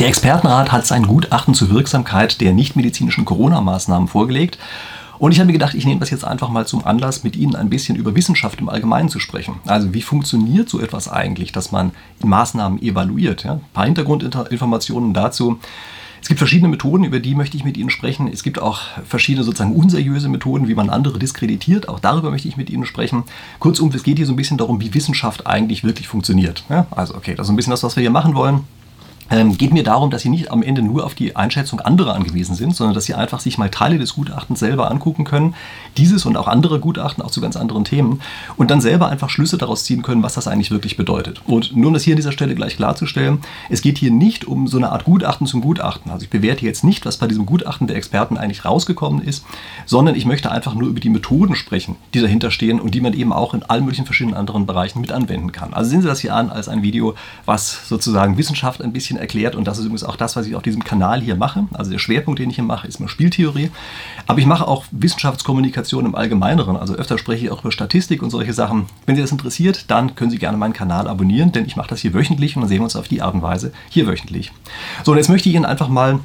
Der 0.00 0.06
Expertenrat 0.06 0.70
hat 0.70 0.86
sein 0.86 1.08
Gutachten 1.08 1.54
zur 1.54 1.70
Wirksamkeit 1.70 2.40
der 2.40 2.52
nichtmedizinischen 2.52 3.24
Corona-Maßnahmen 3.24 4.06
vorgelegt. 4.06 4.56
Und 5.18 5.32
ich 5.32 5.40
habe 5.40 5.48
mir 5.48 5.54
gedacht, 5.54 5.74
ich 5.74 5.86
nehme 5.86 5.98
das 5.98 6.10
jetzt 6.10 6.24
einfach 6.24 6.50
mal 6.50 6.68
zum 6.68 6.86
Anlass, 6.86 7.24
mit 7.24 7.34
Ihnen 7.34 7.56
ein 7.56 7.68
bisschen 7.68 7.96
über 7.96 8.14
Wissenschaft 8.14 8.60
im 8.60 8.68
Allgemeinen 8.68 9.08
zu 9.08 9.18
sprechen. 9.18 9.56
Also 9.66 9.92
wie 9.94 10.02
funktioniert 10.02 10.68
so 10.68 10.78
etwas 10.78 11.08
eigentlich, 11.08 11.50
dass 11.50 11.72
man 11.72 11.90
Maßnahmen 12.22 12.80
evaluiert? 12.80 13.42
Ja? 13.42 13.54
Ein 13.54 13.60
paar 13.72 13.86
Hintergrundinformationen 13.86 15.14
dazu. 15.14 15.58
Es 16.22 16.28
gibt 16.28 16.38
verschiedene 16.38 16.68
Methoden, 16.68 17.02
über 17.02 17.18
die 17.18 17.34
möchte 17.34 17.56
ich 17.56 17.64
mit 17.64 17.76
Ihnen 17.76 17.90
sprechen. 17.90 18.30
Es 18.32 18.44
gibt 18.44 18.60
auch 18.60 18.82
verschiedene 19.04 19.42
sozusagen 19.42 19.74
unseriöse 19.74 20.28
Methoden, 20.28 20.68
wie 20.68 20.76
man 20.76 20.90
andere 20.90 21.18
diskreditiert. 21.18 21.88
Auch 21.88 21.98
darüber 21.98 22.30
möchte 22.30 22.46
ich 22.46 22.56
mit 22.56 22.70
Ihnen 22.70 22.86
sprechen. 22.86 23.24
Kurzum, 23.58 23.90
es 23.92 24.04
geht 24.04 24.18
hier 24.18 24.26
so 24.26 24.32
ein 24.32 24.36
bisschen 24.36 24.58
darum, 24.58 24.80
wie 24.80 24.94
Wissenschaft 24.94 25.48
eigentlich 25.48 25.82
wirklich 25.82 26.06
funktioniert. 26.06 26.62
Ja? 26.68 26.86
Also 26.92 27.16
okay, 27.16 27.34
das 27.34 27.48
ist 27.48 27.50
ein 27.50 27.56
bisschen 27.56 27.72
das, 27.72 27.82
was 27.82 27.96
wir 27.96 28.02
hier 28.02 28.10
machen 28.10 28.36
wollen 28.36 28.60
ähm, 29.30 29.56
geht 29.56 29.72
mir 29.72 29.82
darum, 29.82 30.10
dass 30.10 30.22
Sie 30.22 30.28
nicht 30.28 30.50
am 30.50 30.62
Ende 30.62 30.82
nur 30.82 31.04
auf 31.04 31.14
die 31.14 31.36
Einschätzung 31.36 31.80
anderer 31.80 32.14
angewiesen 32.14 32.54
sind, 32.54 32.74
sondern 32.74 32.94
dass 32.94 33.04
Sie 33.04 33.14
einfach 33.14 33.40
sich 33.40 33.58
mal 33.58 33.70
Teile 33.70 33.98
des 33.98 34.14
Gutachtens 34.14 34.58
selber 34.58 34.90
angucken 34.90 35.24
können, 35.24 35.54
dieses 35.96 36.26
und 36.26 36.36
auch 36.36 36.48
andere 36.48 36.80
Gutachten, 36.80 37.22
auch 37.22 37.30
zu 37.30 37.40
ganz 37.40 37.56
anderen 37.56 37.84
Themen, 37.84 38.20
und 38.56 38.70
dann 38.70 38.80
selber 38.80 39.08
einfach 39.08 39.30
Schlüsse 39.30 39.58
daraus 39.58 39.84
ziehen 39.84 40.02
können, 40.02 40.22
was 40.22 40.34
das 40.34 40.48
eigentlich 40.48 40.70
wirklich 40.70 40.96
bedeutet. 40.96 41.42
Und 41.46 41.76
nur 41.76 41.88
um 41.88 41.94
das 41.94 42.02
hier 42.02 42.14
an 42.14 42.18
dieser 42.18 42.32
Stelle 42.32 42.54
gleich 42.54 42.76
klarzustellen, 42.76 43.40
es 43.68 43.82
geht 43.82 43.98
hier 43.98 44.10
nicht 44.10 44.46
um 44.46 44.66
so 44.66 44.76
eine 44.76 44.90
Art 44.92 45.04
Gutachten 45.04 45.46
zum 45.46 45.60
Gutachten. 45.60 46.10
Also 46.10 46.24
ich 46.24 46.30
bewerte 46.30 46.64
jetzt 46.64 46.84
nicht, 46.84 47.04
was 47.06 47.18
bei 47.18 47.26
diesem 47.26 47.46
Gutachten 47.46 47.86
der 47.86 47.96
Experten 47.96 48.38
eigentlich 48.38 48.64
rausgekommen 48.64 49.22
ist, 49.22 49.44
sondern 49.86 50.14
ich 50.14 50.26
möchte 50.26 50.50
einfach 50.50 50.74
nur 50.74 50.88
über 50.88 51.00
die 51.00 51.10
Methoden 51.10 51.54
sprechen, 51.54 51.96
die 52.14 52.20
dahinter 52.20 52.50
stehen 52.50 52.80
und 52.80 52.94
die 52.94 53.00
man 53.00 53.12
eben 53.12 53.32
auch 53.32 53.54
in 53.54 53.62
allen 53.62 53.84
möglichen 53.84 54.06
verschiedenen 54.06 54.36
anderen 54.36 54.66
Bereichen 54.66 55.00
mit 55.00 55.12
anwenden 55.12 55.52
kann. 55.52 55.74
Also 55.74 55.90
sehen 55.90 56.02
Sie 56.02 56.08
das 56.08 56.20
hier 56.20 56.34
an 56.34 56.50
als 56.50 56.68
ein 56.68 56.82
Video, 56.82 57.14
was 57.44 57.88
sozusagen 57.88 58.38
Wissenschaft 58.38 58.82
ein 58.82 58.92
bisschen 58.92 59.17
erklärt 59.18 59.54
und 59.54 59.66
das 59.66 59.78
ist 59.78 59.84
übrigens 59.84 60.04
auch 60.04 60.16
das, 60.16 60.36
was 60.36 60.46
ich 60.46 60.54
auf 60.54 60.62
diesem 60.62 60.84
Kanal 60.84 61.20
hier 61.20 61.36
mache. 61.36 61.66
Also 61.72 61.90
der 61.90 61.98
Schwerpunkt, 61.98 62.40
den 62.40 62.50
ich 62.50 62.56
hier 62.56 62.64
mache, 62.64 62.86
ist 62.86 63.00
mal 63.00 63.08
Spieltheorie. 63.08 63.70
Aber 64.26 64.38
ich 64.38 64.46
mache 64.46 64.66
auch 64.66 64.84
Wissenschaftskommunikation 64.90 66.06
im 66.06 66.14
Allgemeineren. 66.14 66.76
Also 66.76 66.94
öfter 66.94 67.18
spreche 67.18 67.46
ich 67.46 67.50
auch 67.50 67.60
über 67.60 67.72
Statistik 67.72 68.22
und 68.22 68.30
solche 68.30 68.52
Sachen. 68.52 68.86
Wenn 69.06 69.16
Sie 69.16 69.22
das 69.22 69.32
interessiert, 69.32 69.90
dann 69.90 70.14
können 70.14 70.30
Sie 70.30 70.38
gerne 70.38 70.56
meinen 70.56 70.72
Kanal 70.72 71.08
abonnieren, 71.08 71.52
denn 71.52 71.66
ich 71.66 71.76
mache 71.76 71.88
das 71.88 72.00
hier 72.00 72.14
wöchentlich 72.14 72.56
und 72.56 72.62
dann 72.62 72.68
sehen 72.68 72.78
wir 72.78 72.84
uns 72.84 72.96
auf 72.96 73.08
die 73.08 73.22
Art 73.22 73.34
und 73.34 73.42
Weise 73.42 73.72
hier 73.88 74.06
wöchentlich. 74.06 74.52
So, 75.04 75.12
und 75.12 75.18
jetzt 75.18 75.28
möchte 75.28 75.48
ich 75.48 75.54
Ihnen 75.54 75.64
einfach 75.64 75.88
mal 75.88 76.20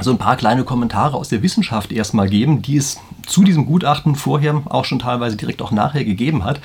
so 0.00 0.12
ein 0.12 0.18
paar 0.18 0.36
kleine 0.36 0.64
Kommentare 0.64 1.16
aus 1.16 1.28
der 1.28 1.42
Wissenschaft 1.42 1.90
erstmal 1.90 2.28
geben, 2.28 2.62
die 2.62 2.76
es 2.76 2.98
zu 3.26 3.42
diesem 3.42 3.66
Gutachten 3.66 4.14
vorher 4.14 4.62
auch 4.66 4.84
schon 4.84 5.00
teilweise 5.00 5.36
direkt 5.36 5.60
auch 5.60 5.72
nachher 5.72 6.04
gegeben 6.04 6.44
hat. 6.44 6.60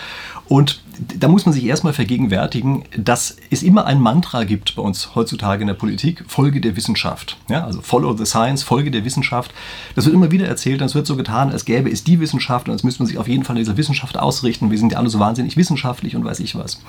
Und 0.47 0.83
da 1.17 1.27
muss 1.27 1.45
man 1.45 1.53
sich 1.53 1.65
erstmal 1.65 1.93
vergegenwärtigen, 1.93 2.83
dass 2.95 3.35
es 3.49 3.63
immer 3.63 3.85
ein 3.85 3.99
Mantra 3.99 4.43
gibt 4.43 4.75
bei 4.75 4.83
uns 4.83 5.15
heutzutage 5.15 5.61
in 5.61 5.67
der 5.67 5.73
Politik, 5.73 6.23
Folge 6.27 6.61
der 6.61 6.75
Wissenschaft. 6.75 7.37
Ja, 7.49 7.65
also 7.65 7.81
Follow 7.81 8.15
the 8.15 8.25
Science, 8.25 8.61
Folge 8.61 8.91
der 8.91 9.03
Wissenschaft. 9.03 9.51
Das 9.95 10.05
wird 10.05 10.13
immer 10.13 10.31
wieder 10.31 10.47
erzählt 10.47 10.81
und 10.81 10.85
es 10.85 10.95
wird 10.95 11.07
so 11.07 11.15
getan, 11.15 11.51
als 11.51 11.65
gäbe 11.65 11.89
es 11.89 12.03
die 12.03 12.19
Wissenschaft 12.19 12.67
und 12.67 12.73
als 12.73 12.83
müsste 12.83 13.01
man 13.01 13.07
sich 13.07 13.17
auf 13.17 13.27
jeden 13.27 13.43
Fall 13.43 13.55
in 13.55 13.63
dieser 13.63 13.77
Wissenschaft 13.77 14.17
ausrichten. 14.17 14.69
Wir 14.69 14.77
sind 14.77 14.91
ja 14.91 14.99
alle 14.99 15.09
so 15.09 15.19
wahnsinnig 15.19 15.57
wissenschaftlich 15.57 16.15
und 16.15 16.23
weiß 16.23 16.39
ich 16.39 16.55
was. 16.55 16.81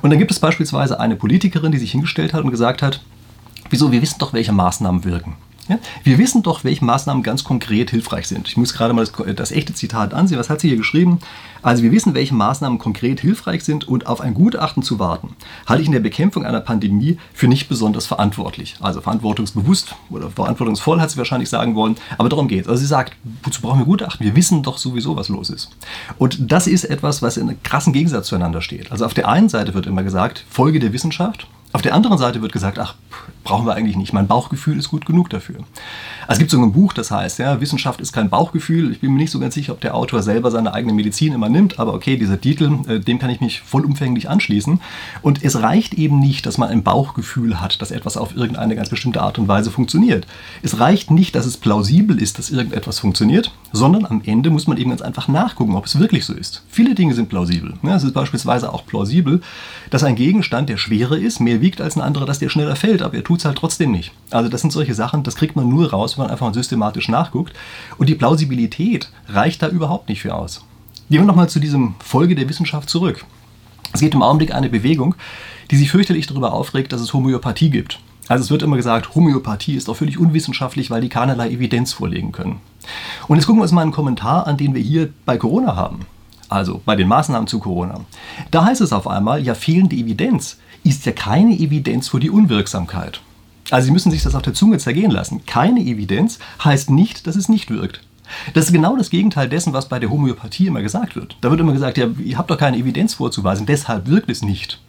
Und 0.00 0.10
dann 0.10 0.18
gibt 0.18 0.32
es 0.32 0.40
beispielsweise 0.40 0.98
eine 0.98 1.14
Politikerin, 1.14 1.70
die 1.70 1.78
sich 1.78 1.92
hingestellt 1.92 2.32
hat 2.32 2.42
und 2.42 2.50
gesagt 2.50 2.82
hat, 2.82 3.02
wieso, 3.70 3.92
wir 3.92 4.02
wissen 4.02 4.18
doch, 4.18 4.32
welche 4.32 4.52
Maßnahmen 4.52 5.04
wirken. 5.04 5.36
Ja? 5.72 5.78
Wir 6.04 6.18
wissen 6.18 6.42
doch, 6.42 6.64
welche 6.64 6.84
Maßnahmen 6.84 7.22
ganz 7.22 7.44
konkret 7.44 7.90
hilfreich 7.90 8.28
sind. 8.28 8.48
Ich 8.48 8.56
muss 8.56 8.74
gerade 8.74 8.92
mal 8.92 9.04
das, 9.06 9.12
das, 9.34 9.52
echte 9.52 9.74
Zitat 9.74 10.14
ansehen. 10.14 10.38
Was 10.38 10.50
hat 10.50 10.60
sie 10.60 10.68
hier 10.68 10.76
geschrieben? 10.76 11.18
Also 11.62 11.82
wir 11.82 11.92
wissen, 11.92 12.14
welche 12.14 12.34
Maßnahmen 12.34 12.78
konkret 12.78 13.20
hilfreich 13.20 13.64
sind 13.64 13.86
und 13.86 14.06
auf 14.06 14.20
ein 14.20 14.34
Gutachten 14.34 14.82
zu 14.82 14.98
warten, 14.98 15.36
halte 15.66 15.82
ich 15.82 15.86
in 15.86 15.92
der 15.92 16.00
Bekämpfung 16.00 16.44
einer 16.44 16.60
Pandemie 16.60 17.18
für 17.32 17.46
nicht 17.46 17.68
besonders 17.68 18.06
verantwortlich. 18.06 18.76
Also 18.80 19.00
verantwortungsbewusst 19.00 19.94
oder 20.10 20.30
verantwortungsvoll 20.30 21.00
hat 21.00 21.10
sie 21.10 21.18
wahrscheinlich 21.18 21.48
sagen 21.48 21.74
wollen, 21.74 21.96
aber 22.18 22.28
darum 22.28 22.48
geht 22.48 22.62
es. 22.62 22.68
Also 22.68 22.80
sie 22.80 22.86
sagt, 22.86 23.16
wozu 23.44 23.62
brauchen 23.62 23.80
wir 23.80 23.86
Gutachten? 23.86 24.26
Wir 24.26 24.34
wissen 24.34 24.62
doch 24.62 24.78
sowieso, 24.78 25.16
was 25.16 25.28
los 25.28 25.50
ist. 25.50 25.70
Und 26.18 26.50
das 26.52 26.66
ist 26.66 26.84
etwas, 26.84 27.22
was 27.22 27.36
in 27.36 27.48
einem 27.48 27.62
krassen 27.62 27.92
Gegensatz 27.92 28.26
zueinander 28.26 28.60
steht. 28.60 28.90
Also 28.90 29.04
auf 29.06 29.14
der 29.14 29.28
einen 29.28 29.48
Seite 29.48 29.74
wird 29.74 29.86
immer 29.86 30.02
gesagt, 30.02 30.44
Folge 30.50 30.80
der 30.80 30.92
Wissenschaft, 30.92 31.46
auf 31.72 31.80
der 31.80 31.94
anderen 31.94 32.18
Seite 32.18 32.42
wird 32.42 32.52
gesagt, 32.52 32.78
ach, 32.78 32.94
brauchen 33.44 33.66
wir 33.66 33.74
eigentlich 33.74 33.96
nicht. 33.96 34.12
Mein 34.12 34.26
Bauchgefühl 34.26 34.78
ist 34.78 34.90
gut 34.90 35.06
genug 35.06 35.30
dafür. 35.30 35.56
Also 36.26 36.34
es 36.34 36.38
gibt 36.38 36.50
so 36.50 36.60
ein 36.60 36.72
Buch, 36.72 36.92
das 36.92 37.10
heißt, 37.10 37.38
ja, 37.38 37.60
Wissenschaft 37.60 38.00
ist 38.00 38.12
kein 38.12 38.28
Bauchgefühl. 38.28 38.92
Ich 38.92 39.00
bin 39.00 39.12
mir 39.12 39.18
nicht 39.18 39.30
so 39.30 39.38
ganz 39.38 39.54
sicher, 39.54 39.72
ob 39.72 39.80
der 39.80 39.94
Autor 39.94 40.22
selber 40.22 40.50
seine 40.50 40.74
eigene 40.74 40.92
Medizin 40.92 41.32
immer 41.32 41.48
nimmt, 41.48 41.78
aber 41.78 41.94
okay, 41.94 42.16
dieser 42.16 42.40
Titel, 42.40 42.78
äh, 42.86 43.00
dem 43.00 43.18
kann 43.18 43.30
ich 43.30 43.40
mich 43.40 43.62
vollumfänglich 43.62 44.28
anschließen. 44.28 44.80
Und 45.22 45.42
es 45.42 45.62
reicht 45.62 45.94
eben 45.94 46.20
nicht, 46.20 46.44
dass 46.44 46.58
man 46.58 46.68
ein 46.68 46.82
Bauchgefühl 46.82 47.60
hat, 47.60 47.80
dass 47.80 47.90
etwas 47.90 48.16
auf 48.16 48.36
irgendeine 48.36 48.76
ganz 48.76 48.90
bestimmte 48.90 49.22
Art 49.22 49.38
und 49.38 49.48
Weise 49.48 49.70
funktioniert. 49.70 50.26
Es 50.62 50.78
reicht 50.78 51.10
nicht, 51.10 51.34
dass 51.34 51.46
es 51.46 51.56
plausibel 51.56 52.20
ist, 52.20 52.38
dass 52.38 52.50
irgendetwas 52.50 52.98
funktioniert, 52.98 53.52
sondern 53.72 54.04
am 54.04 54.20
Ende 54.24 54.50
muss 54.50 54.66
man 54.66 54.76
eben 54.76 54.90
ganz 54.90 55.00
einfach 55.00 55.26
nachgucken, 55.26 55.74
ob 55.74 55.86
es 55.86 55.98
wirklich 55.98 56.26
so 56.26 56.34
ist. 56.34 56.62
Viele 56.68 56.94
Dinge 56.94 57.14
sind 57.14 57.30
plausibel. 57.30 57.74
Ja, 57.82 57.96
es 57.96 58.04
ist 58.04 58.12
beispielsweise 58.12 58.72
auch 58.72 58.84
plausibel, 58.84 59.40
dass 59.90 60.04
ein 60.04 60.16
Gegenstand, 60.16 60.68
der 60.68 60.76
schwerer 60.76 61.16
ist, 61.16 61.40
mehr 61.40 61.61
wiegt 61.62 61.80
als 61.80 61.96
ein 61.96 62.02
anderer, 62.02 62.26
dass 62.26 62.38
der 62.38 62.50
schneller 62.50 62.76
fällt, 62.76 63.00
aber 63.00 63.14
er 63.14 63.24
tut 63.24 63.38
es 63.38 63.44
halt 63.46 63.56
trotzdem 63.56 63.90
nicht. 63.90 64.12
Also 64.30 64.50
das 64.50 64.60
sind 64.60 64.72
solche 64.72 64.94
Sachen, 64.94 65.22
das 65.22 65.36
kriegt 65.36 65.56
man 65.56 65.68
nur 65.68 65.90
raus, 65.90 66.18
wenn 66.18 66.24
man 66.24 66.30
einfach 66.30 66.46
mal 66.46 66.54
systematisch 66.54 67.08
nachguckt. 67.08 67.54
Und 67.96 68.08
die 68.08 68.14
Plausibilität 68.14 69.10
reicht 69.28 69.62
da 69.62 69.68
überhaupt 69.68 70.08
nicht 70.10 70.20
für 70.20 70.34
aus. 70.34 70.64
Gehen 71.08 71.22
wir 71.22 71.26
nochmal 71.26 71.48
zu 71.48 71.60
diesem 71.60 71.94
Folge 72.04 72.34
der 72.34 72.48
Wissenschaft 72.48 72.90
zurück. 72.90 73.24
Es 73.92 74.00
gibt 74.00 74.14
im 74.14 74.22
Augenblick 74.22 74.54
eine 74.54 74.68
Bewegung, 74.68 75.14
die 75.70 75.76
sich 75.76 75.90
fürchterlich 75.90 76.26
darüber 76.26 76.52
aufregt, 76.52 76.92
dass 76.92 77.00
es 77.00 77.12
Homöopathie 77.12 77.70
gibt. 77.70 77.98
Also 78.28 78.44
es 78.44 78.50
wird 78.50 78.62
immer 78.62 78.76
gesagt, 78.76 79.14
Homöopathie 79.14 79.74
ist 79.74 79.88
doch 79.88 79.96
völlig 79.96 80.18
unwissenschaftlich, 80.18 80.90
weil 80.90 81.00
die 81.00 81.08
keinerlei 81.08 81.50
Evidenz 81.50 81.92
vorlegen 81.92 82.32
können. 82.32 82.60
Und 83.28 83.36
jetzt 83.36 83.46
gucken 83.46 83.60
wir 83.60 83.64
uns 83.64 83.72
mal 83.72 83.82
einen 83.82 83.92
Kommentar 83.92 84.46
an, 84.46 84.56
den 84.56 84.74
wir 84.74 84.82
hier 84.82 85.10
bei 85.26 85.36
Corona 85.36 85.76
haben. 85.76 86.06
Also 86.48 86.82
bei 86.84 86.96
den 86.96 87.08
Maßnahmen 87.08 87.46
zu 87.46 87.58
Corona. 87.58 88.00
Da 88.50 88.64
heißt 88.64 88.80
es 88.80 88.92
auf 88.92 89.06
einmal, 89.06 89.42
ja 89.42 89.54
fehlende 89.54 89.96
Evidenz 89.96 90.58
ist 90.84 91.06
ja 91.06 91.12
keine 91.12 91.54
Evidenz 91.58 92.08
für 92.08 92.20
die 92.20 92.30
Unwirksamkeit. 92.30 93.20
Also 93.70 93.86
Sie 93.86 93.92
müssen 93.92 94.10
sich 94.10 94.22
das 94.22 94.34
auf 94.34 94.42
der 94.42 94.54
Zunge 94.54 94.78
zergehen 94.78 95.10
lassen. 95.10 95.46
Keine 95.46 95.80
Evidenz 95.80 96.38
heißt 96.62 96.90
nicht, 96.90 97.26
dass 97.26 97.36
es 97.36 97.48
nicht 97.48 97.70
wirkt. 97.70 98.00
Das 98.54 98.66
ist 98.66 98.72
genau 98.72 98.96
das 98.96 99.10
Gegenteil 99.10 99.48
dessen, 99.48 99.72
was 99.72 99.88
bei 99.88 99.98
der 99.98 100.10
Homöopathie 100.10 100.66
immer 100.66 100.82
gesagt 100.82 101.16
wird. 101.16 101.36
Da 101.40 101.50
wird 101.50 101.60
immer 101.60 101.72
gesagt, 101.72 101.98
ja, 101.98 102.08
ihr 102.24 102.38
habt 102.38 102.50
doch 102.50 102.58
keine 102.58 102.76
Evidenz 102.78 103.14
vorzuweisen, 103.14 103.66
deshalb 103.66 104.06
wirkt 104.08 104.30
es 104.30 104.42
nicht. 104.42 104.80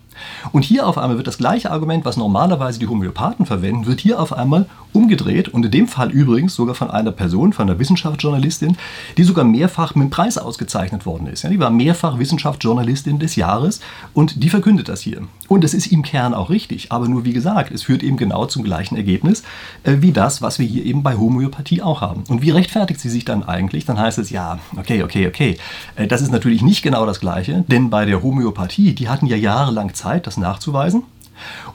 Und 0.52 0.64
hier 0.64 0.88
auf 0.88 0.98
einmal 0.98 1.18
wird 1.18 1.28
das 1.28 1.38
gleiche 1.38 1.72
Argument, 1.72 2.06
was 2.06 2.18
normalerweise 2.18 2.80
die 2.80 2.88
Homöopathen 2.88 3.46
verwenden, 3.46 3.86
wird 3.86 4.00
hier 4.00 4.20
auf 4.20 4.34
einmal 4.34 4.68
umgedreht 4.94 5.50
und 5.50 5.66
in 5.66 5.72
dem 5.72 5.88
Fall 5.88 6.12
übrigens 6.12 6.56
sogar 6.56 6.76
von 6.76 6.92
einer 6.92 7.12
Person, 7.12 7.52
von 7.52 7.70
einer 7.70 7.80
Wissenschaftsjournalistin, 7.80 8.78
die 9.18 9.24
sogar 9.24 9.44
mehrfach 9.44 9.96
mit 9.96 10.06
dem 10.06 10.10
Preis 10.12 10.38
ausgezeichnet 10.38 11.06
worden 11.06 11.28
ist. 11.28 11.44
Ja, 11.44 11.50
die 11.50 11.60
war 11.60 11.72
mehrfach 11.72 12.20
Wissenschaftsjournalistin 12.20 13.20
des 13.20 13.36
Jahres 13.36 13.82
und 14.14 14.44
die 14.44 14.50
verkündet 14.50 14.90
das 14.90 15.02
hier. 15.02 15.24
Und 15.48 15.64
es 15.64 15.74
ist 15.74 15.88
im 15.88 16.04
Kern 16.04 16.34
auch 16.34 16.50
richtig, 16.50 16.92
aber 16.92 17.08
nur 17.08 17.26
wie 17.26 17.34
gesagt, 17.34 17.72
es 17.72 17.84
führt 17.84 18.04
eben 18.04 18.18
genau 18.18 18.46
zum 18.46 18.64
gleichen 18.64 18.96
Ergebnis 18.96 19.44
äh, 19.84 19.98
wie 20.00 20.12
das, 20.12 20.42
was 20.42 20.60
wir 20.60 20.66
hier 20.66 20.86
eben 20.86 21.04
bei 21.04 21.16
Homöopathie 21.16 21.82
auch 21.82 22.02
haben. 22.02 22.24
Und 22.30 22.42
wie 22.42 22.52
rechtfertigt 22.52 23.00
sie 23.00 23.10
sich 23.10 23.26
dann 23.26 23.44
eigentlich? 23.44 23.86
Dann 23.86 24.00
heißt 24.00 24.20
es 24.20 24.30
ja, 24.30 24.60
okay, 24.78 25.04
okay, 25.04 25.28
okay, 25.28 25.58
äh, 25.96 26.08
das 26.08 26.22
ist 26.22 26.32
natürlich 26.32 26.62
nicht 26.62 26.84
genau 26.84 27.06
das 27.06 27.20
Gleiche, 27.20 27.66
denn 27.68 27.90
bei 27.90 28.06
der 28.06 28.22
Homöopathie, 28.22 28.94
die 28.94 29.10
hatten 29.10 29.26
ja 29.26 29.36
jahrelang 29.36 29.94
Zeit, 29.94 30.03
das 30.04 30.38
nachzuweisen. 30.38 31.04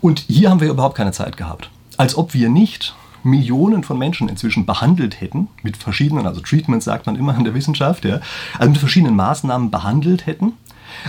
Und 0.01 0.21
hier 0.21 0.51
haben 0.51 0.61
wir 0.61 0.71
überhaupt 0.71 0.97
keine 0.97 1.13
Zeit 1.13 1.37
gehabt. 1.37 1.71
Als 1.97 2.17
ob 2.17 2.35
wir 2.35 2.49
nicht 2.49 2.95
Millionen 3.25 3.83
von 3.83 3.99
Menschen 3.99 4.29
inzwischen 4.29 4.67
behandelt 4.67 5.21
hätten, 5.21 5.49
mit 5.63 5.77
verschiedenen, 5.77 6.27
also 6.27 6.41
Treatments 6.41 6.85
sagt 6.85 7.07
man 7.07 7.17
immer 7.17 7.37
in 7.37 7.45
der 7.45 7.55
Wissenschaft, 7.55 8.05
ja, 8.05 8.21
also 8.59 8.71
mit 8.71 8.79
verschiedenen 8.79 9.17
Maßnahmen 9.17 9.71
behandelt 9.71 10.27
hätten, 10.27 10.53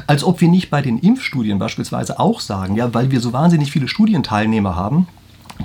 als 0.08 0.24
ob 0.24 0.42
wir 0.42 0.50
nicht 0.50 0.70
bei 0.70 0.82
den 0.82 1.00
Impfstudien 1.00 1.60
beispielsweise 1.60 2.20
auch 2.20 2.40
sagen, 2.40 2.76
ja, 2.76 2.94
weil 2.94 3.12
wir 3.12 3.22
so 3.22 3.34
wahnsinnig 3.34 3.72
viele 3.72 3.88
Studienteilnehmer 3.88 4.76
haben, 4.76 5.08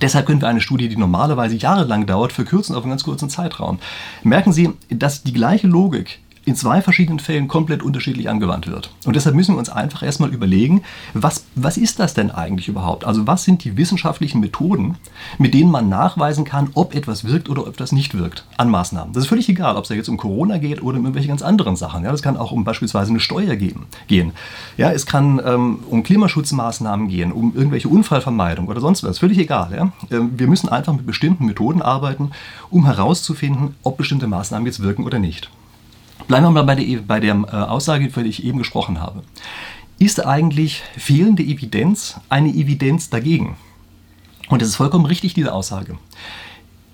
Deshalb 0.03 0.27
können 0.27 0.41
wir 0.41 0.49
eine 0.49 0.61
Studie, 0.61 0.89
die 0.89 0.97
normalerweise 0.97 1.55
jahrelang 1.55 2.05
dauert, 2.07 2.33
verkürzen 2.33 2.75
auf 2.75 2.83
einen 2.83 2.91
ganz 2.91 3.05
kurzen 3.05 3.31
Zeitraum. 3.31 3.79
Merken 4.25 4.53
Sie, 4.53 4.73
dass 4.89 5.23
die 5.23 5.33
gleiche 5.33 5.69
Logik 5.69 6.19
in 6.45 6.57
zwei 6.57 6.83
verschiedenen 6.83 7.19
Fällen 7.19 7.49
komplett 7.49 7.83
unterschiedlich 7.83 8.29
angewandt 8.29 8.67
wird. 8.67 8.91
Und 9.05 9.17
deshalb 9.17 9.35
müssen 9.35 9.55
wir 9.55 9.59
uns 9.59 9.71
einfach 9.71 10.03
erstmal 10.03 10.33
überlegen, 10.33 10.83
was, 11.15 11.45
was 11.55 11.77
ist 11.77 11.99
das 12.01 12.15
denn 12.15 12.31
eigentlich 12.31 12.69
überhaupt? 12.69 13.05
Also 13.05 13.27
was 13.27 13.45
sind 13.45 13.65
die 13.65 13.77
wissenschaftlichen 13.77 14.41
Methoden, 14.41 14.97
mit 15.39 15.55
denen 15.55 15.71
man 15.71 15.89
nachweisen 15.89 16.45
kann, 16.45 16.71
ob 16.75 16.95
etwas 16.95 17.25
wirkt 17.25 17.49
oder 17.49 17.63
ob 17.63 17.69
etwas 17.69 17.93
nicht 17.93 18.15
wirkt 18.15 18.45
an 18.57 18.71
Maßnahmen. 18.71 19.13
Das 19.13 19.25
ist 19.25 19.29
völlig 19.29 19.49
egal, 19.49 19.77
ob 19.77 19.85
es 19.85 19.89
da 19.89 19.95
jetzt 19.95 20.09
um 20.09 20.17
Corona 20.17 20.59
geht 20.59 20.83
oder 20.83 20.99
um 20.99 21.05
irgendwelche 21.05 21.29
ganz 21.29 21.43
anderen 21.43 21.77
Sachen. 21.77 22.05
Ja, 22.05 22.11
das 22.11 22.23
kann 22.23 22.37
auch 22.37 22.53
um 22.53 22.65
beispielsweise 22.65 23.11
eine 23.11 23.21
Steuer 23.21 23.57
geben, 23.57 23.87
gehen. 24.07 24.33
Ja, 24.77 24.91
es 24.93 25.07
kann 25.07 25.41
ähm, 25.45 25.81
um 25.89 26.03
Klimaschutzmaßnahmen 26.03 27.09
gehen, 27.09 27.33
um 27.33 27.55
irgendwelche 27.55 27.89
Unfallvermeidung 27.89 28.69
oder 28.69 28.81
sonst 28.81 29.03
was. 29.03 29.19
Völlig 29.19 29.39
egal. 29.39 29.71
Ja? 29.75 29.93
Ähm, 30.11 30.33
wir 30.37 30.47
müssen 30.47 30.69
einfach 30.69 30.93
mit 30.93 31.07
bestimmten 31.07 31.47
Methoden 31.47 31.83
arbeiten, 31.83 32.31
um 32.71 32.85
herauszufinden, 32.85 33.75
ob 33.83 33.97
bestimmte 33.97 34.27
Maßnahmen 34.27 34.67
jetzt 34.67 34.81
wirken 34.81 35.05
oder 35.05 35.19
nicht. 35.19 35.51
Bleiben 36.29 36.47
wir 36.47 36.51
mal 36.51 36.63
bei 36.63 36.75
der, 36.75 36.99
bei 37.01 37.21
der 37.21 37.35
äh, 37.35 37.57
Aussage, 37.57 38.11
für 38.11 38.23
die 38.23 38.31
ich 38.31 38.45
eben 38.45 38.59
gesprochen 38.59 39.01
habe. 39.01 39.23
Ist 39.99 40.25
eigentlich 40.25 40.83
fehlende 40.97 41.43
Evidenz 41.43 42.21
eine 42.29 42.49
Evidenz 42.49 43.11
dagegen? 43.11 43.57
Und 44.49 44.63
das 44.63 44.69
ist 44.69 44.77
vollkommen 44.77 45.07
richtig, 45.07 45.35
diese 45.35 45.53
Aussage. 45.53 45.97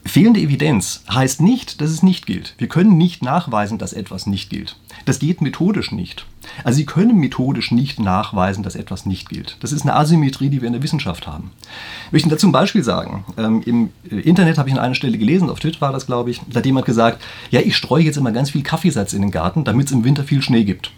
Fehlende 0.04 0.40
Evidenz 0.40 1.02
heißt 1.10 1.40
nicht, 1.42 1.80
dass 1.80 1.90
es 1.90 2.02
nicht 2.02 2.26
gilt. 2.26 2.54
Wir 2.58 2.68
können 2.68 2.96
nicht 2.96 3.22
nachweisen, 3.22 3.78
dass 3.78 3.92
etwas 3.92 4.26
nicht 4.26 4.48
gilt. 4.48 4.76
Das 5.04 5.18
geht 5.18 5.40
methodisch 5.40 5.92
nicht. 5.92 6.26
Also 6.64 6.78
Sie 6.78 6.86
können 6.86 7.16
methodisch 7.18 7.70
nicht 7.70 8.00
nachweisen, 8.00 8.62
dass 8.62 8.76
etwas 8.76 9.04
nicht 9.04 9.28
gilt. 9.28 9.56
Das 9.60 9.72
ist 9.72 9.82
eine 9.82 9.94
Asymmetrie, 9.94 10.48
die 10.48 10.62
wir 10.62 10.66
in 10.66 10.72
der 10.72 10.82
Wissenschaft 10.82 11.26
haben. 11.26 11.50
Ich 12.06 12.12
möchte 12.12 12.28
dazu 12.30 12.48
ein 12.48 12.52
Beispiel 12.52 12.82
sagen. 12.82 13.24
Ähm, 13.36 13.62
Im 13.66 13.90
Internet 14.10 14.58
habe 14.58 14.68
ich 14.68 14.74
an 14.74 14.80
einer 14.80 14.94
Stelle 14.94 15.18
gelesen, 15.18 15.50
auf 15.50 15.60
Twitter 15.60 15.80
war 15.80 15.92
das, 15.92 16.06
glaube 16.06 16.30
ich, 16.30 16.40
da 16.48 16.58
hat 16.58 16.66
jemand 16.66 16.86
gesagt, 16.86 17.22
ja, 17.50 17.60
ich 17.60 17.76
streue 17.76 18.02
jetzt 18.02 18.16
immer 18.16 18.32
ganz 18.32 18.50
viel 18.50 18.62
Kaffeesatz 18.62 19.12
in 19.12 19.22
den 19.22 19.30
Garten, 19.30 19.64
damit 19.64 19.86
es 19.86 19.92
im 19.92 20.04
Winter 20.04 20.24
viel 20.24 20.42
Schnee 20.42 20.64
gibt. 20.64 20.92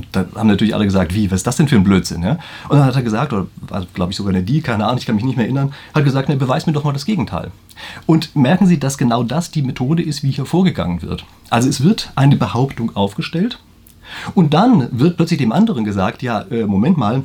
Und 0.00 0.06
da 0.12 0.24
haben 0.34 0.48
natürlich 0.48 0.74
alle 0.74 0.86
gesagt, 0.86 1.14
wie, 1.14 1.30
was 1.30 1.40
ist 1.40 1.46
das 1.46 1.56
denn 1.56 1.68
für 1.68 1.76
ein 1.76 1.84
Blödsinn? 1.84 2.22
Ja? 2.22 2.38
Und 2.68 2.78
dann 2.78 2.86
hat 2.86 2.96
er 2.96 3.02
gesagt, 3.02 3.34
oder 3.34 3.46
war 3.60 3.84
glaube 3.92 4.12
ich 4.12 4.16
sogar 4.16 4.32
eine 4.32 4.42
Die, 4.42 4.62
keine 4.62 4.86
Ahnung, 4.86 4.98
ich 4.98 5.04
kann 5.04 5.14
mich 5.14 5.24
nicht 5.24 5.36
mehr 5.36 5.44
erinnern, 5.44 5.74
hat 5.94 6.04
gesagt, 6.04 6.30
ne, 6.30 6.36
beweis 6.36 6.66
mir 6.66 6.72
doch 6.72 6.84
mal 6.84 6.92
das 6.92 7.04
Gegenteil. 7.04 7.50
Und 8.06 8.34
merken 8.34 8.66
Sie, 8.66 8.78
dass 8.78 8.96
genau 8.96 9.22
das 9.22 9.50
die 9.50 9.62
Methode 9.62 10.02
ist, 10.02 10.22
wie 10.22 10.30
hier 10.30 10.46
vorgegangen 10.46 11.02
wird. 11.02 11.26
Also 11.50 11.68
es 11.68 11.82
wird 11.82 12.12
eine 12.14 12.36
Behauptung 12.36 12.96
aufgestellt 12.96 13.58
und 14.34 14.54
dann 14.54 14.88
wird 14.90 15.18
plötzlich 15.18 15.38
dem 15.38 15.52
anderen 15.52 15.84
gesagt, 15.84 16.22
ja, 16.22 16.42
äh, 16.50 16.64
Moment 16.64 16.96
mal, 16.96 17.22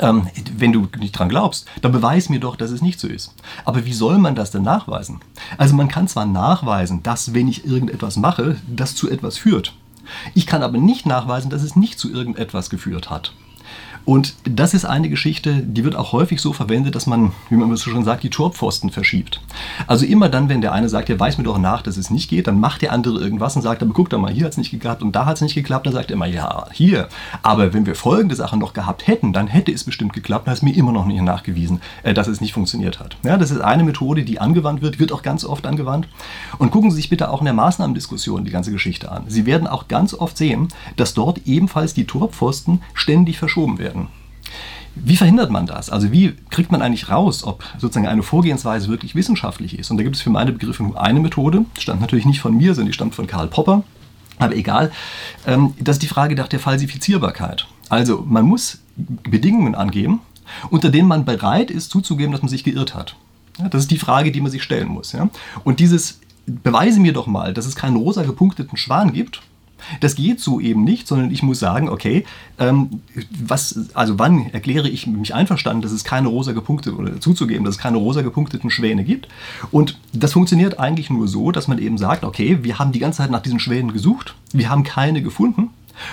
ähm, 0.00 0.28
wenn 0.56 0.72
du 0.72 0.88
nicht 0.98 1.12
dran 1.12 1.28
glaubst, 1.28 1.66
dann 1.82 1.92
beweis 1.92 2.28
mir 2.28 2.40
doch, 2.40 2.56
dass 2.56 2.70
es 2.72 2.82
nicht 2.82 2.98
so 2.98 3.06
ist. 3.06 3.32
Aber 3.64 3.84
wie 3.84 3.92
soll 3.92 4.18
man 4.18 4.34
das 4.34 4.50
denn 4.50 4.62
nachweisen? 4.62 5.20
Also 5.56 5.76
man 5.76 5.88
kann 5.88 6.08
zwar 6.08 6.26
nachweisen, 6.26 7.02
dass 7.02 7.32
wenn 7.32 7.48
ich 7.48 7.64
irgendetwas 7.64 8.16
mache, 8.16 8.56
das 8.66 8.94
zu 8.96 9.08
etwas 9.08 9.38
führt. 9.38 9.74
Ich 10.34 10.46
kann 10.46 10.62
aber 10.62 10.78
nicht 10.78 11.06
nachweisen, 11.06 11.50
dass 11.50 11.62
es 11.62 11.76
nicht 11.76 11.98
zu 11.98 12.10
irgendetwas 12.10 12.70
geführt 12.70 13.10
hat. 13.10 13.32
Und 14.08 14.36
das 14.44 14.72
ist 14.72 14.86
eine 14.86 15.10
Geschichte, 15.10 15.56
die 15.56 15.84
wird 15.84 15.94
auch 15.94 16.12
häufig 16.12 16.40
so 16.40 16.54
verwendet, 16.54 16.94
dass 16.94 17.06
man, 17.06 17.32
wie 17.50 17.56
man 17.56 17.76
so 17.76 17.90
schon 17.90 18.04
sagt, 18.04 18.22
die 18.22 18.30
Torpfosten 18.30 18.88
verschiebt. 18.88 19.42
Also 19.86 20.06
immer 20.06 20.30
dann, 20.30 20.48
wenn 20.48 20.62
der 20.62 20.72
eine 20.72 20.88
sagt, 20.88 21.10
der 21.10 21.20
weiß 21.20 21.36
mir 21.36 21.44
doch 21.44 21.58
nach, 21.58 21.82
dass 21.82 21.98
es 21.98 22.08
nicht 22.08 22.30
geht, 22.30 22.46
dann 22.46 22.58
macht 22.58 22.80
der 22.80 22.94
andere 22.94 23.18
irgendwas 23.20 23.54
und 23.54 23.60
sagt, 23.60 23.82
aber 23.82 23.92
guck 23.92 24.08
doch 24.08 24.18
mal, 24.18 24.32
hier 24.32 24.46
hat 24.46 24.52
es 24.52 24.56
nicht 24.56 24.70
geklappt 24.70 25.02
und 25.02 25.14
da 25.14 25.26
hat 25.26 25.36
es 25.36 25.42
nicht 25.42 25.54
geklappt, 25.54 25.84
dann 25.84 25.92
sagt 25.92 26.10
er 26.10 26.14
immer, 26.14 26.24
ja, 26.24 26.68
hier. 26.72 27.08
Aber 27.42 27.74
wenn 27.74 27.84
wir 27.84 27.94
folgende 27.94 28.34
Sachen 28.34 28.60
noch 28.60 28.72
gehabt 28.72 29.06
hätten, 29.06 29.34
dann 29.34 29.46
hätte 29.46 29.72
es 29.72 29.84
bestimmt 29.84 30.14
geklappt, 30.14 30.46
dann 30.46 30.54
ist 30.54 30.62
mir 30.62 30.74
immer 30.74 30.92
noch 30.92 31.04
nicht 31.04 31.20
nachgewiesen, 31.20 31.82
äh, 32.02 32.14
dass 32.14 32.28
es 32.28 32.40
nicht 32.40 32.54
funktioniert 32.54 33.00
hat. 33.00 33.18
Ja, 33.24 33.36
das 33.36 33.50
ist 33.50 33.60
eine 33.60 33.84
Methode, 33.84 34.24
die 34.24 34.40
angewandt 34.40 34.80
wird, 34.80 34.98
wird 34.98 35.12
auch 35.12 35.20
ganz 35.20 35.44
oft 35.44 35.66
angewandt. 35.66 36.08
Und 36.56 36.70
gucken 36.70 36.90
Sie 36.90 36.96
sich 36.96 37.10
bitte 37.10 37.28
auch 37.28 37.42
in 37.42 37.44
der 37.44 37.52
Maßnahmendiskussion 37.52 38.46
die 38.46 38.52
ganze 38.52 38.72
Geschichte 38.72 39.12
an. 39.12 39.24
Sie 39.26 39.44
werden 39.44 39.66
auch 39.66 39.86
ganz 39.86 40.14
oft 40.14 40.38
sehen, 40.38 40.68
dass 40.96 41.12
dort 41.12 41.42
ebenfalls 41.44 41.92
die 41.92 42.06
Torpfosten 42.06 42.80
ständig 42.94 43.36
verschoben 43.38 43.78
werden. 43.78 43.97
Wie 44.94 45.16
verhindert 45.16 45.50
man 45.50 45.66
das? 45.66 45.90
Also 45.90 46.10
wie 46.10 46.34
kriegt 46.50 46.72
man 46.72 46.82
eigentlich 46.82 47.08
raus, 47.08 47.44
ob 47.44 47.64
sozusagen 47.78 48.08
eine 48.08 48.22
Vorgehensweise 48.22 48.88
wirklich 48.88 49.14
wissenschaftlich 49.14 49.78
ist? 49.78 49.90
Und 49.90 49.96
da 49.96 50.02
gibt 50.02 50.16
es 50.16 50.22
für 50.22 50.30
meine 50.30 50.52
Begriffe 50.52 50.82
nur 50.82 51.00
eine 51.00 51.20
Methode, 51.20 51.64
stammt 51.78 52.00
natürlich 52.00 52.26
nicht 52.26 52.40
von 52.40 52.56
mir, 52.56 52.74
sondern 52.74 52.88
die 52.88 52.94
stammt 52.94 53.14
von 53.14 53.26
Karl 53.26 53.48
Popper. 53.48 53.84
Aber 54.38 54.54
egal, 54.56 54.90
ähm, 55.46 55.74
das 55.80 55.96
ist 55.96 56.02
die 56.02 56.08
Frage 56.08 56.34
nach 56.34 56.48
der 56.48 56.60
Falsifizierbarkeit. 56.60 57.66
Also 57.88 58.24
man 58.26 58.44
muss 58.44 58.78
Bedingungen 58.96 59.74
angeben, 59.74 60.20
unter 60.70 60.90
denen 60.90 61.08
man 61.08 61.24
bereit 61.24 61.70
ist 61.70 61.90
zuzugeben, 61.90 62.32
dass 62.32 62.42
man 62.42 62.48
sich 62.48 62.64
geirrt 62.64 62.94
hat. 62.94 63.16
Das 63.70 63.82
ist 63.82 63.90
die 63.90 63.98
Frage, 63.98 64.30
die 64.30 64.40
man 64.40 64.50
sich 64.50 64.62
stellen 64.62 64.88
muss. 64.88 65.16
Und 65.64 65.80
dieses 65.80 66.20
beweise 66.46 67.00
mir 67.00 67.12
doch 67.12 67.26
mal, 67.26 67.52
dass 67.52 67.66
es 67.66 67.76
keinen 67.76 67.96
rosa 67.96 68.22
gepunkteten 68.22 68.78
Schwan 68.78 69.12
gibt, 69.12 69.42
das 70.00 70.14
geht 70.14 70.40
so 70.40 70.60
eben 70.60 70.84
nicht, 70.84 71.08
sondern 71.08 71.30
ich 71.30 71.42
muss 71.42 71.58
sagen, 71.58 71.88
okay, 71.88 72.24
ähm, 72.58 73.00
was, 73.40 73.90
also 73.94 74.18
wann 74.18 74.50
erkläre 74.50 74.88
ich 74.88 75.06
mich 75.06 75.34
einverstanden, 75.34 75.82
dass 75.82 75.92
es 75.92 76.04
keine 76.04 76.28
rosa 76.28 76.52
gepunkteten 76.52 76.98
oder 76.98 77.20
zuzugeben, 77.20 77.64
dass 77.64 77.76
es 77.76 77.80
keine 77.80 77.96
rosa 77.96 78.22
gepunkteten 78.22 78.70
Schwäne 78.70 79.04
gibt. 79.04 79.28
Und 79.70 79.98
das 80.12 80.32
funktioniert 80.32 80.78
eigentlich 80.78 81.10
nur 81.10 81.28
so, 81.28 81.50
dass 81.52 81.68
man 81.68 81.78
eben 81.78 81.98
sagt, 81.98 82.24
okay, 82.24 82.58
wir 82.62 82.78
haben 82.78 82.92
die 82.92 82.98
ganze 82.98 83.18
Zeit 83.18 83.30
nach 83.30 83.42
diesen 83.42 83.60
Schwänen 83.60 83.92
gesucht, 83.92 84.34
wir 84.52 84.70
haben 84.70 84.82
keine 84.82 85.22
gefunden. 85.22 85.70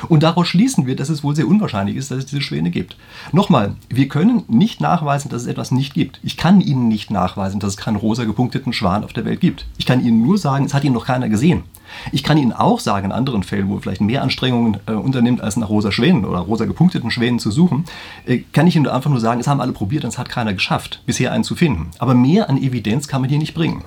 Und 0.07 0.23
daraus 0.23 0.47
schließen 0.47 0.85
wir, 0.85 0.95
dass 0.95 1.09
es 1.09 1.23
wohl 1.23 1.35
sehr 1.35 1.47
unwahrscheinlich 1.47 1.95
ist, 1.95 2.11
dass 2.11 2.19
es 2.19 2.25
diese 2.25 2.41
Schwäne 2.41 2.71
gibt. 2.71 2.97
Nochmal, 3.31 3.75
wir 3.89 4.07
können 4.07 4.43
nicht 4.47 4.81
nachweisen, 4.81 5.29
dass 5.29 5.43
es 5.43 5.47
etwas 5.47 5.71
nicht 5.71 5.93
gibt. 5.93 6.19
Ich 6.23 6.37
kann 6.37 6.61
Ihnen 6.61 6.87
nicht 6.87 7.11
nachweisen, 7.11 7.59
dass 7.59 7.71
es 7.71 7.77
keinen 7.77 7.97
rosa 7.97 8.23
gepunkteten 8.23 8.73
Schwan 8.73 9.03
auf 9.03 9.13
der 9.13 9.25
Welt 9.25 9.41
gibt. 9.41 9.65
Ich 9.77 9.85
kann 9.85 10.03
Ihnen 10.03 10.21
nur 10.21 10.37
sagen, 10.37 10.65
es 10.65 10.73
hat 10.73 10.83
ihn 10.83 10.93
noch 10.93 11.05
keiner 11.05 11.29
gesehen. 11.29 11.63
Ich 12.11 12.23
kann 12.23 12.37
Ihnen 12.37 12.53
auch 12.53 12.79
sagen, 12.79 13.05
in 13.05 13.11
anderen 13.11 13.43
Fällen, 13.43 13.69
wo 13.69 13.77
vielleicht 13.77 14.01
mehr 14.01 14.23
Anstrengungen 14.23 14.77
äh, 14.87 14.93
unternimmt, 14.93 15.41
als 15.41 15.57
nach 15.57 15.69
rosa 15.69 15.91
Schwänen 15.91 16.25
oder 16.25 16.39
rosa 16.39 16.65
gepunkteten 16.65 17.11
Schwänen 17.11 17.39
zu 17.39 17.51
suchen, 17.51 17.85
äh, 18.25 18.39
kann 18.53 18.67
ich 18.67 18.75
Ihnen 18.75 18.87
einfach 18.87 19.09
nur 19.09 19.19
sagen, 19.19 19.39
es 19.39 19.47
haben 19.47 19.61
alle 19.61 19.71
probiert 19.71 20.03
und 20.03 20.09
es 20.09 20.17
hat 20.17 20.29
keiner 20.29 20.53
geschafft, 20.53 21.01
bisher 21.05 21.31
einen 21.31 21.43
zu 21.43 21.55
finden. 21.55 21.91
Aber 21.99 22.13
mehr 22.13 22.49
an 22.49 22.57
Evidenz 22.57 23.07
kann 23.07 23.21
man 23.21 23.29
hier 23.29 23.39
nicht 23.39 23.53
bringen. 23.53 23.83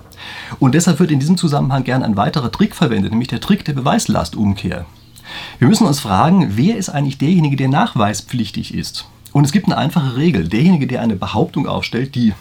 Und 0.59 0.75
deshalb 0.75 1.01
wird 1.01 1.11
in 1.11 1.21
diesem 1.21 1.37
Zusammenhang 1.37 1.85
gern 1.85 2.03
ein 2.03 2.17
weiterer 2.17 2.51
Trick 2.51 2.75
verwendet, 2.75 3.11
nämlich 3.11 3.29
der 3.29 3.41
Trick 3.41 3.65
der 3.65 3.73
Beweislastumkehr. 3.73 4.87
Wir 5.59 5.69
müssen 5.69 5.87
uns 5.87 6.01
fragen, 6.01 6.53
wer 6.57 6.77
ist 6.77 6.89
eigentlich 6.89 7.19
derjenige, 7.19 7.57
der 7.57 7.69
nachweispflichtig 7.69 8.75
ist? 8.75 9.07
Und 9.33 9.45
es 9.45 9.53
gibt 9.53 9.67
eine 9.67 9.77
einfache 9.77 10.17
Regel. 10.17 10.49
Derjenige, 10.49 10.87
der 10.87 11.03
eine 11.03 11.17
Behauptung 11.17 11.67
aufstellt, 11.67 12.15
die 12.15 12.33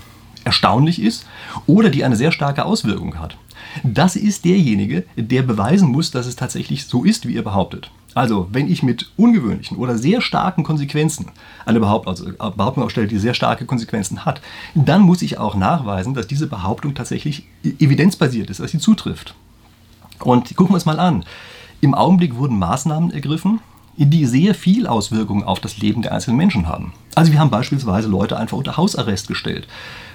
erstaunlich 0.43 1.01
ist 1.01 1.25
oder 1.65 1.89
die 1.89 2.03
eine 2.03 2.15
sehr 2.15 2.31
starke 2.31 2.65
Auswirkung 2.65 3.19
hat. 3.19 3.37
Das 3.83 4.15
ist 4.15 4.45
derjenige, 4.45 5.03
der 5.15 5.43
beweisen 5.43 5.89
muss, 5.89 6.11
dass 6.11 6.25
es 6.25 6.35
tatsächlich 6.35 6.85
so 6.85 7.03
ist, 7.03 7.27
wie 7.27 7.35
er 7.35 7.43
behauptet. 7.43 7.91
Also, 8.15 8.47
wenn 8.51 8.71
ich 8.71 8.81
mit 8.81 9.11
ungewöhnlichen 9.15 9.77
oder 9.77 9.95
sehr 9.95 10.21
starken 10.21 10.63
Konsequenzen 10.63 11.27
eine 11.65 11.79
Behauptung, 11.79 12.15
also 12.15 12.31
Behauptung 12.55 12.83
aufstelle, 12.83 13.07
die 13.07 13.19
sehr 13.19 13.35
starke 13.35 13.65
Konsequenzen 13.65 14.25
hat, 14.25 14.41
dann 14.73 15.01
muss 15.01 15.21
ich 15.21 15.37
auch 15.37 15.53
nachweisen, 15.53 16.15
dass 16.15 16.25
diese 16.25 16.47
Behauptung 16.47 16.95
tatsächlich 16.95 17.43
evidenzbasiert 17.63 18.49
ist, 18.49 18.59
dass 18.59 18.71
sie 18.71 18.79
zutrifft. 18.79 19.35
Und 20.19 20.55
gucken 20.55 20.71
wir 20.71 20.75
uns 20.75 20.85
mal 20.85 20.99
an. 20.99 21.25
Im 21.79 21.93
Augenblick 21.93 22.35
wurden 22.35 22.57
Maßnahmen 22.57 23.11
ergriffen, 23.11 23.59
die 23.97 24.25
sehr 24.25 24.55
viel 24.55 24.87
Auswirkungen 24.87 25.43
auf 25.43 25.59
das 25.59 25.77
Leben 25.77 26.01
der 26.01 26.11
einzelnen 26.11 26.37
Menschen 26.37 26.67
haben. 26.67 26.93
Also 27.15 27.31
wir 27.31 27.39
haben 27.39 27.49
beispielsweise 27.49 28.07
Leute 28.07 28.37
einfach 28.37 28.57
unter 28.57 28.77
Hausarrest 28.77 29.27
gestellt. 29.27 29.67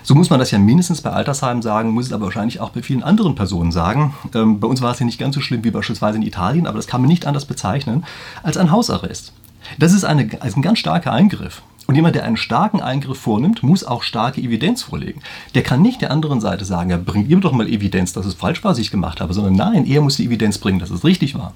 So 0.02 0.14
muss 0.14 0.30
man 0.30 0.38
das 0.38 0.50
ja 0.50 0.58
mindestens 0.58 1.00
bei 1.00 1.10
Altersheimen 1.10 1.62
sagen, 1.62 1.90
muss 1.90 2.06
es 2.06 2.12
aber 2.12 2.26
wahrscheinlich 2.26 2.60
auch 2.60 2.70
bei 2.70 2.82
vielen 2.82 3.02
anderen 3.02 3.34
Personen 3.34 3.70
sagen. 3.70 4.14
Ähm, 4.34 4.58
bei 4.58 4.66
uns 4.66 4.82
war 4.82 4.92
es 4.92 4.98
ja 4.98 5.06
nicht 5.06 5.18
ganz 5.18 5.34
so 5.34 5.40
schlimm 5.40 5.62
wie 5.64 5.70
beispielsweise 5.70 6.16
in 6.16 6.22
Italien, 6.22 6.66
aber 6.66 6.76
das 6.76 6.86
kann 6.86 7.00
man 7.00 7.08
nicht 7.08 7.26
anders 7.26 7.44
bezeichnen 7.44 8.04
als 8.42 8.56
ein 8.56 8.70
Hausarrest. 8.70 9.32
Das 9.78 9.92
ist 9.92 10.04
eine, 10.04 10.28
also 10.40 10.58
ein 10.58 10.62
ganz 10.62 10.80
starker 10.80 11.12
Eingriff. 11.12 11.62
Und 11.92 11.96
jemand, 11.96 12.14
der 12.14 12.24
einen 12.24 12.38
starken 12.38 12.80
Eingriff 12.80 13.18
vornimmt, 13.18 13.62
muss 13.62 13.84
auch 13.84 14.02
starke 14.02 14.40
Evidenz 14.40 14.82
vorlegen. 14.82 15.20
Der 15.54 15.62
kann 15.62 15.82
nicht 15.82 16.00
der 16.00 16.10
anderen 16.10 16.40
Seite 16.40 16.64
sagen, 16.64 16.88
ja, 16.88 16.96
bringt 16.96 17.28
ihr 17.28 17.36
doch 17.36 17.52
mal 17.52 17.68
Evidenz, 17.68 18.14
dass 18.14 18.24
es 18.24 18.32
falsch 18.32 18.64
war, 18.64 18.70
was 18.70 18.78
ich 18.78 18.90
gemacht 18.90 19.20
habe, 19.20 19.34
sondern 19.34 19.56
nein, 19.56 19.84
er 19.84 20.00
muss 20.00 20.16
die 20.16 20.24
Evidenz 20.24 20.56
bringen, 20.56 20.78
dass 20.78 20.88
es 20.88 21.04
richtig 21.04 21.34
war. 21.34 21.52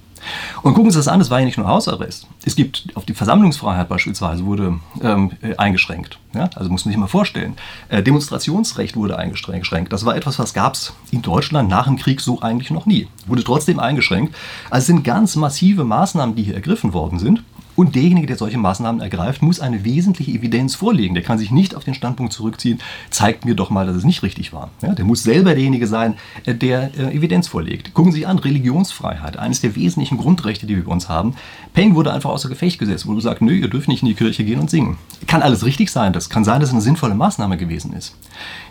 Und 0.60 0.74
gucken 0.74 0.90
Sie 0.90 0.98
das 0.98 1.08
an, 1.08 1.22
es 1.22 1.30
war 1.30 1.38
ja 1.38 1.46
nicht 1.46 1.56
nur 1.56 1.68
Hausarrest. 1.68 2.26
Es 2.44 2.54
gibt, 2.54 2.84
auf 2.96 3.06
die 3.06 3.14
Versammlungsfreiheit 3.14 3.88
beispielsweise 3.88 4.44
wurde 4.44 4.78
ähm, 5.00 5.30
äh, 5.40 5.56
eingeschränkt. 5.56 6.18
Ja? 6.34 6.50
Also 6.54 6.68
muss 6.68 6.84
man 6.84 6.92
sich 6.92 7.00
mal 7.00 7.06
vorstellen. 7.06 7.56
Äh, 7.88 8.02
Demonstrationsrecht 8.02 8.94
wurde 8.94 9.18
eingeschränkt. 9.18 9.90
Das 9.90 10.04
war 10.04 10.16
etwas, 10.16 10.38
was 10.38 10.52
gab 10.52 10.74
es 10.74 10.92
in 11.12 11.22
Deutschland 11.22 11.70
nach 11.70 11.86
dem 11.86 11.96
Krieg 11.96 12.20
so 12.20 12.42
eigentlich 12.42 12.70
noch 12.70 12.84
nie. 12.84 13.08
Wurde 13.26 13.42
trotzdem 13.42 13.78
eingeschränkt. 13.80 14.34
Also 14.68 14.82
es 14.82 14.86
sind 14.88 15.02
ganz 15.02 15.34
massive 15.34 15.84
Maßnahmen, 15.84 16.36
die 16.36 16.42
hier 16.42 16.56
ergriffen 16.56 16.92
worden 16.92 17.18
sind. 17.18 17.42
Und 17.76 17.94
derjenige, 17.94 18.26
der 18.26 18.36
solche 18.36 18.58
Maßnahmen 18.58 19.02
ergreift, 19.02 19.42
muss 19.42 19.60
eine 19.60 19.84
wesentliche 19.84 20.32
Evidenz 20.32 20.74
vorlegen. 20.74 21.14
Der 21.14 21.22
kann 21.22 21.38
sich 21.38 21.50
nicht 21.50 21.74
auf 21.74 21.84
den 21.84 21.94
Standpunkt 21.94 22.32
zurückziehen, 22.32 22.80
zeigt 23.10 23.44
mir 23.44 23.54
doch 23.54 23.70
mal, 23.70 23.86
dass 23.86 23.96
es 23.96 24.04
nicht 24.04 24.22
richtig 24.22 24.52
war. 24.52 24.70
Ja, 24.82 24.94
der 24.94 25.04
muss 25.04 25.22
selber 25.22 25.54
derjenige 25.54 25.86
sein, 25.86 26.14
äh, 26.46 26.54
der 26.54 26.90
äh, 26.98 27.14
Evidenz 27.14 27.48
vorlegt. 27.48 27.92
Gucken 27.92 28.12
Sie 28.12 28.20
sich 28.20 28.28
an, 28.28 28.38
Religionsfreiheit, 28.38 29.36
eines 29.36 29.60
der 29.60 29.76
wesentlichen 29.76 30.16
Grundrechte, 30.16 30.66
die 30.66 30.76
wir 30.76 30.84
bei 30.84 30.92
uns 30.92 31.08
haben. 31.08 31.34
Peng 31.74 31.94
wurde 31.94 32.12
einfach 32.12 32.30
außer 32.30 32.48
Gefecht 32.48 32.78
gesetzt, 32.78 33.06
wo 33.06 33.12
du 33.12 33.20
sagst, 33.20 33.42
nö, 33.42 33.52
ihr 33.52 33.68
dürft 33.68 33.88
nicht 33.88 34.02
in 34.02 34.08
die 34.08 34.14
Kirche 34.14 34.44
gehen 34.44 34.58
und 34.58 34.70
singen. 34.70 34.96
Kann 35.26 35.42
alles 35.42 35.64
richtig 35.64 35.90
sein, 35.90 36.14
das 36.14 36.30
kann 36.30 36.44
sein, 36.44 36.60
dass 36.60 36.70
es 36.70 36.74
eine 36.74 36.82
sinnvolle 36.82 37.14
Maßnahme 37.14 37.58
gewesen 37.58 37.92
ist. 37.92 38.16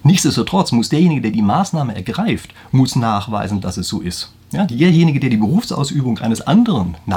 Nichtsdestotrotz 0.03 0.71
muss 0.71 0.89
derjenige, 0.89 1.21
der 1.21 1.31
die 1.31 1.41
Maßnahme 1.41 1.95
ergreift, 1.95 2.53
muss 2.71 2.95
nachweisen, 2.95 3.61
dass 3.61 3.77
es 3.77 3.87
so 3.87 4.01
ist. 4.01 4.31
Ja, 4.51 4.65
derjenige, 4.65 5.19
der 5.19 5.29
die 5.29 5.37
Berufsausübung 5.37 6.19
eines 6.19 6.41
anderen 6.41 6.95
äh, 7.07 7.13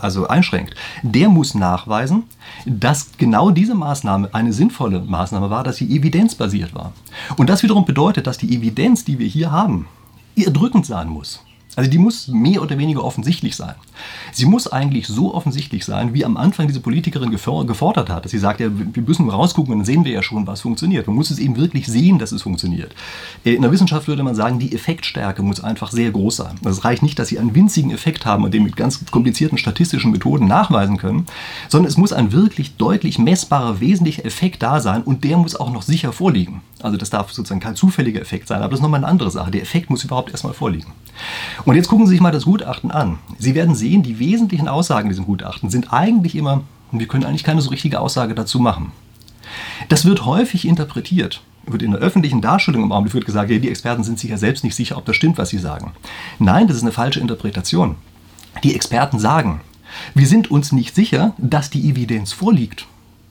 also 0.00 0.28
einschränkt, 0.28 0.74
der 1.02 1.28
muss 1.30 1.54
nachweisen, 1.54 2.24
dass 2.66 3.12
genau 3.16 3.50
diese 3.50 3.74
Maßnahme 3.74 4.34
eine 4.34 4.52
sinnvolle 4.52 5.00
Maßnahme 5.00 5.50
war, 5.50 5.64
dass 5.64 5.76
sie 5.76 5.96
evidenzbasiert 5.96 6.74
war. 6.74 6.92
Und 7.36 7.48
das 7.48 7.62
wiederum 7.62 7.84
bedeutet, 7.84 8.26
dass 8.26 8.38
die 8.38 8.54
Evidenz, 8.54 9.04
die 9.04 9.18
wir 9.18 9.26
hier 9.26 9.50
haben, 9.50 9.86
erdrückend 10.36 10.86
sein 10.86 11.08
muss. 11.08 11.42
Also 11.76 11.90
die 11.90 11.98
muss 11.98 12.28
mehr 12.28 12.62
oder 12.62 12.78
weniger 12.78 13.04
offensichtlich 13.04 13.54
sein. 13.54 13.74
Sie 14.32 14.46
muss 14.46 14.66
eigentlich 14.66 15.06
so 15.06 15.34
offensichtlich 15.34 15.84
sein, 15.84 16.12
wie 16.14 16.24
am 16.24 16.36
Anfang 16.36 16.66
diese 16.66 16.80
Politikerin 16.80 17.30
gefordert 17.30 18.10
hat, 18.10 18.28
sie 18.28 18.38
sagt, 18.38 18.60
ja, 18.60 18.68
wir 18.70 19.02
müssen 19.02 19.28
rausgucken 19.28 19.72
und 19.72 19.78
dann 19.80 19.86
sehen 19.86 20.04
wir 20.04 20.12
ja 20.12 20.22
schon, 20.22 20.46
was 20.46 20.60
funktioniert. 20.60 21.06
Man 21.06 21.16
muss 21.16 21.30
es 21.30 21.38
eben 21.38 21.56
wirklich 21.56 21.86
sehen, 21.86 22.18
dass 22.18 22.32
es 22.32 22.42
funktioniert. 22.42 22.94
Äh, 23.44 23.54
in 23.54 23.62
der 23.62 23.70
Wissenschaft 23.70 24.08
würde 24.08 24.22
man 24.22 24.34
sagen, 24.34 24.58
die 24.58 24.74
Effektstärke 24.74 25.42
muss 25.42 25.62
einfach 25.62 25.92
sehr 25.92 26.10
groß 26.10 26.36
sein. 26.36 26.56
Also 26.64 26.78
es 26.78 26.84
reicht 26.84 27.02
nicht, 27.02 27.18
dass 27.18 27.28
Sie 27.28 27.38
einen 27.38 27.54
winzigen 27.54 27.90
Effekt 27.90 28.26
haben 28.26 28.44
und 28.44 28.54
den 28.54 28.64
mit 28.64 28.76
ganz 28.76 29.04
komplizierten 29.10 29.58
statistischen 29.58 30.10
Methoden 30.10 30.46
nachweisen 30.46 30.96
können, 30.96 31.26
sondern 31.68 31.88
es 31.88 31.96
muss 31.96 32.12
ein 32.12 32.32
wirklich 32.32 32.76
deutlich 32.76 33.18
messbarer, 33.18 33.80
wesentlicher 33.80 34.24
Effekt 34.24 34.62
da 34.62 34.80
sein 34.80 35.02
und 35.02 35.24
der 35.24 35.36
muss 35.36 35.56
auch 35.56 35.72
noch 35.72 35.82
sicher 35.82 36.12
vorliegen. 36.12 36.60
Also 36.80 36.96
das 36.96 37.10
darf 37.10 37.32
sozusagen 37.32 37.60
kein 37.60 37.74
zufälliger 37.74 38.20
Effekt 38.20 38.46
sein, 38.46 38.58
aber 38.58 38.70
das 38.70 38.78
ist 38.78 38.82
nochmal 38.82 39.00
eine 39.00 39.08
andere 39.08 39.30
Sache. 39.30 39.50
Der 39.50 39.62
Effekt 39.62 39.90
muss 39.90 40.04
überhaupt 40.04 40.30
erstmal 40.30 40.52
vorliegen. 40.52 40.92
Und 41.64 41.74
jetzt 41.74 41.88
gucken 41.88 42.06
Sie 42.06 42.12
sich 42.12 42.20
mal 42.20 42.30
das 42.30 42.44
Gutachten 42.44 42.90
an. 42.90 43.18
Sie 43.38 43.54
werden 43.54 43.74
sehen, 43.74 44.02
die 44.02 44.18
wesentlichen 44.18 44.68
Aussagen 44.68 45.06
in 45.06 45.10
diesem 45.10 45.26
Gutachten 45.26 45.70
sind 45.70 45.92
eigentlich 45.92 46.36
immer, 46.36 46.62
wir 46.92 47.08
können 47.08 47.24
eigentlich 47.24 47.44
keine 47.44 47.60
so 47.60 47.70
richtige 47.70 48.00
Aussage 48.00 48.34
dazu 48.34 48.60
machen. 48.60 48.92
Das 49.88 50.04
wird 50.04 50.24
häufig 50.24 50.66
interpretiert. 50.66 51.42
Wird 51.66 51.82
in 51.82 51.90
der 51.90 52.00
öffentlichen 52.00 52.40
Darstellung 52.40 52.84
im 52.84 52.92
Augenblick 52.92 53.14
wird 53.14 53.26
gesagt, 53.26 53.50
ja, 53.50 53.58
die 53.58 53.68
Experten 53.68 54.04
sind 54.04 54.18
sich 54.18 54.30
ja 54.30 54.38
selbst 54.38 54.64
nicht 54.64 54.74
sicher, 54.74 54.96
ob 54.96 55.04
das 55.04 55.16
stimmt, 55.16 55.36
was 55.36 55.50
sie 55.50 55.58
sagen. 55.58 55.92
Nein, 56.38 56.66
das 56.66 56.76
ist 56.76 56.82
eine 56.82 56.92
falsche 56.92 57.20
Interpretation. 57.20 57.96
Die 58.62 58.74
Experten 58.74 59.18
sagen, 59.18 59.60
wir 60.14 60.26
sind 60.26 60.50
uns 60.50 60.72
nicht 60.72 60.94
sicher, 60.94 61.34
dass 61.38 61.70
die 61.70 61.88
Evidenz 61.88 62.32
vorliegt. 62.32 62.86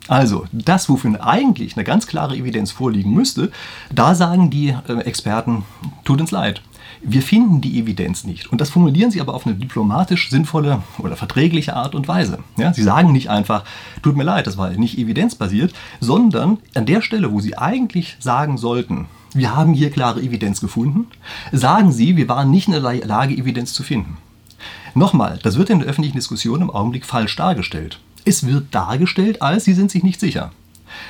Also, 0.08 0.46
das, 0.52 0.90
wofür 0.90 1.26
eigentlich 1.26 1.76
eine 1.76 1.84
ganz 1.84 2.08
klare 2.08 2.36
Evidenz 2.36 2.72
vorliegen 2.72 3.14
müsste, 3.14 3.52
da 3.94 4.16
sagen 4.16 4.50
die 4.50 4.76
äh, 4.88 5.00
Experten, 5.00 5.64
tut 6.06 6.22
uns 6.22 6.32
leid. 6.32 6.62
Wir 7.02 7.22
finden 7.22 7.62
die 7.62 7.80
Evidenz 7.80 8.24
nicht. 8.24 8.52
Und 8.52 8.60
das 8.60 8.70
formulieren 8.70 9.12
sie 9.12 9.22
aber 9.22 9.36
auf 9.36 9.46
eine 9.46 9.56
diplomatisch 9.56 10.30
sinnvolle 10.30 10.82
oder 10.98 11.16
verträgliche 11.16 11.76
Art 11.76 11.94
und 11.94 12.08
Weise. 12.08 12.40
Ja, 12.58 12.74
sie 12.74 12.84
sagen 12.84 13.12
nicht 13.12 13.30
einfach, 13.30 13.64
tut 14.02 14.18
mir 14.18 14.24
leid, 14.24 14.48
das 14.48 14.58
war 14.58 14.70
nicht 14.72 14.98
evidenzbasiert, 14.98 15.74
sondern 16.00 16.58
an 16.74 16.86
der 16.86 17.02
Stelle, 17.02 17.32
wo 17.32 17.40
sie 17.40 17.58
eigentlich 17.58 18.18
sagen 18.20 18.58
sollten, 18.58 19.06
wir 19.34 19.56
haben 19.56 19.74
hier 19.74 19.92
klare 19.92 20.22
Evidenz 20.22 20.62
gefunden, 20.62 21.08
sagen 21.52 21.92
sie, 21.92 22.18
wir 22.18 22.28
waren 22.30 22.50
nicht 22.50 22.68
in 22.68 22.74
der 22.74 22.82
Lage, 22.82 23.36
Evidenz 23.36 23.74
zu 23.74 23.84
finden. 23.84 24.18
Nochmal, 24.96 25.40
das 25.44 25.58
wird 25.58 25.70
in 25.70 25.80
der 25.80 25.88
öffentlichen 25.88 26.18
Diskussion 26.18 26.62
im 26.62 26.72
Augenblick 26.72 27.06
falsch 27.06 27.36
dargestellt. 27.36 28.00
Es 28.27 28.46
wird 28.46 28.75
dargestellt, 28.75 29.41
als 29.41 29.63
sie 29.63 29.72
sind 29.72 29.89
sich 29.89 30.03
nicht 30.03 30.19
sicher. 30.19 30.51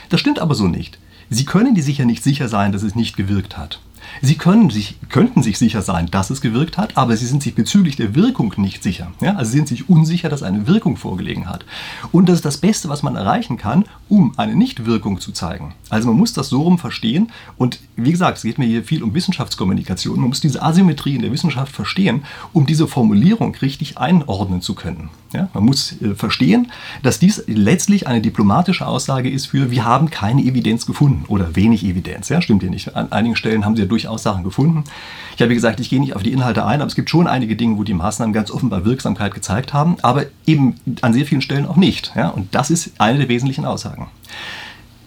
Das 0.10 0.20
stimmt 0.20 0.38
aber 0.38 0.54
so 0.54 0.68
nicht. 0.68 1.00
Sie 1.32 1.46
können 1.46 1.74
die 1.74 1.82
sicher 1.82 2.06
nicht 2.06 2.24
sicher 2.24 2.48
sein, 2.48 2.72
dass 2.72 2.84
es 2.84 2.94
nicht 2.94 3.18
gewirkt 3.18 3.58
hat. 3.58 3.80
Sie 4.22 4.36
können 4.36 4.70
sich, 4.70 4.98
könnten 5.10 5.44
sich 5.44 5.58
sicher 5.58 5.82
sein, 5.82 6.08
dass 6.12 6.30
es 6.30 6.42
gewirkt 6.42 6.78
hat, 6.78 6.98
aber 6.98 7.16
sie 7.18 7.26
sind 7.26 7.44
sich 7.44 7.56
bezüglich 7.56 7.96
der 7.96 8.16
Wirkung 8.16 8.54
nicht 8.58 8.84
sicher. 8.84 9.12
Ja? 9.22 9.36
Also 9.36 9.52
sie 9.52 9.58
sind 9.58 9.68
sich 9.68 9.90
unsicher, 9.90 10.30
dass 10.30 10.44
eine 10.44 10.68
Wirkung 10.68 10.98
vorgelegen 10.98 11.50
hat. 11.50 11.66
Und 12.12 12.30
das 12.30 12.38
ist 12.38 12.46
das 12.46 12.58
Beste, 12.58 12.90
was 12.90 13.04
man 13.04 13.16
erreichen 13.16 13.58
kann, 13.58 13.86
um 14.10 14.34
eine 14.38 14.56
Nichtwirkung 14.56 15.20
zu 15.20 15.32
zeigen. 15.32 15.74
Also 15.90 16.08
man 16.08 16.18
muss 16.18 16.34
das 16.34 16.50
so 16.50 16.62
rum 16.62 16.78
verstehen. 16.78 17.32
Und 17.58 17.80
wie 17.96 18.12
gesagt, 18.12 18.38
es 18.38 18.44
geht 18.44 18.58
mir 18.58 18.66
hier 18.66 18.84
viel 18.84 19.04
um 19.04 19.14
Wissenschaftskommunikation. 19.14 20.20
Man 20.20 20.30
muss 20.30 20.42
diese 20.42 20.62
Asymmetrie 20.62 21.16
in 21.16 21.22
der 21.22 21.32
Wissenschaft 21.32 21.74
verstehen, 21.74 22.24
um 22.54 22.66
diese 22.66 22.88
Formulierung 22.88 23.56
richtig 23.56 23.98
einordnen 23.98 24.62
zu 24.62 24.76
können. 24.76 25.10
Ja? 25.34 25.50
Man 25.54 25.66
muss 25.66 26.02
äh, 26.02 26.16
verstehen, 26.16 26.72
dass 27.04 27.20
dies 27.20 27.44
letztlich 27.48 28.08
eine 28.08 28.22
diplomatische 28.22 28.88
Aussage 28.88 29.30
ist 29.30 29.48
für, 29.48 29.72
wir 29.72 29.86
haben 29.86 30.10
keine 30.10 30.42
Evidenz 30.42 30.86
gefunden 30.86 31.26
oder 31.28 31.56
wenig 31.56 31.84
Evidenz. 31.84 32.30
Ja? 32.30 32.42
Stimmt 32.42 32.64
ja 32.64 32.70
nicht. 32.70 32.96
An 32.96 33.12
einigen 33.12 33.36
Stellen 33.36 33.66
haben 33.66 33.76
sie 33.76 33.82
ja 33.82 33.88
durchaus 33.98 34.24
Sachen 34.24 34.44
gefunden. 34.44 34.84
Ich 35.36 35.42
habe 35.42 35.54
gesagt, 35.54 35.80
ich 35.80 35.90
gehe 35.90 36.00
nicht 36.00 36.16
auf 36.16 36.24
die 36.24 36.32
Inhalte 36.32 36.66
ein, 36.66 36.82
aber 36.82 36.88
es 36.88 36.96
gibt 36.96 37.10
schon 37.10 37.28
einige 37.28 37.56
Dinge, 37.56 37.78
wo 37.78 37.84
die 37.84 37.94
Maßnahmen 37.94 38.34
ganz 38.34 38.52
offenbar 38.52 38.86
Wirksamkeit 38.86 39.34
gezeigt 39.34 39.74
haben, 39.74 39.98
aber 40.04 40.26
eben 40.46 40.76
an 41.02 41.14
sehr 41.14 41.26
vielen 41.26 41.42
Stellen 41.42 41.66
auch 41.66 41.76
nicht. 41.76 42.12
Ja? 42.16 42.30
Und 42.30 42.54
das 42.54 42.70
ist 42.70 42.92
eine 43.00 43.20
der 43.20 43.30
wesentlichen 43.30 43.66
Aussagen. 43.66 44.08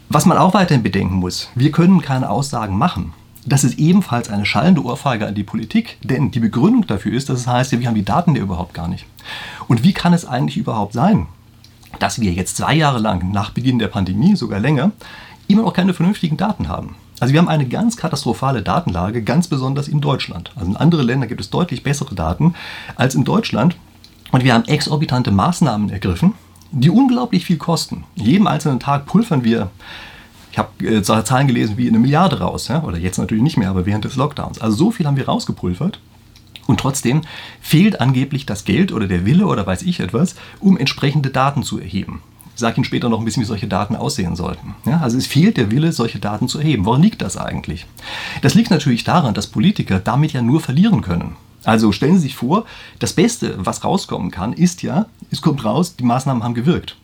Was 0.09 0.26
man 0.26 0.38
auch 0.38 0.54
weiterhin 0.54 0.82
bedenken 0.82 1.14
muss, 1.14 1.50
wir 1.54 1.70
können 1.70 2.02
keine 2.02 2.30
Aussagen 2.30 2.76
machen. 2.76 3.12
Das 3.47 3.64
ist 3.64 3.78
ebenfalls 3.78 4.28
eine 4.28 4.44
schallende 4.44 4.85
Ohrfeige 4.85 5.26
an 5.26 5.35
die 5.35 5.44
Politik, 5.44 5.99
denn 6.02 6.30
die 6.30 6.40
Begründung 6.40 6.87
dafür 6.87 7.12
ist, 7.12 7.28
dass 7.28 7.40
es 7.40 7.47
heißt, 7.47 7.78
wir 7.78 7.87
haben 7.87 7.94
die 7.94 8.04
Daten 8.04 8.35
ja 8.35 8.42
überhaupt 8.42 8.75
gar 8.75 8.88
nicht. 8.88 9.06
Und 9.68 9.85
wie 9.85 9.92
kann 9.92 10.12
es 10.12 10.26
eigentlich 10.26 10.56
überhaupt 10.56 10.92
sein, 10.92 11.26
dass 11.99 12.20
wir 12.20 12.32
jetzt 12.32 12.56
zwei 12.56 12.75
Jahre 12.75 12.99
lang 12.99 13.30
nach 13.32 13.50
Beginn 13.50 13.78
der 13.78 13.88
Pandemie, 13.88 14.37
sogar 14.37 14.61
länger, 14.61 14.92
immer 15.52 15.62
noch 15.62 15.73
keine 15.73 15.95
vernünftigen 15.95 16.37
Daten 16.37 16.69
haben? 16.69 16.97
Also 17.21 17.35
wir 17.35 17.40
haben 17.40 17.49
eine 17.49 17.66
ganz 17.66 17.97
katastrophale 17.97 18.62
Datenlage, 18.62 19.23
ganz 19.23 19.47
besonders 19.47 19.88
in 19.88 20.00
Deutschland. 20.00 20.52
Also 20.57 20.71
in 20.71 20.76
anderen 20.76 21.07
Ländern 21.07 21.28
gibt 21.28 21.40
es 21.40 21.50
deutlich 21.50 21.83
bessere 21.83 22.14
Daten 22.14 22.54
als 22.97 23.14
in 23.14 23.25
Deutschland. 23.25 23.76
Und 24.33 24.45
wir 24.45 24.54
haben 24.54 24.64
exorbitante 24.64 25.30
Maßnahmen 25.30 25.90
ergriffen, 25.90 26.35
die 26.73 26.90
unglaublich 26.90 27.45
viel 27.45 27.59
kosten. 27.59 28.04
Jeden 28.14 28.47
einzelnen 28.47 28.80
Tag 28.80 29.07
pulvern 29.07 29.45
wir, 29.45 29.71
ich 30.52 30.59
habe 30.59 30.85
äh, 30.85 31.02
Zahlen 31.02 31.47
gelesen, 31.47 31.76
wie 31.76 31.88
eine 31.88 31.99
Milliarde 31.99 32.40
raus. 32.40 32.71
Oder 32.71 32.97
jetzt 32.97 33.19
natürlich 33.19 33.42
nicht 33.42 33.57
mehr, 33.57 33.71
aber 33.71 33.87
während 33.87 34.04
des 34.04 34.16
Lockdowns. 34.16 34.61
Also 34.61 34.76
so 34.76 34.90
viel 34.90 35.07
haben 35.07 35.16
wir 35.16 35.26
rausgepulvert. 35.26 36.00
Und 36.66 36.80
trotzdem 36.80 37.23
fehlt 37.61 38.00
angeblich 38.00 38.47
das 38.47 38.64
Geld 38.64 38.92
oder 38.92 39.09
der 39.09 39.26
Wille 39.26 39.47
oder 39.47 39.66
weiß 39.66 39.83
ich 39.83 40.00
etwas, 40.00 40.37
um 40.61 40.78
entsprechende 40.78 41.30
Daten 41.30 41.64
zu 41.64 41.80
erheben. 41.80 42.23
Ich 42.60 42.62
sage 42.62 42.76
Ihnen 42.76 42.84
später 42.84 43.08
noch 43.08 43.20
ein 43.20 43.24
bisschen, 43.24 43.42
wie 43.42 43.46
solche 43.46 43.68
Daten 43.68 43.96
aussehen 43.96 44.36
sollten. 44.36 44.74
Ja, 44.84 45.00
also 45.00 45.16
es 45.16 45.26
fehlt 45.26 45.56
der 45.56 45.70
Wille, 45.70 45.92
solche 45.92 46.18
Daten 46.18 46.46
zu 46.46 46.58
erheben. 46.58 46.84
Woran 46.84 47.00
liegt 47.00 47.22
das 47.22 47.38
eigentlich? 47.38 47.86
Das 48.42 48.52
liegt 48.52 48.70
natürlich 48.70 49.02
daran, 49.02 49.32
dass 49.32 49.46
Politiker 49.46 49.98
damit 49.98 50.34
ja 50.34 50.42
nur 50.42 50.60
verlieren 50.60 51.00
können. 51.00 51.36
Also 51.64 51.90
stellen 51.90 52.16
Sie 52.16 52.24
sich 52.24 52.34
vor, 52.34 52.66
das 52.98 53.14
Beste, 53.14 53.54
was 53.56 53.82
rauskommen 53.82 54.30
kann, 54.30 54.52
ist 54.52 54.82
ja, 54.82 55.06
es 55.30 55.40
kommt 55.40 55.64
raus, 55.64 55.96
die 55.96 56.04
Maßnahmen 56.04 56.44
haben 56.44 56.52
gewirkt 56.52 56.96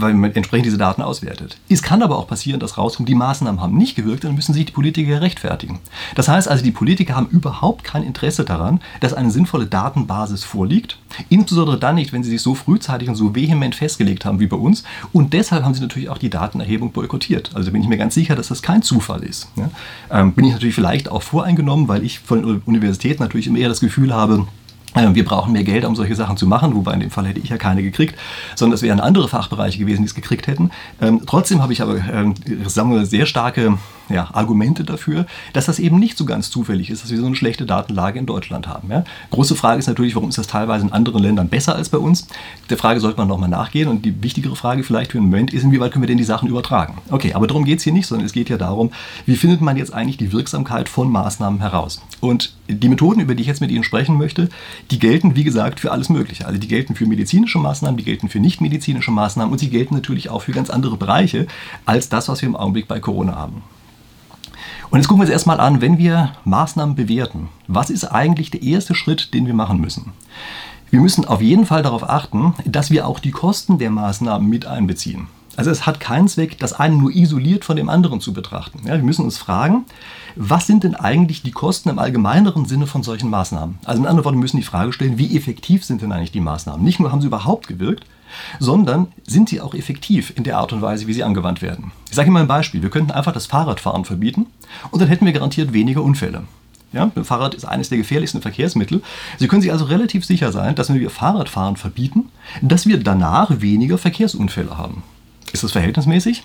weil 0.00 0.14
man 0.14 0.32
entsprechend 0.32 0.66
diese 0.66 0.78
Daten 0.78 1.02
auswertet. 1.02 1.58
Es 1.68 1.82
kann 1.82 2.02
aber 2.02 2.18
auch 2.18 2.26
passieren, 2.26 2.60
dass 2.60 2.78
rauskommt, 2.78 3.08
die 3.08 3.14
Maßnahmen 3.14 3.60
haben 3.60 3.76
nicht 3.76 3.96
gewirkt, 3.96 4.24
dann 4.24 4.34
müssen 4.34 4.54
sich 4.54 4.66
die 4.66 4.72
Politiker 4.72 5.20
rechtfertigen. 5.20 5.80
Das 6.14 6.28
heißt 6.28 6.48
also, 6.48 6.64
die 6.64 6.70
Politiker 6.70 7.14
haben 7.16 7.26
überhaupt 7.26 7.84
kein 7.84 8.02
Interesse 8.02 8.44
daran, 8.44 8.80
dass 9.00 9.14
eine 9.14 9.30
sinnvolle 9.30 9.66
Datenbasis 9.66 10.44
vorliegt, 10.44 10.98
insbesondere 11.28 11.78
dann 11.78 11.96
nicht, 11.96 12.12
wenn 12.12 12.22
sie 12.22 12.30
sich 12.30 12.42
so 12.42 12.54
frühzeitig 12.54 13.08
und 13.08 13.14
so 13.14 13.34
vehement 13.34 13.74
festgelegt 13.74 14.24
haben 14.24 14.40
wie 14.40 14.46
bei 14.46 14.56
uns. 14.56 14.84
Und 15.12 15.32
deshalb 15.32 15.64
haben 15.64 15.74
sie 15.74 15.80
natürlich 15.80 16.08
auch 16.08 16.18
die 16.18 16.30
Datenerhebung 16.30 16.92
boykottiert. 16.92 17.50
Also 17.54 17.72
bin 17.72 17.82
ich 17.82 17.88
mir 17.88 17.98
ganz 17.98 18.14
sicher, 18.14 18.34
dass 18.34 18.48
das 18.48 18.62
kein 18.62 18.82
Zufall 18.82 19.22
ist. 19.22 19.48
Ja? 19.56 19.70
Ähm, 20.10 20.32
bin 20.32 20.44
ich 20.44 20.52
natürlich 20.52 20.74
vielleicht 20.74 21.08
auch 21.08 21.22
voreingenommen, 21.22 21.88
weil 21.88 22.04
ich 22.04 22.20
von 22.20 22.42
den 22.42 22.62
Universitäten 22.64 23.22
natürlich 23.22 23.46
immer 23.46 23.58
eher 23.58 23.68
das 23.68 23.80
Gefühl 23.80 24.14
habe, 24.14 24.46
wir 24.94 25.24
brauchen 25.24 25.52
mehr 25.52 25.64
Geld, 25.64 25.84
um 25.84 25.94
solche 25.94 26.16
Sachen 26.16 26.36
zu 26.36 26.46
machen, 26.46 26.74
wobei 26.74 26.94
in 26.94 27.00
dem 27.00 27.10
Fall 27.10 27.26
hätte 27.26 27.40
ich 27.40 27.48
ja 27.48 27.58
keine 27.58 27.82
gekriegt, 27.82 28.18
sondern 28.56 28.74
es 28.74 28.82
wären 28.82 29.00
andere 29.00 29.28
Fachbereiche 29.28 29.78
gewesen, 29.78 30.02
die 30.02 30.06
es 30.06 30.14
gekriegt 30.14 30.46
hätten. 30.46 30.70
Ähm, 31.00 31.22
trotzdem 31.26 31.62
habe 31.62 31.72
ich 31.72 31.82
aber 31.82 31.96
ähm, 32.12 32.34
sagen 32.66 33.04
sehr 33.04 33.26
starke 33.26 33.78
ja, 34.10 34.28
Argumente 34.32 34.84
dafür, 34.84 35.26
dass 35.52 35.66
das 35.66 35.78
eben 35.78 35.98
nicht 35.98 36.18
so 36.18 36.24
ganz 36.24 36.50
zufällig 36.50 36.90
ist, 36.90 37.02
dass 37.02 37.10
wir 37.10 37.18
so 37.18 37.26
eine 37.26 37.36
schlechte 37.36 37.64
Datenlage 37.64 38.18
in 38.18 38.26
Deutschland 38.26 38.66
haben. 38.66 38.90
Ja? 38.90 39.04
Große 39.30 39.54
Frage 39.54 39.78
ist 39.78 39.86
natürlich, 39.86 40.14
warum 40.16 40.28
ist 40.28 40.38
das 40.38 40.48
teilweise 40.48 40.86
in 40.86 40.92
anderen 40.92 41.22
Ländern 41.22 41.48
besser 41.48 41.76
als 41.76 41.88
bei 41.88 41.98
uns? 41.98 42.26
Der 42.68 42.76
Frage 42.76 43.00
sollte 43.00 43.18
man 43.18 43.28
nochmal 43.28 43.48
nachgehen 43.48 43.88
und 43.88 44.04
die 44.04 44.22
wichtigere 44.22 44.56
Frage 44.56 44.82
vielleicht 44.82 45.12
für 45.12 45.18
den 45.18 45.24
Moment 45.24 45.54
ist, 45.54 45.62
inwieweit 45.62 45.92
können 45.92 46.02
wir 46.02 46.08
denn 46.08 46.18
die 46.18 46.24
Sachen 46.24 46.48
übertragen? 46.48 46.98
Okay, 47.10 47.34
aber 47.34 47.46
darum 47.46 47.64
geht 47.64 47.78
es 47.78 47.84
hier 47.84 47.92
nicht, 47.92 48.06
sondern 48.06 48.26
es 48.26 48.32
geht 48.32 48.48
ja 48.48 48.58
darum, 48.58 48.90
wie 49.26 49.36
findet 49.36 49.60
man 49.60 49.76
jetzt 49.76 49.94
eigentlich 49.94 50.16
die 50.16 50.32
Wirksamkeit 50.32 50.88
von 50.88 51.10
Maßnahmen 51.10 51.60
heraus? 51.60 52.02
Und 52.20 52.54
die 52.68 52.88
Methoden, 52.88 53.20
über 53.20 53.34
die 53.34 53.42
ich 53.42 53.48
jetzt 53.48 53.60
mit 53.60 53.70
Ihnen 53.70 53.84
sprechen 53.84 54.18
möchte, 54.18 54.48
die 54.90 54.98
gelten, 54.98 55.36
wie 55.36 55.44
gesagt, 55.44 55.80
für 55.80 55.92
alles 55.92 56.08
Mögliche. 56.08 56.46
Also 56.46 56.58
die 56.58 56.68
gelten 56.68 56.94
für 56.94 57.06
medizinische 57.06 57.58
Maßnahmen, 57.58 57.96
die 57.96 58.04
gelten 58.04 58.28
für 58.28 58.40
nichtmedizinische 58.40 59.10
Maßnahmen 59.10 59.52
und 59.52 59.58
sie 59.58 59.70
gelten 59.70 59.94
natürlich 59.94 60.30
auch 60.30 60.42
für 60.42 60.52
ganz 60.52 60.70
andere 60.70 60.96
Bereiche 60.96 61.46
als 61.86 62.08
das, 62.08 62.28
was 62.28 62.42
wir 62.42 62.48
im 62.48 62.56
Augenblick 62.56 62.88
bei 62.88 63.00
Corona 63.00 63.36
haben. 63.36 63.62
Und 64.90 64.98
jetzt 64.98 65.06
gucken 65.06 65.20
wir 65.20 65.26
uns 65.26 65.32
erstmal 65.32 65.60
an, 65.60 65.80
wenn 65.80 65.98
wir 65.98 66.32
Maßnahmen 66.44 66.96
bewerten, 66.96 67.48
was 67.68 67.90
ist 67.90 68.04
eigentlich 68.04 68.50
der 68.50 68.62
erste 68.62 68.94
Schritt, 68.94 69.32
den 69.34 69.46
wir 69.46 69.54
machen 69.54 69.80
müssen? 69.80 70.12
Wir 70.90 71.00
müssen 71.00 71.24
auf 71.24 71.40
jeden 71.40 71.66
Fall 71.66 71.84
darauf 71.84 72.08
achten, 72.08 72.54
dass 72.64 72.90
wir 72.90 73.06
auch 73.06 73.20
die 73.20 73.30
Kosten 73.30 73.78
der 73.78 73.90
Maßnahmen 73.90 74.48
mit 74.48 74.66
einbeziehen. 74.66 75.28
Also 75.60 75.70
es 75.70 75.84
hat 75.84 76.00
keinen 76.00 76.26
Zweck, 76.26 76.58
das 76.58 76.72
eine 76.72 76.96
nur 76.96 77.14
isoliert 77.14 77.66
von 77.66 77.76
dem 77.76 77.90
anderen 77.90 78.22
zu 78.22 78.32
betrachten. 78.32 78.80
Ja, 78.86 78.94
wir 78.94 79.02
müssen 79.02 79.26
uns 79.26 79.36
fragen, 79.36 79.84
was 80.34 80.66
sind 80.66 80.84
denn 80.84 80.94
eigentlich 80.94 81.42
die 81.42 81.50
Kosten 81.50 81.90
im 81.90 81.98
allgemeineren 81.98 82.64
Sinne 82.64 82.86
von 82.86 83.02
solchen 83.02 83.28
Maßnahmen? 83.28 83.78
Also 83.84 84.00
in 84.00 84.08
anderen 84.08 84.24
Worten, 84.24 84.38
wir 84.38 84.42
müssen 84.42 84.56
die 84.56 84.62
Frage 84.62 84.94
stellen, 84.94 85.18
wie 85.18 85.36
effektiv 85.36 85.84
sind 85.84 86.00
denn 86.00 86.12
eigentlich 86.12 86.32
die 86.32 86.40
Maßnahmen? 86.40 86.82
Nicht 86.82 86.98
nur 86.98 87.12
haben 87.12 87.20
sie 87.20 87.26
überhaupt 87.26 87.68
gewirkt, 87.68 88.06
sondern 88.58 89.08
sind 89.26 89.50
sie 89.50 89.60
auch 89.60 89.74
effektiv 89.74 90.32
in 90.34 90.44
der 90.44 90.56
Art 90.56 90.72
und 90.72 90.80
Weise, 90.80 91.06
wie 91.06 91.12
sie 91.12 91.24
angewandt 91.24 91.60
werden. 91.60 91.92
Ich 92.08 92.16
sage 92.16 92.28
Ihnen 92.28 92.32
mal 92.32 92.40
ein 92.40 92.48
Beispiel. 92.48 92.80
Wir 92.80 92.88
könnten 92.88 93.10
einfach 93.10 93.34
das 93.34 93.44
Fahrradfahren 93.44 94.06
verbieten 94.06 94.46
und 94.90 95.02
dann 95.02 95.08
hätten 95.08 95.26
wir 95.26 95.34
garantiert 95.34 95.74
weniger 95.74 96.02
Unfälle. 96.02 96.44
Ja, 96.94 97.12
ein 97.14 97.24
Fahrrad 97.26 97.54
ist 97.54 97.66
eines 97.66 97.90
der 97.90 97.98
gefährlichsten 97.98 98.40
Verkehrsmittel. 98.40 99.02
Sie 99.36 99.46
können 99.46 99.60
sich 99.60 99.72
also 99.72 99.84
relativ 99.84 100.24
sicher 100.24 100.52
sein, 100.52 100.74
dass 100.74 100.88
wenn 100.88 101.00
wir 101.00 101.10
Fahrradfahren 101.10 101.76
verbieten, 101.76 102.30
dass 102.62 102.86
wir 102.86 102.98
danach 103.02 103.60
weniger 103.60 103.98
Verkehrsunfälle 103.98 104.78
haben. 104.78 105.02
Ist 105.52 105.64
das 105.64 105.72
verhältnismäßig? 105.72 106.44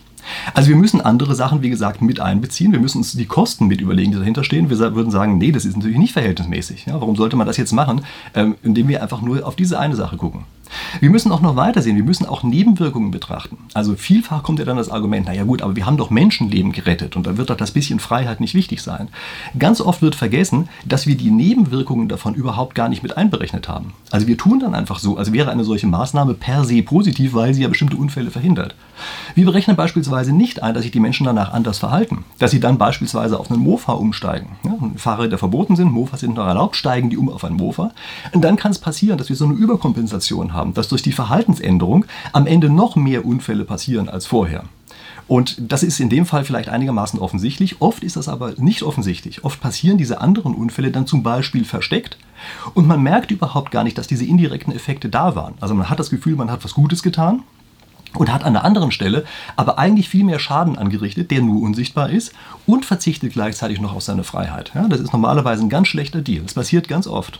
Also 0.53 0.69
wir 0.69 0.75
müssen 0.75 1.01
andere 1.01 1.35
Sachen, 1.35 1.61
wie 1.61 1.69
gesagt, 1.69 2.01
mit 2.01 2.19
einbeziehen. 2.19 2.71
Wir 2.71 2.79
müssen 2.79 2.99
uns 2.99 3.13
die 3.13 3.25
Kosten 3.25 3.67
mit 3.67 3.81
überlegen, 3.81 4.11
die 4.11 4.17
dahinter 4.17 4.43
stehen. 4.43 4.69
Wir 4.69 4.77
würden 4.95 5.11
sagen, 5.11 5.37
nee, 5.37 5.51
das 5.51 5.65
ist 5.65 5.75
natürlich 5.75 5.97
nicht 5.97 6.13
verhältnismäßig. 6.13 6.85
Ja, 6.85 6.93
warum 6.93 7.15
sollte 7.15 7.35
man 7.35 7.47
das 7.47 7.57
jetzt 7.57 7.73
machen, 7.73 8.01
ähm, 8.33 8.55
indem 8.63 8.87
wir 8.87 9.01
einfach 9.01 9.21
nur 9.21 9.45
auf 9.45 9.55
diese 9.55 9.79
eine 9.79 9.95
Sache 9.95 10.17
gucken? 10.17 10.45
Wir 10.99 11.09
müssen 11.09 11.31
auch 11.31 11.41
noch 11.41 11.55
weitersehen, 11.55 11.95
wir 11.95 12.03
müssen 12.03 12.25
auch 12.25 12.43
Nebenwirkungen 12.43 13.11
betrachten. 13.11 13.57
Also 13.73 13.95
vielfach 13.95 14.43
kommt 14.43 14.59
ja 14.59 14.65
dann 14.65 14.77
das 14.77 14.89
Argument, 14.89 15.27
naja 15.27 15.43
gut, 15.43 15.61
aber 15.61 15.75
wir 15.75 15.85
haben 15.85 15.97
doch 15.97 16.09
Menschenleben 16.09 16.71
gerettet 16.71 17.15
und 17.15 17.27
dann 17.27 17.37
wird 17.37 17.49
doch 17.49 17.57
das 17.57 17.71
bisschen 17.71 17.99
Freiheit 17.99 18.39
nicht 18.39 18.55
wichtig 18.55 18.81
sein. 18.81 19.09
Ganz 19.57 19.81
oft 19.81 20.01
wird 20.01 20.15
vergessen, 20.15 20.69
dass 20.85 21.07
wir 21.07 21.15
die 21.15 21.31
Nebenwirkungen 21.31 22.07
davon 22.07 22.33
überhaupt 22.33 22.75
gar 22.75 22.89
nicht 22.89 23.03
mit 23.03 23.17
einberechnet 23.17 23.67
haben. 23.67 23.93
Also 24.11 24.27
wir 24.27 24.37
tun 24.37 24.59
dann 24.59 24.75
einfach 24.75 24.99
so, 24.99 25.17
als 25.17 25.31
wäre 25.31 25.51
eine 25.51 25.63
solche 25.63 25.87
Maßnahme 25.87 26.33
per 26.33 26.63
se 26.63 26.81
positiv, 26.81 27.33
weil 27.33 27.53
sie 27.53 27.63
ja 27.63 27.67
bestimmte 27.67 27.97
Unfälle 27.97 28.31
verhindert. 28.31 28.75
Wir 29.35 29.45
berechnen 29.45 29.75
beispielsweise 29.75 30.14
nicht 30.23 30.63
ein, 30.63 30.73
dass 30.73 30.83
sich 30.83 30.91
die 30.91 30.99
Menschen 30.99 31.25
danach 31.25 31.53
anders 31.53 31.79
verhalten. 31.79 32.25
Dass 32.39 32.51
sie 32.51 32.59
dann 32.59 32.77
beispielsweise 32.77 33.39
auf 33.39 33.51
einen 33.51 33.61
Mofa 33.61 33.93
umsteigen. 33.93 34.47
Ja, 34.63 34.77
Fahrräder 34.95 35.37
verboten 35.37 35.75
sind, 35.75 35.91
Mofas 35.91 36.21
sind 36.21 36.35
noch 36.35 36.47
erlaubt, 36.47 36.75
steigen 36.75 37.09
die 37.09 37.17
um 37.17 37.29
auf 37.29 37.43
einen 37.43 37.57
Mofa. 37.57 37.91
Und 38.33 38.43
dann 38.43 38.55
kann 38.55 38.71
es 38.71 38.79
passieren, 38.79 39.17
dass 39.17 39.29
wir 39.29 39.35
so 39.35 39.45
eine 39.45 39.53
Überkompensation 39.53 40.53
haben, 40.53 40.73
dass 40.73 40.87
durch 40.87 41.01
die 41.01 41.11
Verhaltensänderung 41.11 42.05
am 42.33 42.47
Ende 42.47 42.69
noch 42.69 42.95
mehr 42.95 43.25
Unfälle 43.25 43.65
passieren 43.65 44.09
als 44.09 44.25
vorher. 44.25 44.63
Und 45.27 45.71
das 45.71 45.81
ist 45.81 45.99
in 45.99 46.09
dem 46.09 46.25
Fall 46.25 46.45
vielleicht 46.45 46.69
einigermaßen 46.69 47.19
offensichtlich. 47.19 47.81
Oft 47.81 48.03
ist 48.03 48.15
das 48.15 48.27
aber 48.27 48.53
nicht 48.57 48.83
offensichtlich. 48.83 49.43
Oft 49.43 49.59
passieren 49.59 49.97
diese 49.97 50.21
anderen 50.21 50.53
Unfälle 50.53 50.91
dann 50.91 51.07
zum 51.07 51.23
Beispiel 51.23 51.65
versteckt. 51.65 52.17
Und 52.75 52.85
man 52.87 53.01
merkt 53.01 53.31
überhaupt 53.31 53.71
gar 53.71 53.83
nicht, 53.83 53.97
dass 53.97 54.07
diese 54.07 54.25
indirekten 54.25 54.73
Effekte 54.73 55.09
da 55.09 55.35
waren. 55.35 55.55
Also 55.59 55.73
man 55.73 55.89
hat 55.89 55.99
das 55.99 56.11
Gefühl, 56.11 56.35
man 56.35 56.51
hat 56.51 56.63
was 56.63 56.75
Gutes 56.75 57.01
getan, 57.01 57.41
und 58.15 58.31
hat 58.31 58.43
an 58.43 58.55
einer 58.55 58.65
anderen 58.65 58.91
Stelle 58.91 59.25
aber 59.55 59.79
eigentlich 59.79 60.09
viel 60.09 60.23
mehr 60.23 60.39
Schaden 60.39 60.77
angerichtet, 60.77 61.31
der 61.31 61.41
nur 61.41 61.61
unsichtbar 61.61 62.09
ist 62.09 62.33
und 62.65 62.85
verzichtet 62.85 63.33
gleichzeitig 63.33 63.79
noch 63.79 63.95
auf 63.95 64.03
seine 64.03 64.23
Freiheit. 64.23 64.71
Ja, 64.75 64.87
das 64.87 64.99
ist 64.99 65.13
normalerweise 65.13 65.63
ein 65.63 65.69
ganz 65.69 65.87
schlechter 65.87 66.21
Deal. 66.21 66.43
Das 66.43 66.53
passiert 66.53 66.87
ganz 66.87 67.07
oft. 67.07 67.39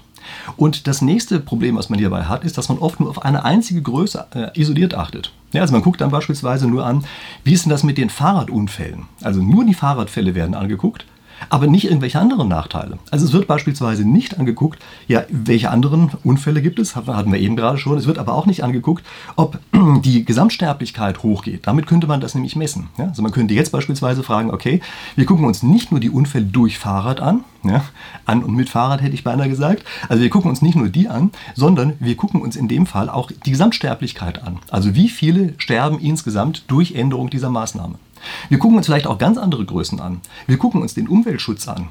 Und 0.57 0.87
das 0.87 1.01
nächste 1.01 1.39
Problem, 1.39 1.75
was 1.75 1.89
man 1.89 1.99
hierbei 1.99 2.23
hat, 2.23 2.43
ist, 2.43 2.57
dass 2.57 2.69
man 2.69 2.79
oft 2.79 2.99
nur 2.99 3.09
auf 3.09 3.23
eine 3.23 3.45
einzige 3.45 3.81
Größe 3.81 4.25
äh, 4.33 4.59
isoliert 4.59 4.95
achtet. 4.95 5.31
Ja, 5.51 5.61
also 5.61 5.73
man 5.73 5.83
guckt 5.83 6.01
dann 6.01 6.09
beispielsweise 6.09 6.67
nur 6.67 6.85
an, 6.85 7.05
wie 7.43 7.53
ist 7.53 7.65
denn 7.65 7.69
das 7.69 7.83
mit 7.83 7.97
den 7.97 8.09
Fahrradunfällen? 8.09 9.05
Also 9.21 9.41
nur 9.41 9.65
die 9.65 9.73
Fahrradfälle 9.73 10.35
werden 10.35 10.55
angeguckt 10.55 11.05
aber 11.49 11.67
nicht 11.67 11.85
irgendwelche 11.85 12.19
anderen 12.19 12.47
Nachteile. 12.47 12.97
Also 13.11 13.25
es 13.25 13.33
wird 13.33 13.47
beispielsweise 13.47 14.07
nicht 14.07 14.39
angeguckt, 14.39 14.79
ja, 15.07 15.23
welche 15.29 15.69
anderen 15.71 16.11
Unfälle 16.23 16.61
gibt 16.61 16.79
es, 16.79 16.95
hatten 16.95 17.31
wir 17.31 17.39
eben 17.39 17.55
gerade 17.55 17.77
schon. 17.77 17.97
Es 17.97 18.07
wird 18.07 18.17
aber 18.17 18.33
auch 18.33 18.45
nicht 18.45 18.63
angeguckt, 18.63 19.05
ob 19.35 19.59
die 20.03 20.25
Gesamtsterblichkeit 20.25 21.23
hochgeht. 21.23 21.67
Damit 21.67 21.87
könnte 21.87 22.07
man 22.07 22.21
das 22.21 22.35
nämlich 22.35 22.55
messen. 22.55 22.89
Ja? 22.97 23.07
Also 23.07 23.21
man 23.21 23.31
könnte 23.31 23.53
jetzt 23.53 23.71
beispielsweise 23.71 24.23
fragen, 24.23 24.51
okay, 24.51 24.81
wir 25.15 25.25
gucken 25.25 25.45
uns 25.45 25.63
nicht 25.63 25.91
nur 25.91 25.99
die 25.99 26.09
Unfälle 26.09 26.45
durch 26.45 26.77
Fahrrad 26.77 27.19
an, 27.19 27.43
ja, 27.63 27.83
an 28.25 28.43
und 28.43 28.55
mit 28.55 28.69
Fahrrad 28.69 29.01
hätte 29.01 29.15
ich 29.15 29.23
beinahe 29.23 29.49
gesagt. 29.49 29.83
Also 30.07 30.21
wir 30.21 30.29
gucken 30.29 30.49
uns 30.49 30.61
nicht 30.61 30.75
nur 30.75 30.89
die 30.89 31.09
an, 31.09 31.31
sondern 31.55 31.93
wir 31.99 32.15
gucken 32.15 32.41
uns 32.41 32.55
in 32.55 32.67
dem 32.67 32.85
Fall 32.85 33.09
auch 33.09 33.31
die 33.45 33.51
Gesamtsterblichkeit 33.51 34.43
an. 34.43 34.59
Also 34.69 34.95
wie 34.95 35.09
viele 35.09 35.53
sterben 35.57 35.99
insgesamt 35.99 36.63
durch 36.67 36.93
Änderung 36.93 37.29
dieser 37.29 37.49
Maßnahme. 37.49 37.95
Wir 38.49 38.59
gucken 38.59 38.77
uns 38.77 38.85
vielleicht 38.85 39.07
auch 39.07 39.17
ganz 39.17 39.37
andere 39.37 39.65
Größen 39.65 39.99
an. 39.99 40.21
Wir 40.47 40.57
gucken 40.57 40.81
uns 40.81 40.93
den 40.93 41.07
Umweltschutz 41.07 41.67
an. 41.67 41.89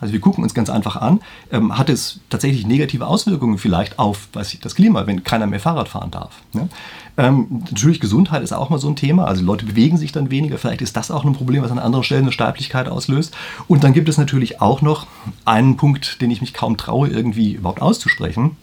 Also 0.00 0.12
wir 0.12 0.20
gucken 0.20 0.42
uns 0.42 0.54
ganz 0.54 0.70
einfach 0.70 0.96
an, 0.96 1.20
ähm, 1.52 1.76
hat 1.76 1.90
es 1.90 2.20
tatsächlich 2.30 2.66
negative 2.66 3.06
Auswirkungen 3.06 3.58
vielleicht 3.58 3.98
auf 3.98 4.28
was, 4.32 4.58
das 4.60 4.74
Klima, 4.74 5.06
wenn 5.06 5.24
keiner 5.24 5.46
mehr 5.46 5.60
Fahrrad 5.60 5.88
fahren 5.88 6.10
darf. 6.10 6.30
Ne? 6.52 6.68
Ähm, 7.16 7.64
natürlich 7.70 8.00
Gesundheit 8.00 8.42
ist 8.42 8.52
auch 8.52 8.70
mal 8.70 8.78
so 8.78 8.88
ein 8.88 8.96
Thema, 8.96 9.26
also 9.26 9.44
Leute 9.44 9.66
bewegen 9.66 9.96
sich 9.96 10.12
dann 10.12 10.30
weniger, 10.30 10.58
vielleicht 10.58 10.82
ist 10.82 10.96
das 10.96 11.10
auch 11.10 11.24
ein 11.24 11.34
Problem, 11.34 11.62
was 11.62 11.70
an 11.70 11.78
anderen 11.78 12.04
Stellen 12.04 12.22
eine 12.22 12.32
Sterblichkeit 12.32 12.88
auslöst. 12.88 13.36
Und 13.68 13.84
dann 13.84 13.92
gibt 13.92 14.08
es 14.08 14.18
natürlich 14.18 14.60
auch 14.60 14.82
noch 14.82 15.06
einen 15.44 15.76
Punkt, 15.76 16.20
den 16.20 16.30
ich 16.30 16.40
mich 16.40 16.54
kaum 16.54 16.76
traue, 16.76 17.08
irgendwie 17.08 17.52
überhaupt 17.52 17.82
auszusprechen 17.82 18.56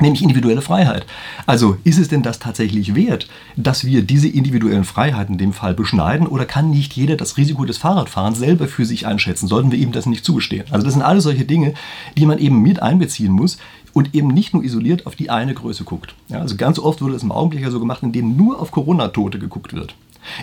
nämlich 0.00 0.22
individuelle 0.22 0.62
Freiheit. 0.62 1.06
Also 1.46 1.76
ist 1.84 1.98
es 1.98 2.08
denn 2.08 2.22
das 2.22 2.38
tatsächlich 2.38 2.94
wert, 2.94 3.28
dass 3.56 3.84
wir 3.84 4.02
diese 4.02 4.28
individuellen 4.28 4.84
Freiheiten 4.84 5.34
in 5.34 5.38
dem 5.38 5.52
Fall 5.52 5.74
beschneiden 5.74 6.26
oder 6.26 6.44
kann 6.44 6.70
nicht 6.70 6.94
jeder 6.94 7.16
das 7.16 7.36
Risiko 7.36 7.64
des 7.64 7.78
Fahrradfahrens 7.78 8.38
selber 8.38 8.68
für 8.68 8.84
sich 8.84 9.06
einschätzen? 9.06 9.46
Sollten 9.46 9.70
wir 9.70 9.78
ihm 9.78 9.92
das 9.92 10.06
nicht 10.06 10.24
zugestehen? 10.24 10.64
Also 10.70 10.84
das 10.84 10.94
sind 10.94 11.02
alles 11.02 11.24
solche 11.24 11.44
Dinge, 11.44 11.74
die 12.16 12.26
man 12.26 12.38
eben 12.38 12.60
mit 12.62 12.82
einbeziehen 12.82 13.32
muss 13.32 13.58
und 13.92 14.14
eben 14.14 14.28
nicht 14.28 14.52
nur 14.52 14.64
isoliert 14.64 15.06
auf 15.06 15.16
die 15.16 15.30
eine 15.30 15.54
Größe 15.54 15.84
guckt. 15.84 16.14
Ja, 16.28 16.40
also 16.40 16.56
ganz 16.56 16.78
oft 16.78 17.00
wurde 17.00 17.14
es 17.14 17.22
im 17.22 17.32
Augenblick 17.32 17.62
ja 17.62 17.70
so 17.70 17.80
gemacht, 17.80 18.02
indem 18.02 18.36
nur 18.36 18.60
auf 18.60 18.72
Corona-Tote 18.72 19.38
geguckt 19.38 19.72
wird. 19.72 19.94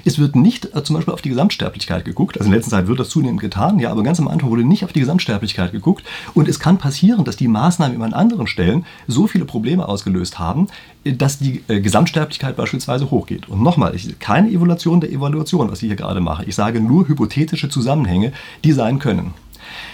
Es 0.05 0.19
wird 0.19 0.35
nicht 0.35 0.75
äh, 0.75 0.83
zum 0.83 0.95
Beispiel 0.95 1.13
auf 1.13 1.21
die 1.21 1.29
Gesamtsterblichkeit 1.29 2.05
geguckt. 2.05 2.37
Also 2.37 2.49
in 2.49 2.55
letzter 2.55 2.71
Zeit 2.71 2.87
wird 2.87 2.99
das 2.99 3.09
zunehmend 3.09 3.41
getan, 3.41 3.79
ja, 3.79 3.91
aber 3.91 4.03
ganz 4.03 4.19
am 4.19 4.27
Anfang 4.27 4.49
wurde 4.49 4.63
nicht 4.63 4.83
auf 4.83 4.93
die 4.93 4.99
Gesamtsterblichkeit 4.99 5.71
geguckt. 5.71 6.03
Und 6.33 6.47
es 6.47 6.59
kann 6.59 6.77
passieren, 6.77 7.23
dass 7.25 7.35
die 7.35 7.47
Maßnahmen 7.47 8.01
an 8.01 8.13
anderen 8.13 8.47
Stellen 8.47 8.85
so 9.07 9.27
viele 9.27 9.45
Probleme 9.45 9.87
ausgelöst 9.87 10.39
haben, 10.39 10.67
äh, 11.03 11.13
dass 11.13 11.39
die 11.39 11.63
äh, 11.67 11.79
Gesamtsterblichkeit 11.81 12.55
beispielsweise 12.55 13.11
hochgeht. 13.11 13.49
Und 13.49 13.61
nochmal, 13.61 13.95
keine 14.19 14.49
Evaluation 14.49 15.01
der 15.01 15.11
Evaluation, 15.11 15.71
was 15.71 15.81
ich 15.81 15.87
hier 15.87 15.95
gerade 15.95 16.21
mache. 16.21 16.45
Ich 16.45 16.55
sage 16.55 16.79
nur 16.79 17.07
hypothetische 17.07 17.69
Zusammenhänge, 17.69 18.33
die 18.63 18.71
sein 18.71 18.99
können. 18.99 19.33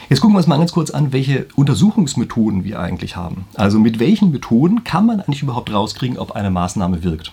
Jetzt 0.10 0.22
gucken 0.22 0.36
wir 0.36 0.40
uns 0.40 0.48
mal 0.48 0.58
ganz 0.58 0.72
kurz 0.72 0.92
an, 0.92 1.12
welche 1.12 1.48
Untersuchungsmethoden 1.56 2.64
wir 2.64 2.80
eigentlich 2.80 3.16
haben. 3.16 3.46
Also 3.56 3.80
mit 3.80 4.00
welchen 4.00 4.32
Methoden 4.32 4.84
kann 4.84 5.06
man 5.06 5.20
eigentlich 5.20 5.44
überhaupt 5.44 5.72
rauskriegen, 5.72 6.18
ob 6.18 6.32
eine 6.32 6.50
Maßnahme 6.50 7.04
wirkt. 7.04 7.32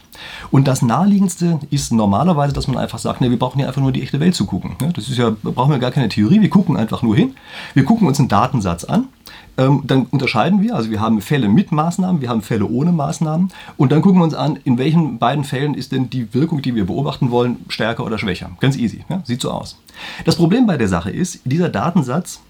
Und 0.50 0.66
das 0.66 0.82
naheliegendste 0.82 1.60
ist 1.70 1.92
normalerweise, 1.92 2.52
dass 2.52 2.68
man 2.68 2.78
einfach 2.78 2.98
sagt, 2.98 3.20
ne, 3.20 3.30
wir 3.30 3.38
brauchen 3.38 3.60
ja 3.60 3.66
einfach 3.66 3.82
nur 3.82 3.92
die 3.92 4.02
echte 4.02 4.20
Welt 4.20 4.34
zu 4.34 4.46
gucken. 4.46 4.76
Das 4.94 5.08
ist 5.08 5.18
ja, 5.18 5.34
brauchen 5.42 5.70
wir 5.70 5.78
gar 5.78 5.90
keine 5.90 6.08
Theorie, 6.08 6.40
wir 6.40 6.50
gucken 6.50 6.76
einfach 6.76 7.02
nur 7.02 7.16
hin. 7.16 7.34
Wir 7.74 7.84
gucken 7.84 8.08
uns 8.08 8.18
einen 8.18 8.28
Datensatz 8.28 8.84
an 8.84 9.08
ähm, 9.56 9.82
dann 9.84 10.06
unterscheiden 10.06 10.60
wir, 10.62 10.74
also 10.74 10.90
wir 10.90 11.00
haben 11.00 11.20
Fälle 11.20 11.48
mit 11.48 11.72
Maßnahmen, 11.72 12.20
wir 12.20 12.28
haben 12.28 12.42
Fälle 12.42 12.66
ohne 12.66 12.92
Maßnahmen 12.92 13.52
und 13.76 13.92
dann 13.92 14.02
gucken 14.02 14.20
wir 14.20 14.24
uns 14.24 14.34
an, 14.34 14.58
in 14.64 14.78
welchen 14.78 15.18
beiden 15.18 15.44
Fällen 15.44 15.74
ist 15.74 15.92
denn 15.92 16.10
die 16.10 16.34
Wirkung, 16.34 16.62
die 16.62 16.74
wir 16.74 16.86
beobachten 16.86 17.30
wollen, 17.30 17.64
stärker 17.68 18.04
oder 18.04 18.18
schwächer. 18.18 18.50
Ganz 18.60 18.76
easy, 18.76 19.04
ja? 19.08 19.22
sieht 19.24 19.40
so 19.40 19.50
aus. 19.50 19.78
Das 20.24 20.36
Problem 20.36 20.66
bei 20.66 20.76
der 20.76 20.88
Sache 20.88 21.10
ist, 21.10 21.40
dieser 21.44 21.68
Datensatz 21.68 22.40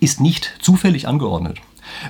ist 0.00 0.20
nicht 0.20 0.56
zufällig 0.60 1.06
angeordnet, 1.06 1.58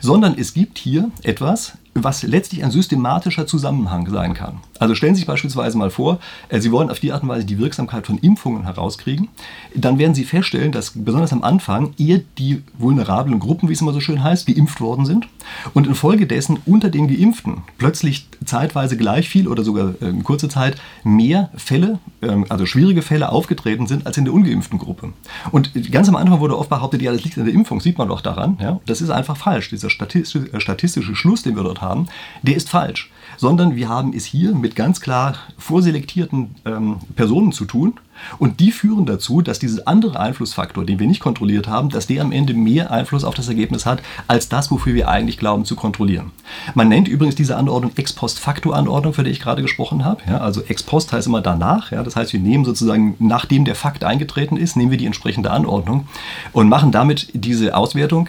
sondern 0.01 0.37
es 0.39 0.55
gibt 0.55 0.79
hier 0.79 1.11
etwas, 1.23 1.77
was 1.95 2.23
letztlich 2.23 2.65
ein 2.65 2.71
systematischer 2.71 3.47
Zusammenhang 3.47 4.09
sein 4.09 4.33
kann. 4.35 4.61
Also 4.83 4.97
stellen 4.97 5.15
Sie 5.15 5.21
sich 5.21 5.29
beispielsweise 5.29 5.79
mal 5.79 5.91
vor, 5.91 6.19
äh, 6.49 6.61
Sie 6.61 6.73
wollen 6.73 6.91
auf 6.91 6.99
die 6.99 7.13
Art 7.13 7.23
und 7.23 7.29
Weise 7.29 7.47
die 7.47 7.59
Wirksamkeit 7.59 8.05
von 8.05 8.19
Impfungen 8.19 8.65
herauskriegen, 8.65 9.29
dann 9.77 9.99
werden 10.01 10.13
Sie 10.13 10.25
feststellen, 10.25 10.73
dass 10.73 10.93
besonders 10.97 11.33
am 11.33 11.45
Anfang 11.45 11.95
eher 11.99 12.21
die 12.37 12.63
vulnerablen 12.77 13.39
Gruppen, 13.39 13.69
wie 13.69 13.75
es 13.75 13.81
immer 13.81 13.93
so 13.93 14.01
schön 14.01 14.25
heißt, 14.25 14.45
geimpft 14.47 14.81
worden 14.81 15.07
sind 15.07 15.29
und 15.73 15.87
infolgedessen 15.87 16.59
unter 16.67 16.91
den 16.91 17.07
Geimpften 17.07 17.63
plötzlich 17.79 18.27
zeitweise 18.45 18.97
gleich 18.97 19.29
viel 19.29 19.47
oder 19.47 19.63
sogar 19.63 19.95
äh, 20.03 20.09
in 20.09 20.25
kurzer 20.25 20.49
Zeit 20.49 20.77
mehr 21.05 21.51
Fälle, 21.55 22.01
ähm, 22.21 22.47
also 22.49 22.67
schwierige 22.67 23.03
Fälle 23.03 23.31
aufgetreten 23.31 23.87
sind 23.87 24.05
als 24.07 24.17
in 24.17 24.25
der 24.25 24.35
ungeimpften 24.35 24.81
Gruppe. 24.81 25.13
Und 25.53 25.93
ganz 25.93 26.09
am 26.09 26.17
Anfang 26.17 26.41
wurde 26.41 26.59
oft 26.59 26.71
behauptet, 26.71 27.03
ja, 27.03 27.13
das 27.13 27.23
liegt 27.23 27.39
an 27.39 27.45
der 27.45 27.55
Impfung, 27.55 27.81
sieht 27.81 27.99
man 27.99 28.09
doch 28.09 28.21
daran. 28.21 28.59
Ja? 28.61 28.81
Das 28.87 29.01
ist 29.01 29.11
einfach 29.11 29.37
falsch. 29.37 29.71
Dieser 29.71 29.91
statistische, 29.91 30.61
statistische 30.61 31.15
Schluss, 31.15 31.45
den 31.45 31.55
wir 31.55 31.63
dort 31.63 31.81
haben, 31.81 32.09
der 32.43 32.57
ist 32.57 32.69
falsch. 32.69 33.13
Sondern 33.37 33.77
wir 33.77 33.89
haben 33.89 34.13
es 34.15 34.25
hier 34.25 34.55
mit 34.55 34.77
ganz 34.77 35.01
klar 35.01 35.35
vorselektierten 35.59 36.55
ähm, 36.65 36.97
Personen 37.17 37.53
zu 37.53 37.65
tun 37.65 37.95
und 38.39 38.61
die 38.61 38.73
führen 38.73 39.07
dazu, 39.07 39.43
dass 39.43 39.59
dieser 39.59 39.89
andere 39.89 40.19
Einflussfaktor, 40.19 40.85
den 40.85 40.99
wir 40.99 41.07
nicht 41.07 41.21
kontrolliert 41.21 41.67
haben, 41.67 41.89
dass 41.89 42.07
der 42.07 42.23
am 42.23 42.33
Ende 42.33 42.55
mehr 42.55 42.91
Einfluss 42.91 43.25
auf 43.25 43.35
das 43.35 43.49
Ergebnis 43.49 43.87
hat, 43.87 44.03
als 44.29 44.49
das, 44.49 44.71
wofür 44.71 44.95
wir 44.95 45.09
eigentlich 45.09 45.39
glauben 45.39 45.65
zu 45.65 45.77
kontrollieren. 45.77 46.31
Man 46.75 46.89
nennt 46.89 47.09
übrigens 47.09 47.35
diese 47.35 47.57
Anordnung 47.57 47.93
Ex-Post-Facto-Anordnung, 47.97 49.15
für 49.15 49.25
die 49.25 49.31
ich 49.31 49.41
gerade 49.41 49.63
gesprochen 49.63 50.05
habe. 50.05 50.23
Ja, 50.29 50.39
also 50.39 50.63
Ex-Post 50.63 51.13
heißt 51.13 51.27
immer 51.27 51.41
danach. 51.41 51.91
Ja, 51.91 52.03
das 52.03 52.17
heißt, 52.17 52.33
wir 52.33 52.41
nehmen 52.41 52.65
sozusagen, 52.65 53.17
nachdem 53.19 53.65
der 53.65 53.75
Fakt 53.75 54.05
eingetreten 54.05 54.57
ist, 54.57 54.77
nehmen 54.77 54.91
wir 54.91 54.99
die 54.99 55.07
entsprechende 55.07 55.51
Anordnung 55.51 56.07
und 56.53 56.69
machen 56.69 56.93
damit 56.93 57.29
diese 57.35 57.77
Auswertung. 57.77 58.29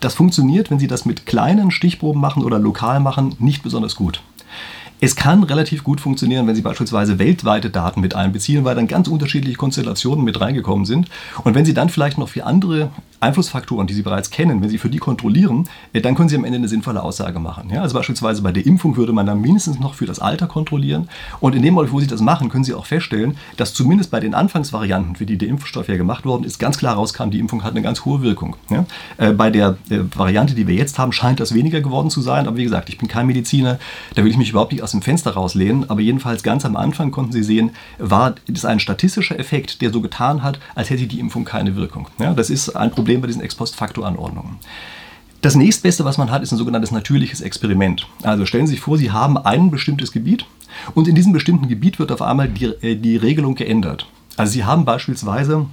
Das 0.00 0.14
funktioniert, 0.14 0.70
wenn 0.70 0.78
Sie 0.78 0.86
das 0.86 1.04
mit 1.04 1.26
kleinen 1.26 1.70
Stichproben 1.70 2.20
machen 2.20 2.44
oder 2.44 2.58
lokal 2.58 3.00
machen, 3.00 3.34
nicht 3.38 3.62
besonders 3.62 3.96
gut. 3.96 4.22
Es 5.04 5.16
kann 5.16 5.42
relativ 5.42 5.84
gut 5.84 6.00
funktionieren, 6.00 6.46
wenn 6.46 6.54
Sie 6.54 6.62
beispielsweise 6.62 7.18
weltweite 7.18 7.68
Daten 7.68 8.00
mit 8.00 8.14
einbeziehen, 8.14 8.64
weil 8.64 8.74
dann 8.74 8.86
ganz 8.86 9.06
unterschiedliche 9.06 9.58
Konstellationen 9.58 10.24
mit 10.24 10.40
reingekommen 10.40 10.86
sind. 10.86 11.10
Und 11.42 11.54
wenn 11.54 11.66
Sie 11.66 11.74
dann 11.74 11.90
vielleicht 11.90 12.16
noch 12.16 12.30
für 12.30 12.46
andere 12.46 12.88
Einflussfaktoren, 13.24 13.86
die 13.86 13.94
Sie 13.94 14.02
bereits 14.02 14.30
kennen, 14.30 14.62
wenn 14.62 14.68
Sie 14.68 14.78
für 14.78 14.88
die 14.90 14.98
kontrollieren, 14.98 15.68
äh, 15.92 16.00
dann 16.00 16.14
können 16.14 16.28
Sie 16.28 16.36
am 16.36 16.44
Ende 16.44 16.58
eine 16.58 16.68
sinnvolle 16.68 17.02
Aussage 17.02 17.38
machen. 17.40 17.70
Ja, 17.70 17.82
also 17.82 17.94
beispielsweise 17.96 18.42
bei 18.42 18.52
der 18.52 18.64
Impfung 18.66 18.96
würde 18.96 19.12
man 19.12 19.26
dann 19.26 19.40
mindestens 19.40 19.80
noch 19.80 19.94
für 19.94 20.06
das 20.06 20.18
Alter 20.18 20.46
kontrollieren. 20.46 21.08
Und 21.40 21.54
in 21.54 21.62
dem 21.62 21.74
Moment, 21.74 21.92
wo 21.92 22.00
Sie 22.00 22.06
das 22.06 22.20
machen, 22.20 22.48
können 22.48 22.64
Sie 22.64 22.74
auch 22.74 22.86
feststellen, 22.86 23.36
dass 23.56 23.74
zumindest 23.74 24.10
bei 24.10 24.20
den 24.20 24.34
Anfangsvarianten, 24.34 25.16
für 25.16 25.26
die 25.26 25.38
der 25.38 25.48
Impfstoff 25.48 25.88
ja 25.88 25.96
gemacht 25.96 26.24
worden 26.24 26.44
ist, 26.44 26.58
ganz 26.58 26.78
klar 26.78 26.94
rauskam, 26.94 27.30
die 27.30 27.38
Impfung 27.38 27.64
hat 27.64 27.72
eine 27.72 27.82
ganz 27.82 28.04
hohe 28.04 28.22
Wirkung. 28.22 28.56
Ja, 28.70 28.84
äh, 29.16 29.32
bei 29.32 29.50
der 29.50 29.76
äh, 29.90 30.00
Variante, 30.14 30.54
die 30.54 30.66
wir 30.66 30.74
jetzt 30.74 30.98
haben, 30.98 31.12
scheint 31.12 31.40
das 31.40 31.54
weniger 31.54 31.80
geworden 31.80 32.10
zu 32.10 32.20
sein. 32.20 32.46
Aber 32.46 32.56
wie 32.56 32.64
gesagt, 32.64 32.88
ich 32.88 32.98
bin 32.98 33.08
kein 33.08 33.26
Mediziner, 33.26 33.78
da 34.14 34.24
will 34.24 34.30
ich 34.30 34.36
mich 34.36 34.50
überhaupt 34.50 34.72
nicht 34.72 34.82
aus 34.82 34.90
dem 34.90 35.02
Fenster 35.02 35.32
rauslehnen. 35.32 35.88
Aber 35.88 36.00
jedenfalls 36.00 36.42
ganz 36.42 36.64
am 36.64 36.76
Anfang 36.76 37.10
konnten 37.10 37.32
Sie 37.32 37.42
sehen, 37.42 37.70
war 37.98 38.34
das 38.46 38.64
ein 38.64 38.80
statistischer 38.80 39.38
Effekt, 39.38 39.80
der 39.80 39.90
so 39.90 40.00
getan 40.00 40.42
hat, 40.42 40.58
als 40.74 40.90
hätte 40.90 41.06
die 41.06 41.20
Impfung 41.20 41.44
keine 41.44 41.76
Wirkung. 41.76 42.08
Ja, 42.18 42.34
das 42.34 42.50
ist 42.50 42.70
ein 42.70 42.90
Problem 42.90 43.13
bei 43.20 43.26
diesen 43.26 43.42
Ex-Post-Facto-Anordnungen. 43.42 44.58
Das 45.40 45.54
nächstbeste, 45.54 46.04
was 46.04 46.16
man 46.16 46.30
hat, 46.30 46.42
ist 46.42 46.52
ein 46.52 46.58
sogenanntes 46.58 46.90
natürliches 46.90 47.40
Experiment. 47.40 48.06
Also 48.22 48.46
stellen 48.46 48.66
Sie 48.66 48.72
sich 48.72 48.80
vor, 48.80 48.96
Sie 48.96 49.10
haben 49.10 49.36
ein 49.36 49.70
bestimmtes 49.70 50.12
Gebiet 50.12 50.46
und 50.94 51.06
in 51.06 51.14
diesem 51.14 51.32
bestimmten 51.32 51.68
Gebiet 51.68 51.98
wird 51.98 52.12
auf 52.12 52.22
einmal 52.22 52.48
die, 52.48 52.64
äh, 52.64 52.96
die 52.96 53.16
Regelung 53.16 53.54
geändert. 53.54 54.06
Also 54.36 54.52
Sie 54.52 54.64
haben 54.64 54.84
beispielsweise, 54.84 55.66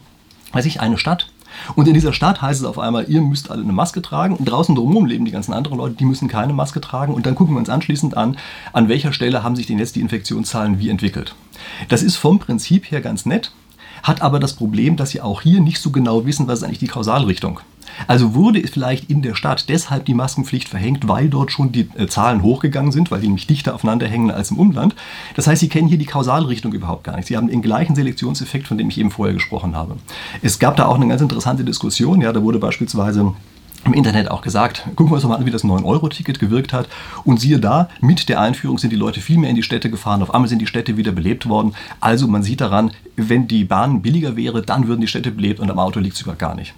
weiß 0.52 0.66
ich, 0.66 0.82
eine 0.82 0.98
Stadt 0.98 1.28
und 1.76 1.88
in 1.88 1.94
dieser 1.94 2.14
Stadt 2.14 2.42
heißt 2.42 2.62
es 2.62 2.66
auf 2.66 2.80
einmal, 2.80 3.10
ihr 3.10 3.22
müsst 3.22 3.52
alle 3.52 3.64
eine 3.64 3.74
Maske 3.74 4.02
tragen. 4.02 4.36
Und 4.36 4.46
draußen 4.46 4.76
drumherum 4.76 5.06
leben 5.06 5.26
die 5.26 5.32
ganzen 5.32 5.54
anderen 5.54 5.78
Leute, 5.78 5.96
die 5.96 6.06
müssen 6.06 6.28
keine 6.28 6.54
Maske 6.54 6.82
tragen. 6.82 7.14
Und 7.14 7.26
dann 7.26 7.36
gucken 7.36 7.56
wir 7.56 7.60
uns 7.60 7.70
anschließend 7.70 8.18
an, 8.18 8.38
an 8.74 8.90
welcher 8.90 9.14
Stelle 9.14 9.44
haben 9.44 9.56
sich 9.56 9.68
denn 9.68 9.80
jetzt 9.80 9.96
die 9.96 10.02
Infektionszahlen 10.02 10.80
wie 10.80 10.90
entwickelt. 10.90 11.36
Das 11.90 12.04
ist 12.04 12.16
vom 12.16 12.40
Prinzip 12.40 12.92
her 12.92 13.02
ganz 13.02 13.26
nett, 13.26 13.52
hat 14.04 14.22
aber 14.22 14.40
das 14.40 14.54
Problem, 14.54 14.96
dass 14.96 15.12
sie 15.12 15.22
auch 15.22 15.42
hier 15.42 15.62
nicht 15.62 15.80
so 15.80 15.92
genau 15.92 16.26
wissen, 16.26 16.48
was 16.48 16.60
ist 16.60 16.64
eigentlich 16.64 16.80
die 16.80 16.88
Kausalrichtung. 16.88 17.60
Also 18.08 18.36
wurde 18.36 18.66
vielleicht 18.68 19.10
in 19.10 19.22
der 19.22 19.36
Stadt 19.36 19.70
deshalb 19.70 20.06
die 20.06 20.14
Maskenpflicht 20.14 20.70
verhängt, 20.70 21.08
weil 21.08 21.30
dort 21.30 21.52
schon 21.52 21.72
die 21.72 21.90
äh, 21.96 22.08
Zahlen 22.08 22.42
hochgegangen 22.42 22.92
sind, 22.92 23.12
weil 23.12 23.22
die 23.22 23.28
nämlich 23.28 23.48
dichter 23.48 23.76
aufeinander 23.76 24.08
hängen 24.08 24.32
als 24.32 24.52
im 24.52 24.60
Umland. 24.60 24.96
Das 25.36 25.48
heißt, 25.48 25.60
Sie 25.60 25.70
kennen 25.70 25.88
hier 25.88 25.98
die 25.98 26.06
Kausalrichtung 26.06 26.74
überhaupt 26.74 27.04
gar 27.04 27.16
nicht. 27.16 27.28
Sie 27.28 27.38
haben 27.38 27.48
den 27.48 27.62
gleichen 27.62 27.96
Selektionseffekt, 27.96 28.68
von 28.68 28.78
dem 28.78 28.90
ich 28.90 28.98
eben 28.98 29.12
vorher 29.12 29.34
gesprochen 29.34 29.76
habe. 29.76 29.98
Es 30.42 30.60
gab 30.60 30.78
da 30.78 30.86
auch 30.86 30.96
eine 30.96 31.08
ganz 31.08 31.22
interessante 31.22 31.64
Diskussion. 31.64 32.22
Ja, 32.22 32.34
da 32.34 32.42
wurde 32.42 32.60
beispielsweise 32.60 33.34
im 33.86 33.94
Internet 33.94 34.30
auch 34.30 34.42
gesagt, 34.42 34.86
gucken 34.96 35.12
wir 35.12 35.16
uns 35.16 35.24
mal 35.24 35.36
an, 35.36 35.46
wie 35.46 35.52
das 35.52 35.64
9-Euro-Ticket 35.64 36.40
gewirkt 36.40 36.74
hat. 36.74 36.88
Und 37.24 37.40
siehe 37.40 37.60
da, 37.60 37.90
mit 38.00 38.30
der 38.30 38.40
Einführung 38.40 38.78
sind 38.78 38.92
die 38.92 38.96
Leute 38.96 39.22
viel 39.22 39.38
mehr 39.38 39.50
in 39.50 39.56
die 39.56 39.64
Städte 39.64 39.90
gefahren. 39.90 40.22
Auf 40.22 40.34
einmal 40.34 40.50
sind 40.50 40.60
die 40.60 40.68
Städte 40.68 40.98
wieder 40.98 41.12
belebt 41.12 41.50
worden. 41.50 41.74
Also 42.00 42.28
man 42.28 42.44
sieht 42.44 42.62
daran, 42.62 42.92
wenn 43.16 43.48
die 43.48 43.64
Bahn 43.64 44.02
billiger 44.02 44.36
wäre, 44.36 44.62
dann 44.62 44.88
würden 44.88 45.02
die 45.02 45.08
Städte 45.08 45.32
belebt 45.32 45.60
und 45.60 45.72
am 45.72 45.80
Auto 45.80 46.00
liegt 46.00 46.14
es 46.14 46.20
sogar 46.20 46.36
gar 46.36 46.56
nicht. 46.56 46.74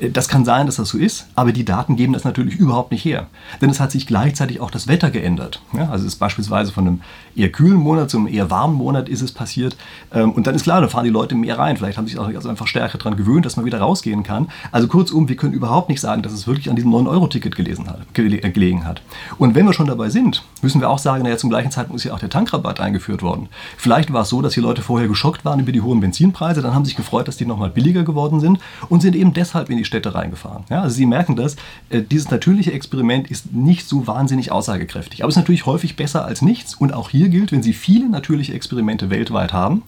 Das 0.00 0.28
kann 0.28 0.44
sein, 0.44 0.66
dass 0.66 0.76
das 0.76 0.90
so 0.90 0.98
ist, 0.98 1.26
aber 1.34 1.52
die 1.52 1.64
Daten 1.64 1.96
geben 1.96 2.12
das 2.12 2.24
natürlich 2.24 2.56
überhaupt 2.56 2.92
nicht 2.92 3.04
her. 3.04 3.26
Denn 3.60 3.70
es 3.70 3.80
hat 3.80 3.90
sich 3.90 4.06
gleichzeitig 4.06 4.60
auch 4.60 4.70
das 4.70 4.86
Wetter 4.86 5.10
geändert. 5.10 5.60
Ja, 5.72 5.90
also 5.90 6.06
es 6.06 6.14
ist 6.14 6.18
beispielsweise 6.18 6.72
von 6.72 6.86
einem 6.86 7.00
eher 7.34 7.50
kühlen 7.50 7.76
Monat 7.76 8.10
zum 8.10 8.26
eher 8.26 8.50
warmen 8.50 8.76
Monat 8.76 9.08
ist 9.08 9.22
es 9.22 9.32
passiert. 9.32 9.76
Ähm, 10.12 10.32
und 10.32 10.46
dann 10.46 10.54
ist 10.54 10.62
klar, 10.62 10.80
da 10.80 10.88
fahren 10.88 11.04
die 11.04 11.10
Leute 11.10 11.34
mehr 11.34 11.58
rein. 11.58 11.76
Vielleicht 11.76 11.98
haben 11.98 12.06
sich 12.06 12.18
auch 12.18 12.28
einfach 12.28 12.66
stärker 12.66 12.98
daran 12.98 13.16
gewöhnt, 13.16 13.46
dass 13.46 13.56
man 13.56 13.64
wieder 13.64 13.80
rausgehen 13.80 14.22
kann. 14.22 14.48
Also 14.72 14.88
kurzum, 14.88 15.28
wir 15.28 15.36
können 15.36 15.52
überhaupt 15.52 15.88
nicht 15.88 16.00
sagen, 16.00 16.22
dass 16.22 16.32
es 16.32 16.46
wirklich 16.46 16.70
an 16.70 16.76
diesem 16.76 16.92
9-Euro-Ticket 16.92 17.58
äh, 17.58 18.50
gelegen 18.50 18.84
hat. 18.84 19.02
Und 19.38 19.54
wenn 19.54 19.66
wir 19.66 19.72
schon 19.72 19.86
dabei 19.86 20.10
sind, 20.10 20.44
müssen 20.62 20.80
wir 20.80 20.90
auch 20.90 20.98
sagen, 20.98 21.24
naja, 21.24 21.36
zum 21.36 21.50
gleichen 21.50 21.70
Zeitpunkt 21.70 22.00
ist 22.00 22.04
ja 22.04 22.14
auch 22.14 22.18
der 22.18 22.30
Tankrabatt 22.30 22.80
eingeführt 22.80 23.22
worden. 23.22 23.48
Vielleicht 23.76 24.12
war 24.12 24.22
es 24.22 24.28
so, 24.28 24.42
dass 24.42 24.54
die 24.54 24.60
Leute 24.60 24.82
vorher 24.82 25.08
geschockt 25.08 25.44
waren 25.44 25.60
über 25.60 25.72
die 25.72 25.80
hohen 25.80 26.00
Benzinpreise, 26.00 26.62
dann 26.62 26.74
haben 26.74 26.84
sich 26.84 26.96
gefreut, 26.96 27.28
dass 27.28 27.36
die 27.36 27.46
nochmal 27.46 27.70
billiger 27.70 28.04
geworden 28.04 28.40
sind 28.40 28.58
und 28.88 29.00
sind 29.00 29.16
eben 29.16 29.32
deshalb 29.32 29.70
in 29.70 29.76
die 29.76 29.84
Städte 29.88 30.14
reingefahren. 30.14 30.64
Ja, 30.70 30.82
also 30.82 30.94
Sie 30.94 31.06
merken 31.06 31.34
das, 31.34 31.56
äh, 31.90 32.02
dieses 32.02 32.30
natürliche 32.30 32.72
Experiment 32.72 33.30
ist 33.30 33.52
nicht 33.52 33.88
so 33.88 34.06
wahnsinnig 34.06 34.52
aussagekräftig. 34.52 35.22
Aber 35.22 35.28
es 35.28 35.34
ist 35.34 35.42
natürlich 35.42 35.66
häufig 35.66 35.96
besser 35.96 36.24
als 36.24 36.42
nichts. 36.42 36.76
Und 36.76 36.94
auch 36.94 37.10
hier 37.10 37.28
gilt, 37.28 37.50
wenn 37.50 37.62
Sie 37.62 37.72
viele 37.72 38.08
natürliche 38.08 38.54
Experimente 38.54 39.10
weltweit 39.10 39.52
haben, 39.52 39.82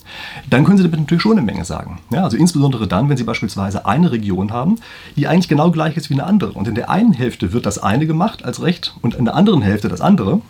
dann 0.49 0.65
können 0.65 0.79
Sie 0.79 0.83
damit 0.83 0.99
natürlich 0.99 1.23
schon 1.23 1.33
eine 1.33 1.43
Menge 1.43 1.65
sagen. 1.65 2.01
Ja, 2.11 2.25
also 2.25 2.37
insbesondere 2.37 2.89
dann, 2.89 3.09
wenn 3.09 3.17
Sie 3.17 3.25
beispielsweise 3.25 3.87
eine 3.87 4.11
Region 4.11 4.53
haben, 4.53 4.77
die 5.17 5.29
eigentlich 5.29 5.49
genau 5.49 5.71
gleich 5.71 5.97
ist 5.97 6.11
wie 6.11 6.15
eine 6.15 6.25
andere. 6.25 6.53
Und 6.53 6.67
in 6.67 6.75
der 6.75 6.91
einen 6.91 7.13
Hälfte 7.13 7.53
wird 7.53 7.67
das 7.67 7.79
eine 7.79 8.07
gemacht 8.07 8.45
als 8.45 8.63
Recht 8.63 8.95
und 9.03 9.15
in 9.15 9.27
der 9.27 9.35
anderen 9.35 9.63
Hälfte 9.63 9.89
das 9.89 10.01
andere. 10.01 10.41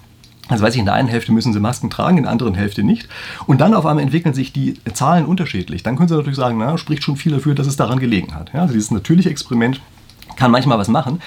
Also 0.50 0.64
weiß 0.64 0.74
ich, 0.74 0.80
in 0.80 0.84
der 0.84 0.94
einen 0.94 1.08
Hälfte 1.08 1.32
müssen 1.32 1.52
sie 1.52 1.60
Masken 1.60 1.90
tragen, 1.90 2.18
in 2.18 2.24
der 2.24 2.32
anderen 2.32 2.54
Hälfte 2.54 2.82
nicht. 2.82 3.08
Und 3.46 3.60
dann 3.60 3.72
auf 3.72 3.86
einmal 3.86 4.02
entwickeln 4.02 4.34
sich 4.34 4.52
die 4.52 4.74
Zahlen 4.92 5.24
unterschiedlich. 5.24 5.82
Dann 5.82 5.96
können 5.96 6.08
sie 6.08 6.16
natürlich 6.16 6.36
sagen, 6.36 6.58
na, 6.58 6.76
spricht 6.76 7.04
schon 7.04 7.16
viel 7.16 7.32
dafür, 7.32 7.54
dass 7.54 7.66
es 7.66 7.76
daran 7.76 8.00
gelegen 8.00 8.34
hat. 8.34 8.52
Ja, 8.52 8.62
also 8.62 8.74
dieses 8.74 8.90
natürliche 8.90 9.30
Experiment 9.30 9.80
kann 10.36 10.50
manchmal 10.50 10.78
was 10.78 10.88
machen, 10.88 11.20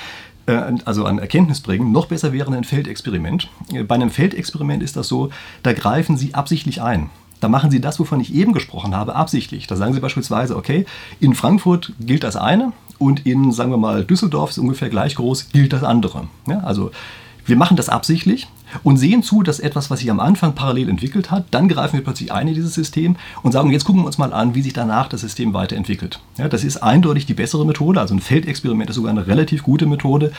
äh, 0.46 0.60
also 0.86 1.06
an 1.06 1.20
Erkenntnis 1.20 1.62
bringen. 1.62 1.92
Noch 1.92 2.08
besser 2.08 2.34
wäre 2.34 2.54
ein 2.54 2.64
Feldexperiment. 2.66 3.50
Äh, 3.72 3.84
bei 3.84 3.96
einem 3.96 4.10
Feldexperiment 4.10 4.84
ist 4.84 4.98
das 4.98 5.08
so, 5.08 5.30
da 5.64 5.74
greifen 5.74 6.18
Sie 6.18 6.34
absichtlich 6.34 6.82
ein. 6.82 7.10
Da 7.40 7.50
machen 7.50 7.72
Sie 7.72 7.82
das, 7.82 8.00
wovon 8.00 8.20
ich 8.20 8.34
eben 8.34 8.54
gesprochen 8.54 8.96
habe, 8.96 9.16
absichtlich. 9.16 9.68
Da 9.68 9.76
sagen 9.76 9.94
Sie 9.94 10.00
beispielsweise, 10.00 10.56
okay, 10.56 10.86
in 11.20 11.34
Frankfurt 11.34 11.94
gilt 12.00 12.24
das 12.24 12.36
eine 12.36 12.74
und 13.00 13.26
in, 13.26 13.52
sagen 13.52 13.72
wir 13.72 13.78
mal, 13.78 14.06
Düsseldorf 14.06 14.50
ist 14.50 14.58
ungefähr 14.58 14.90
gleich 14.90 15.16
groß, 15.16 15.50
gilt 15.50 15.74
das 15.74 15.84
andere. 15.84 16.28
Ja, 16.48 16.60
also 16.60 16.92
wir 17.46 17.58
machen 17.58 17.76
das 17.76 17.90
absichtlich 17.90 18.48
und 18.84 18.98
sehen 18.98 19.24
zu, 19.24 19.44
dass 19.44 19.60
etwas, 19.60 19.90
was 19.90 20.00
sich 20.00 20.10
am 20.10 20.20
Anfang 20.20 20.54
parallel 20.56 20.90
entwickelt 20.90 21.32
hat, 21.32 21.46
dann 21.52 21.68
greifen 21.68 21.94
wir 21.94 22.04
plötzlich 22.04 22.32
ein 22.32 22.48
in 22.48 22.56
dieses 22.56 22.74
System 22.74 23.16
und 23.44 23.52
sagen, 23.52 23.72
jetzt 23.72 23.86
gucken 23.86 24.02
wir 24.02 24.08
uns 24.08 24.18
mal 24.18 24.34
an, 24.34 24.56
wie 24.56 24.62
sich 24.62 24.74
danach 24.74 25.08
das 25.08 25.22
System 25.22 25.54
weiterentwickelt. 25.54 26.20
Ja, 26.38 26.48
das 26.48 26.64
ist 26.64 26.78
eindeutig 26.78 27.26
die 27.26 27.34
bessere 27.34 27.66
Methode, 27.66 28.00
also 28.00 28.16
ein 28.16 28.20
Feldexperiment 28.20 28.90
ist 28.90 28.96
sogar 28.96 29.12
eine 29.12 29.28
relativ 29.28 29.64
gute 29.64 29.86
Methode, 29.86 30.32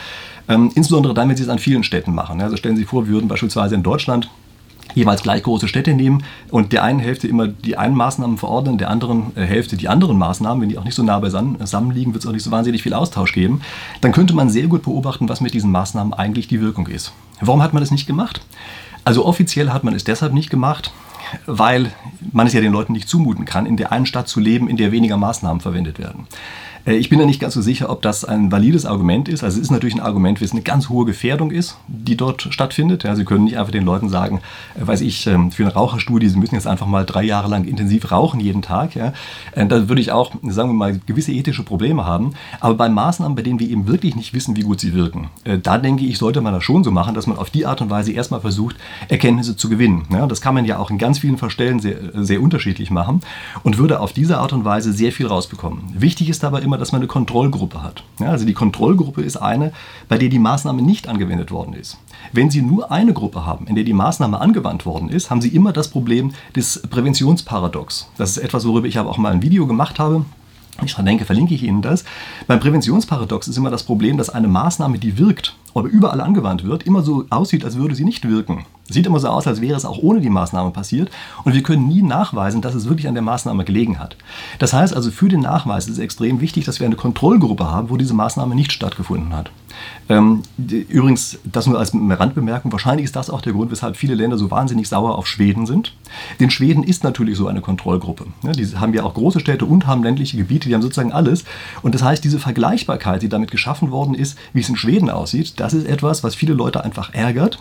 ähm, 0.48 0.70
insbesondere 0.74 1.14
dann, 1.14 1.28
wenn 1.28 1.36
Sie 1.36 1.42
es 1.42 1.48
an 1.48 1.58
vielen 1.58 1.84
Städten 1.84 2.14
machen. 2.14 2.40
Also 2.40 2.56
stellen 2.56 2.76
Sie 2.76 2.82
sich 2.82 2.90
vor, 2.90 3.06
wir 3.06 3.14
würden 3.14 3.28
beispielsweise 3.28 3.74
in 3.74 3.82
Deutschland 3.82 4.28
jeweils 4.94 5.22
gleich 5.22 5.42
große 5.42 5.68
Städte 5.68 5.94
nehmen 5.94 6.24
und 6.50 6.72
der 6.72 6.83
einen 6.83 6.98
Hälfte 6.98 7.28
immer 7.28 7.48
die 7.48 7.76
einen 7.76 7.94
Maßnahmen 7.94 8.38
verordnen, 8.38 8.78
der 8.78 8.90
anderen 8.90 9.33
äh, 9.37 9.44
Hälfte 9.44 9.76
die 9.76 9.88
anderen 9.88 10.18
Maßnahmen, 10.18 10.62
wenn 10.62 10.68
die 10.68 10.78
auch 10.78 10.85
nicht 10.85 10.94
so 10.94 11.02
nah 11.02 11.18
beisammen 11.18 11.90
liegen, 11.90 12.14
wird 12.14 12.24
es 12.24 12.28
auch 12.28 12.33
nicht 12.33 12.42
so 12.42 12.50
wahnsinnig 12.50 12.83
viel 12.83 12.94
Austausch 12.94 13.33
geben, 13.33 13.61
dann 14.00 14.12
könnte 14.12 14.35
man 14.35 14.50
sehr 14.50 14.66
gut 14.66 14.83
beobachten, 14.83 15.28
was 15.28 15.40
mit 15.40 15.54
diesen 15.54 15.70
Maßnahmen 15.70 16.14
eigentlich 16.14 16.48
die 16.48 16.61
Wirkung 16.61 16.87
ist. 16.87 17.12
Warum 17.40 17.62
hat 17.62 17.72
man 17.72 17.83
das 17.83 17.90
nicht 17.90 18.07
gemacht? 18.07 18.40
Also 19.04 19.26
offiziell 19.26 19.70
hat 19.70 19.85
man 19.85 19.94
es 19.94 20.04
deshalb 20.04 20.33
nicht 20.33 20.50
gemacht, 20.50 20.92
weil 21.46 21.92
man 22.33 22.46
es 22.46 22.52
ja 22.52 22.61
den 22.61 22.72
Leuten 22.72 22.92
nicht 22.92 23.09
zumuten 23.09 23.44
kann, 23.44 23.66
in 23.66 23.76
der 23.76 23.92
einen 23.92 24.07
Stadt 24.07 24.28
zu 24.28 24.40
leben, 24.40 24.68
in 24.68 24.76
der 24.76 24.92
weniger 24.92 25.16
Maßnahmen 25.16 25.61
verwendet 25.61 25.98
werden. 25.98 26.26
Äh, 26.86 26.96
ich 26.96 27.08
bin 27.08 27.18
ja 27.18 27.26
nicht 27.26 27.40
ganz 27.40 27.54
so 27.54 27.62
sicher, 27.62 27.90
ob 27.90 28.02
das 28.02 28.24
ein 28.24 28.52
valides 28.52 28.86
Argument 28.86 29.28
ist. 29.28 29.44
Also 29.44 29.58
es 29.58 29.64
ist 29.64 29.70
natürlich 29.70 29.94
ein 29.94 30.00
Argument, 30.00 30.40
wenn 30.40 30.46
es 30.46 30.52
eine 30.52 30.62
ganz 30.62 30.88
hohe 30.88 31.04
Gefährdung 31.04 31.50
ist, 31.50 31.76
die 31.88 32.16
dort 32.16 32.42
stattfindet. 32.50 33.04
Ja, 33.04 33.16
Sie 33.16 33.24
können 33.24 33.44
nicht 33.44 33.58
einfach 33.58 33.72
den 33.72 33.84
Leuten 33.84 34.08
sagen, 34.08 34.40
äh, 34.74 34.86
weiß 34.86 35.00
ich, 35.00 35.26
ähm, 35.26 35.50
für 35.50 35.64
eine 35.64 35.74
Raucherstudie, 35.74 36.28
Sie 36.28 36.38
müssen 36.38 36.54
jetzt 36.54 36.66
einfach 36.66 36.86
mal 36.86 37.04
drei 37.04 37.22
Jahre 37.22 37.48
lang 37.48 37.64
intensiv 37.64 38.10
rauchen 38.10 38.40
jeden 38.40 38.62
Tag. 38.62 38.94
Ja. 38.94 39.12
Äh, 39.52 39.66
da 39.66 39.88
würde 39.88 40.00
ich 40.00 40.12
auch, 40.12 40.32
sagen 40.42 40.70
wir 40.70 40.74
mal, 40.74 40.98
gewisse 41.06 41.32
ethische 41.32 41.62
Probleme 41.62 42.04
haben. 42.04 42.32
Aber 42.60 42.74
bei 42.74 42.88
Maßnahmen, 42.88 43.36
bei 43.36 43.42
denen 43.42 43.60
wir 43.60 43.68
eben 43.68 43.86
wirklich 43.86 44.16
nicht 44.16 44.34
wissen, 44.34 44.56
wie 44.56 44.62
gut 44.62 44.80
sie 44.80 44.94
wirken, 44.94 45.28
da 45.62 45.78
denke 45.78 46.04
ich, 46.04 46.18
sollte 46.18 46.40
man 46.40 46.52
das 46.52 46.64
schon 46.64 46.84
so 46.84 46.90
machen, 46.90 47.14
dass 47.14 47.26
man 47.26 47.38
auf 47.38 47.50
die 47.50 47.66
Art 47.66 47.80
und 47.80 47.90
Weise 47.90 48.12
erstmal 48.12 48.40
versucht, 48.40 48.76
Erkenntnisse 49.08 49.56
zu 49.56 49.68
gewinnen. 49.68 50.04
Ja, 50.10 50.26
das 50.26 50.40
kann 50.40 50.54
man 50.54 50.64
ja 50.64 50.78
auch 50.78 50.90
in 50.90 50.98
ganz 50.98 51.18
vielen 51.18 51.38
Verstellen 51.38 51.80
sehr, 51.80 51.96
sehr 52.14 52.40
unterschiedlich 52.40 52.90
machen 52.90 53.20
und 53.62 53.78
würde 53.78 54.00
auf 54.00 54.12
diese 54.12 54.38
Art 54.38 54.52
und 54.52 54.64
Weise 54.64 54.92
sehr 54.92 55.12
viel 55.12 55.26
rausbekommen. 55.26 55.82
Wichtig 55.94 56.28
ist 56.28 56.44
aber 56.44 56.62
immer, 56.62 56.73
immer, 56.74 56.78
dass 56.78 56.92
man 56.92 57.00
eine 57.00 57.06
Kontrollgruppe 57.06 57.82
hat. 57.82 58.02
Ja, 58.18 58.28
also 58.28 58.44
die 58.44 58.52
Kontrollgruppe 58.52 59.22
ist 59.22 59.37
eine, 59.37 59.72
bei 60.08 60.18
der 60.18 60.28
die 60.28 60.40
Maßnahme 60.40 60.82
nicht 60.82 61.08
angewendet 61.08 61.52
worden 61.52 61.72
ist. 61.72 61.98
Wenn 62.32 62.50
Sie 62.50 62.62
nur 62.62 62.90
eine 62.90 63.12
Gruppe 63.12 63.46
haben, 63.46 63.66
in 63.68 63.76
der 63.76 63.84
die 63.84 63.92
Maßnahme 63.92 64.40
angewandt 64.40 64.84
worden 64.84 65.08
ist, 65.08 65.30
haben 65.30 65.40
Sie 65.40 65.50
immer 65.50 65.72
das 65.72 65.88
Problem 65.88 66.32
des 66.56 66.82
Präventionsparadox. 66.90 68.08
Das 68.16 68.30
ist 68.30 68.38
etwas, 68.38 68.66
worüber 68.66 68.88
ich 68.88 68.98
aber 68.98 69.10
auch 69.10 69.18
mal 69.18 69.32
ein 69.32 69.42
Video 69.42 69.66
gemacht 69.66 69.98
habe. 70.00 70.24
Ich 70.82 70.94
denke, 70.94 71.24
verlinke 71.24 71.54
ich 71.54 71.62
Ihnen 71.62 71.82
das. 71.82 72.04
Beim 72.46 72.58
Präventionsparadox 72.58 73.46
ist 73.48 73.56
immer 73.56 73.70
das 73.70 73.84
Problem, 73.84 74.18
dass 74.18 74.30
eine 74.30 74.48
Maßnahme, 74.48 74.98
die 74.98 75.18
wirkt, 75.18 75.56
aber 75.72 75.88
überall 75.88 76.20
angewandt 76.20 76.64
wird, 76.64 76.82
immer 76.82 77.02
so 77.02 77.24
aussieht, 77.30 77.64
als 77.64 77.76
würde 77.76 77.94
sie 77.94 78.04
nicht 78.04 78.28
wirken. 78.28 78.66
Sieht 78.88 79.06
immer 79.06 79.20
so 79.20 79.28
aus, 79.28 79.46
als 79.46 79.60
wäre 79.60 79.76
es 79.76 79.84
auch 79.84 79.98
ohne 79.98 80.20
die 80.20 80.30
Maßnahme 80.30 80.70
passiert 80.70 81.10
und 81.44 81.54
wir 81.54 81.62
können 81.62 81.88
nie 81.88 82.02
nachweisen, 82.02 82.60
dass 82.60 82.74
es 82.74 82.88
wirklich 82.88 83.08
an 83.08 83.14
der 83.14 83.22
Maßnahme 83.22 83.64
gelegen 83.64 83.98
hat. 83.98 84.16
Das 84.58 84.72
heißt 84.72 84.94
also, 84.94 85.10
für 85.10 85.28
den 85.28 85.40
Nachweis 85.40 85.87
ist 85.87 85.94
es 85.94 85.98
extrem 85.98 86.40
wichtig, 86.40 86.64
dass 86.64 86.80
wir 86.80 86.87
eine 86.87 86.96
Kontrollgruppe 86.96 87.70
haben, 87.70 87.88
wo 87.90 87.96
diese 87.96 88.14
Maßnahme 88.14 88.54
nicht 88.54 88.72
stattgefunden 88.72 89.34
hat. 89.34 89.50
Ähm, 90.08 90.42
übrigens, 90.58 91.38
das 91.44 91.66
nur 91.66 91.78
als 91.78 91.92
Randbemerkung, 91.94 92.72
wahrscheinlich 92.72 93.04
ist 93.04 93.16
das 93.16 93.30
auch 93.30 93.40
der 93.40 93.52
Grund, 93.52 93.70
weshalb 93.70 93.96
viele 93.96 94.14
Länder 94.14 94.37
so 94.37 94.50
wahnsinnig 94.50 94.88
sauer 94.88 95.16
auf 95.16 95.26
Schweden 95.26 95.66
sind. 95.66 95.94
Denn 96.40 96.50
Schweden 96.50 96.82
ist 96.82 97.04
natürlich 97.04 97.37
so 97.37 97.48
eine 97.48 97.60
Kontrollgruppe. 97.60 98.26
Ja, 98.42 98.52
die 98.52 98.66
haben 98.76 98.92
ja 98.94 99.04
auch 99.04 99.14
große 99.14 99.40
Städte 99.40 99.64
und 99.64 99.87
haben 99.87 100.02
ländliche 100.02 100.37
Gebiete, 100.37 100.68
die 100.68 100.74
haben 100.74 100.82
sozusagen 100.82 101.12
alles. 101.12 101.44
Und 101.82 101.94
das 101.94 102.02
heißt, 102.02 102.22
diese 102.22 102.38
Vergleichbarkeit, 102.38 103.22
die 103.22 103.28
damit 103.28 103.50
geschaffen 103.50 103.90
worden 103.90 104.14
ist, 104.14 104.38
wie 104.52 104.60
es 104.60 104.68
in 104.68 104.76
Schweden 104.76 105.10
aussieht, 105.10 105.58
das 105.58 105.72
ist 105.72 105.87
etwas, 105.87 106.22
was 106.22 106.34
viele 106.34 106.54
Leute 106.54 106.84
einfach 106.84 107.14
ärgert 107.14 107.60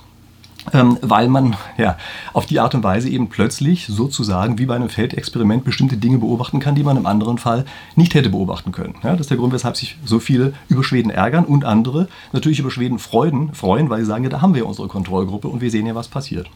ähm, 0.71 0.97
weil 1.01 1.27
man 1.27 1.55
ja, 1.77 1.97
auf 2.31 2.45
die 2.45 2.59
Art 2.59 2.73
und 2.75 2.83
Weise 2.83 3.09
eben 3.09 3.27
plötzlich 3.27 3.87
sozusagen 3.87 4.57
wie 4.59 4.65
bei 4.65 4.75
einem 4.75 4.89
Feldexperiment 4.89 5.65
bestimmte 5.65 5.97
Dinge 5.97 6.19
beobachten 6.19 6.59
kann, 6.59 6.75
die 6.75 6.83
man 6.83 6.95
im 6.95 7.05
anderen 7.05 7.37
Fall 7.37 7.65
nicht 7.95 8.13
hätte 8.13 8.29
beobachten 8.29 8.71
können. 8.71 8.95
Ja, 9.03 9.11
das 9.11 9.21
ist 9.21 9.29
der 9.29 9.37
Grund, 9.37 9.53
weshalb 9.53 9.75
sich 9.75 9.97
so 10.05 10.19
viele 10.19 10.53
über 10.69 10.83
Schweden 10.83 11.09
ärgern 11.09 11.45
und 11.45 11.65
andere 11.65 12.07
natürlich 12.31 12.59
über 12.59 12.71
Schweden 12.71 12.99
freuen, 12.99 13.53
freuen, 13.53 13.89
weil 13.89 13.99
sie 13.99 14.05
sagen, 14.05 14.23
ja, 14.23 14.29
da 14.29 14.41
haben 14.41 14.55
wir 14.55 14.65
unsere 14.65 14.87
Kontrollgruppe 14.87 15.47
und 15.47 15.61
wir 15.61 15.71
sehen 15.71 15.85
ja, 15.85 15.95
was 15.95 16.07
passiert. 16.07 16.49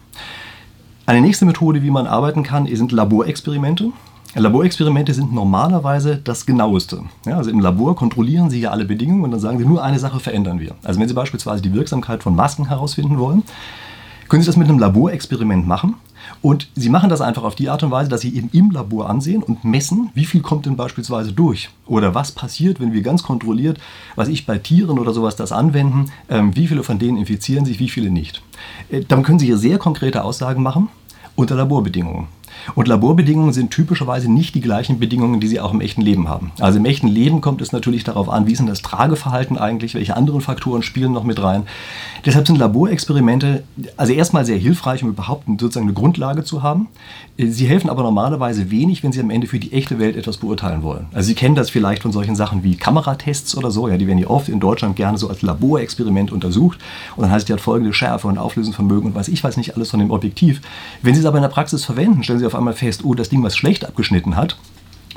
Eine 1.06 1.22
nächste 1.22 1.46
Methode, 1.46 1.84
wie 1.84 1.92
man 1.92 2.08
arbeiten 2.08 2.44
kann, 2.44 2.68
sind 2.68 2.92
Laborexperimente. 2.92 3.92
Laborexperimente 4.36 5.14
sind 5.14 5.34
normalerweise 5.34 6.18
das 6.18 6.46
Genaueste. 6.46 7.02
Ja, 7.26 7.38
also 7.38 7.50
im 7.50 7.60
Labor 7.60 7.96
kontrollieren 7.96 8.50
Sie 8.50 8.60
ja 8.60 8.72
alle 8.72 8.86
Bedingungen 8.86 9.24
und 9.24 9.32
dann 9.32 9.40
sagen 9.40 9.58
Sie, 9.58 9.66
nur 9.66 9.84
eine 9.84 10.00
Sache 10.00 10.20
verändern 10.20 10.60
wir. 10.60 10.76
Also 10.84 11.00
wenn 11.00 11.08
Sie 11.08 11.14
beispielsweise 11.14 11.62
die 11.62 11.74
Wirksamkeit 11.74 12.24
von 12.24 12.36
Masken 12.36 12.68
herausfinden 12.68 13.18
wollen, 13.20 13.44
können 14.30 14.42
Sie 14.42 14.48
das 14.48 14.58
mit 14.58 14.70
einem 14.70 14.80
Laborexperiment 14.80 15.68
machen. 15.68 15.96
Und 16.42 16.68
Sie 16.76 16.90
machen 16.90 17.10
das 17.10 17.22
einfach 17.22 17.44
auf 17.44 17.56
die 17.56 17.70
Art 17.70 17.84
und 17.84 17.92
Weise, 17.92 18.10
dass 18.10 18.22
Sie 18.22 18.36
eben 18.36 18.50
im 18.52 18.72
Labor 18.72 19.10
ansehen 19.10 19.44
und 19.44 19.64
messen, 19.64 20.10
wie 20.14 20.26
viel 20.26 20.42
kommt 20.42 20.66
denn 20.66 20.76
beispielsweise 20.76 21.32
durch. 21.32 21.70
Oder 21.86 22.16
was 22.16 22.32
passiert, 22.32 22.80
wenn 22.80 22.94
wir 22.94 23.02
ganz 23.02 23.24
kontrolliert, 23.24 23.80
was 24.16 24.28
ich 24.28 24.46
bei 24.46 24.58
Tieren 24.58 25.00
oder 25.00 25.14
sowas 25.14 25.36
das 25.36 25.52
anwenden, 25.52 26.12
ähm, 26.30 26.56
wie 26.56 26.68
viele 26.68 26.84
von 26.84 27.00
denen 27.00 27.18
infizieren 27.18 27.66
sich, 27.66 27.80
wie 27.80 27.90
viele 27.90 28.10
nicht. 28.10 28.42
Äh, 28.90 29.02
dann 29.08 29.24
können 29.24 29.40
Sie 29.40 29.46
hier 29.46 29.58
sehr 29.58 29.78
konkrete 29.78 30.24
Aussagen 30.24 30.62
machen 30.62 30.90
unter 31.36 31.56
Laborbedingungen. 31.56 32.28
Und 32.76 32.88
Laborbedingungen 32.88 33.54
sind 33.54 33.72
typischerweise 33.72 34.32
nicht 34.32 34.56
die 34.56 34.62
gleichen 34.62 35.00
Bedingungen, 35.00 35.40
die 35.40 35.48
sie 35.48 35.60
auch 35.60 35.74
im 35.74 35.82
echten 35.82 36.02
Leben 36.02 36.28
haben. 36.30 36.52
Also 36.60 36.80
im 36.80 36.86
echten 36.86 37.08
Leben 37.08 37.42
kommt 37.42 37.62
es 37.62 37.72
natürlich 37.72 38.04
darauf 38.04 38.30
an, 38.30 38.48
wie 38.48 38.52
ist 38.52 38.60
denn 38.60 38.68
das 38.68 38.82
Trageverhalten 38.82 39.58
eigentlich, 39.58 39.96
welche 39.96 40.16
anderen 40.16 40.42
Faktoren 40.42 40.84
spielen 40.84 41.12
noch 41.12 41.24
mit 41.24 41.42
rein. 41.42 41.64
Deshalb 42.26 42.48
sind 42.48 42.58
Laborexperimente 42.58 43.64
also 43.96 44.14
erstmal 44.14 44.46
sehr 44.46 44.58
hilfreich, 44.58 45.04
um 45.04 45.10
überhaupt 45.10 45.48
sozusagen 45.48 45.86
eine 45.86 45.94
Grundlage 45.94 46.44
zu 46.44 46.64
haben. 46.64 46.88
Sie 47.38 47.68
helfen 47.68 47.90
aber 47.90 48.04
normalerweise 48.04 48.72
wenig, 48.72 49.04
wenn 49.04 49.12
Sie 49.12 49.20
am 49.20 49.30
Ende 49.30 49.48
für 49.48 49.60
die 49.60 49.72
echte 49.74 50.00
Welt 50.00 50.16
etwas 50.16 50.38
beurteilen 50.38 50.82
wollen. 50.84 51.06
Also 51.14 51.28
Sie 51.28 51.36
kennen 51.36 51.56
das 51.56 51.70
vielleicht 51.70 52.02
von 52.02 52.12
solchen 52.12 52.36
Sachen 52.36 52.64
wie 52.64 52.76
Kameratests 52.76 53.56
oder 53.56 53.72
so. 53.72 53.88
Ja, 53.88 53.98
die 53.98 54.08
werden 54.08 54.18
ja 54.18 54.28
oft 54.28 54.50
in 54.50 54.60
Deutschland 54.60 54.96
gerne 54.96 55.18
so 55.18 55.30
als 55.30 55.42
Laborexperiment 55.42 56.32
untersucht. 56.32 56.80
Und 57.16 57.24
dann 57.24 57.32
heißt 57.32 57.44
es, 57.44 57.46
die 57.46 57.54
hat 57.54 57.62
folgende 57.62 57.94
Schärfe 57.94 58.28
und 58.28 58.38
Auflösungsvermögen 58.38 59.10
und 59.10 59.16
weiß 59.16 59.28
ich 59.28 59.44
weiß 59.44 59.58
nicht 59.58 59.76
alles 59.76 59.92
von 59.92 60.00
dem 60.00 60.12
Objektiv. 60.12 60.62
Wenn 61.02 61.14
Sie 61.14 61.20
es 61.20 61.26
aber 61.26 61.38
in 61.38 61.44
der 61.44 61.50
Praxis 61.50 61.86
verwenden, 61.86 62.24
stellen 62.24 62.40
Sie 62.40 62.46
auf 62.48 62.56
einmal 62.56 62.74
fest, 62.74 63.04
oh, 63.04 63.14
das 63.14 63.30
Ding, 63.30 63.44
was 63.44 63.56
schlecht 63.56 63.86
abgeschnitten 63.86 64.36
hat, 64.36 64.58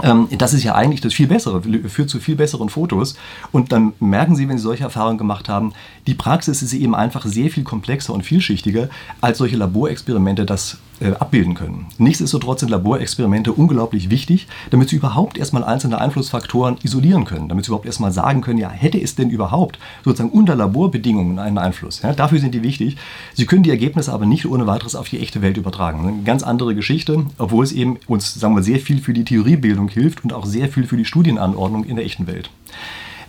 ähm, 0.02 0.28
das 0.30 0.54
ist 0.54 0.64
ja 0.64 0.74
eigentlich 0.74 1.00
das 1.00 1.14
viel 1.14 1.26
Bessere, 1.26 1.62
führt 1.88 2.10
zu 2.10 2.20
viel 2.20 2.36
besseren 2.36 2.68
Fotos. 2.68 3.16
Und 3.52 3.72
dann 3.72 3.92
merken 4.00 4.36
Sie, 4.36 4.48
wenn 4.48 4.58
Sie 4.58 4.64
solche 4.64 4.84
Erfahrungen 4.84 5.18
gemacht 5.18 5.48
haben, 5.48 5.72
die 6.06 6.14
Praxis 6.14 6.62
ist 6.62 6.72
eben 6.72 6.94
einfach 6.94 7.24
sehr 7.26 7.50
viel 7.50 7.64
komplexer 7.64 8.12
und 8.12 8.22
vielschichtiger, 8.22 8.88
als 9.20 9.38
solche 9.38 9.56
Laborexperimente 9.56 10.46
das 10.46 10.78
äh, 11.00 11.12
abbilden 11.12 11.54
können. 11.54 11.86
Nichtsdestotrotz 11.98 12.60
sind 12.60 12.68
Laborexperimente 12.68 13.52
unglaublich 13.52 14.10
wichtig, 14.10 14.46
damit 14.70 14.88
Sie 14.88 14.96
überhaupt 14.96 15.38
erstmal 15.38 15.64
einzelne 15.64 16.00
Einflussfaktoren 16.00 16.76
isolieren 16.82 17.24
können, 17.24 17.48
damit 17.48 17.64
Sie 17.64 17.70
überhaupt 17.70 17.86
erstmal 17.86 18.12
sagen 18.12 18.40
können, 18.40 18.58
ja, 18.58 18.70
hätte 18.70 19.00
es 19.00 19.14
denn 19.14 19.30
überhaupt 19.30 19.78
sozusagen 20.04 20.30
unter 20.30 20.54
Laborbedingungen 20.54 21.38
einen 21.38 21.58
Einfluss? 21.58 22.02
Ja, 22.02 22.12
dafür 22.12 22.38
sind 22.38 22.54
die 22.54 22.62
wichtig. 22.62 22.96
Sie 23.34 23.46
können 23.46 23.62
die 23.62 23.70
Ergebnisse 23.70 24.12
aber 24.12 24.26
nicht 24.26 24.46
ohne 24.46 24.66
weiteres 24.66 24.94
auf 24.94 25.08
die 25.08 25.20
echte 25.20 25.42
Welt 25.42 25.56
übertragen. 25.56 26.06
Eine 26.06 26.22
ganz 26.22 26.42
andere 26.42 26.74
Geschichte, 26.74 27.24
obwohl 27.38 27.64
es 27.64 27.72
eben 27.72 27.98
uns, 28.06 28.34
sagen 28.34 28.54
wir, 28.54 28.62
sehr 28.62 28.78
viel 28.78 29.00
für 29.00 29.12
die 29.12 29.24
Theoriebildung 29.24 29.88
hilft 29.88 30.24
und 30.24 30.32
auch 30.32 30.46
sehr 30.46 30.68
viel 30.68 30.86
für 30.86 30.96
die 30.96 31.04
Studienanordnung 31.04 31.84
in 31.84 31.96
der 31.96 32.04
echten 32.04 32.26
Welt. 32.26 32.50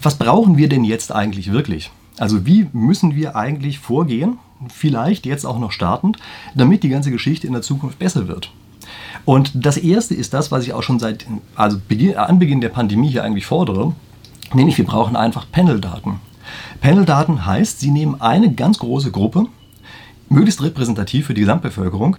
Was 0.02 0.18
brauchen 0.18 0.58
wir 0.58 0.68
denn 0.68 0.84
jetzt 0.84 1.12
eigentlich 1.12 1.52
wirklich? 1.52 1.92
Also 2.18 2.46
wie 2.46 2.68
müssen 2.74 3.16
wir 3.16 3.36
eigentlich 3.36 3.80
vorgehen, 3.80 4.40
vielleicht 4.70 5.26
jetzt 5.26 5.46
auch 5.46 5.60
noch 5.60 5.72
startend, 5.72 6.18
damit 6.56 6.84
die 6.84 6.90
ganze 6.90 7.12
Geschichte 7.12 7.48
in 7.48 7.54
der 7.54 7.62
Zukunft 7.62 8.00
besser 8.00 8.28
wird? 8.28 8.52
Und 9.26 9.52
das 9.54 9.78
Erste 9.78 10.16
ist 10.16 10.34
das, 10.34 10.52
was 10.52 10.66
ich 10.66 10.74
auch 10.74 10.84
schon 10.84 11.00
seit 11.00 11.26
also 11.56 11.80
Beginn, 11.88 12.18
Anbeginn 12.18 12.62
der 12.62 12.70
Pandemie 12.70 13.10
hier 13.10 13.24
eigentlich 13.24 13.46
fordere, 13.46 13.94
nämlich 14.54 14.78
wir 14.78 14.86
brauchen 14.86 15.16
einfach 15.16 15.46
Panel-Daten. 15.52 16.20
Panel-Daten 16.82 17.46
heißt, 17.46 17.80
Sie 17.80 17.92
nehmen 17.92 18.20
eine 18.20 18.54
ganz 18.54 18.80
große 18.80 19.12
Gruppe, 19.12 19.46
möglichst 20.30 20.62
repräsentativ 20.62 21.28
für 21.28 21.34
die 21.34 21.42
Gesamtbevölkerung, 21.42 22.18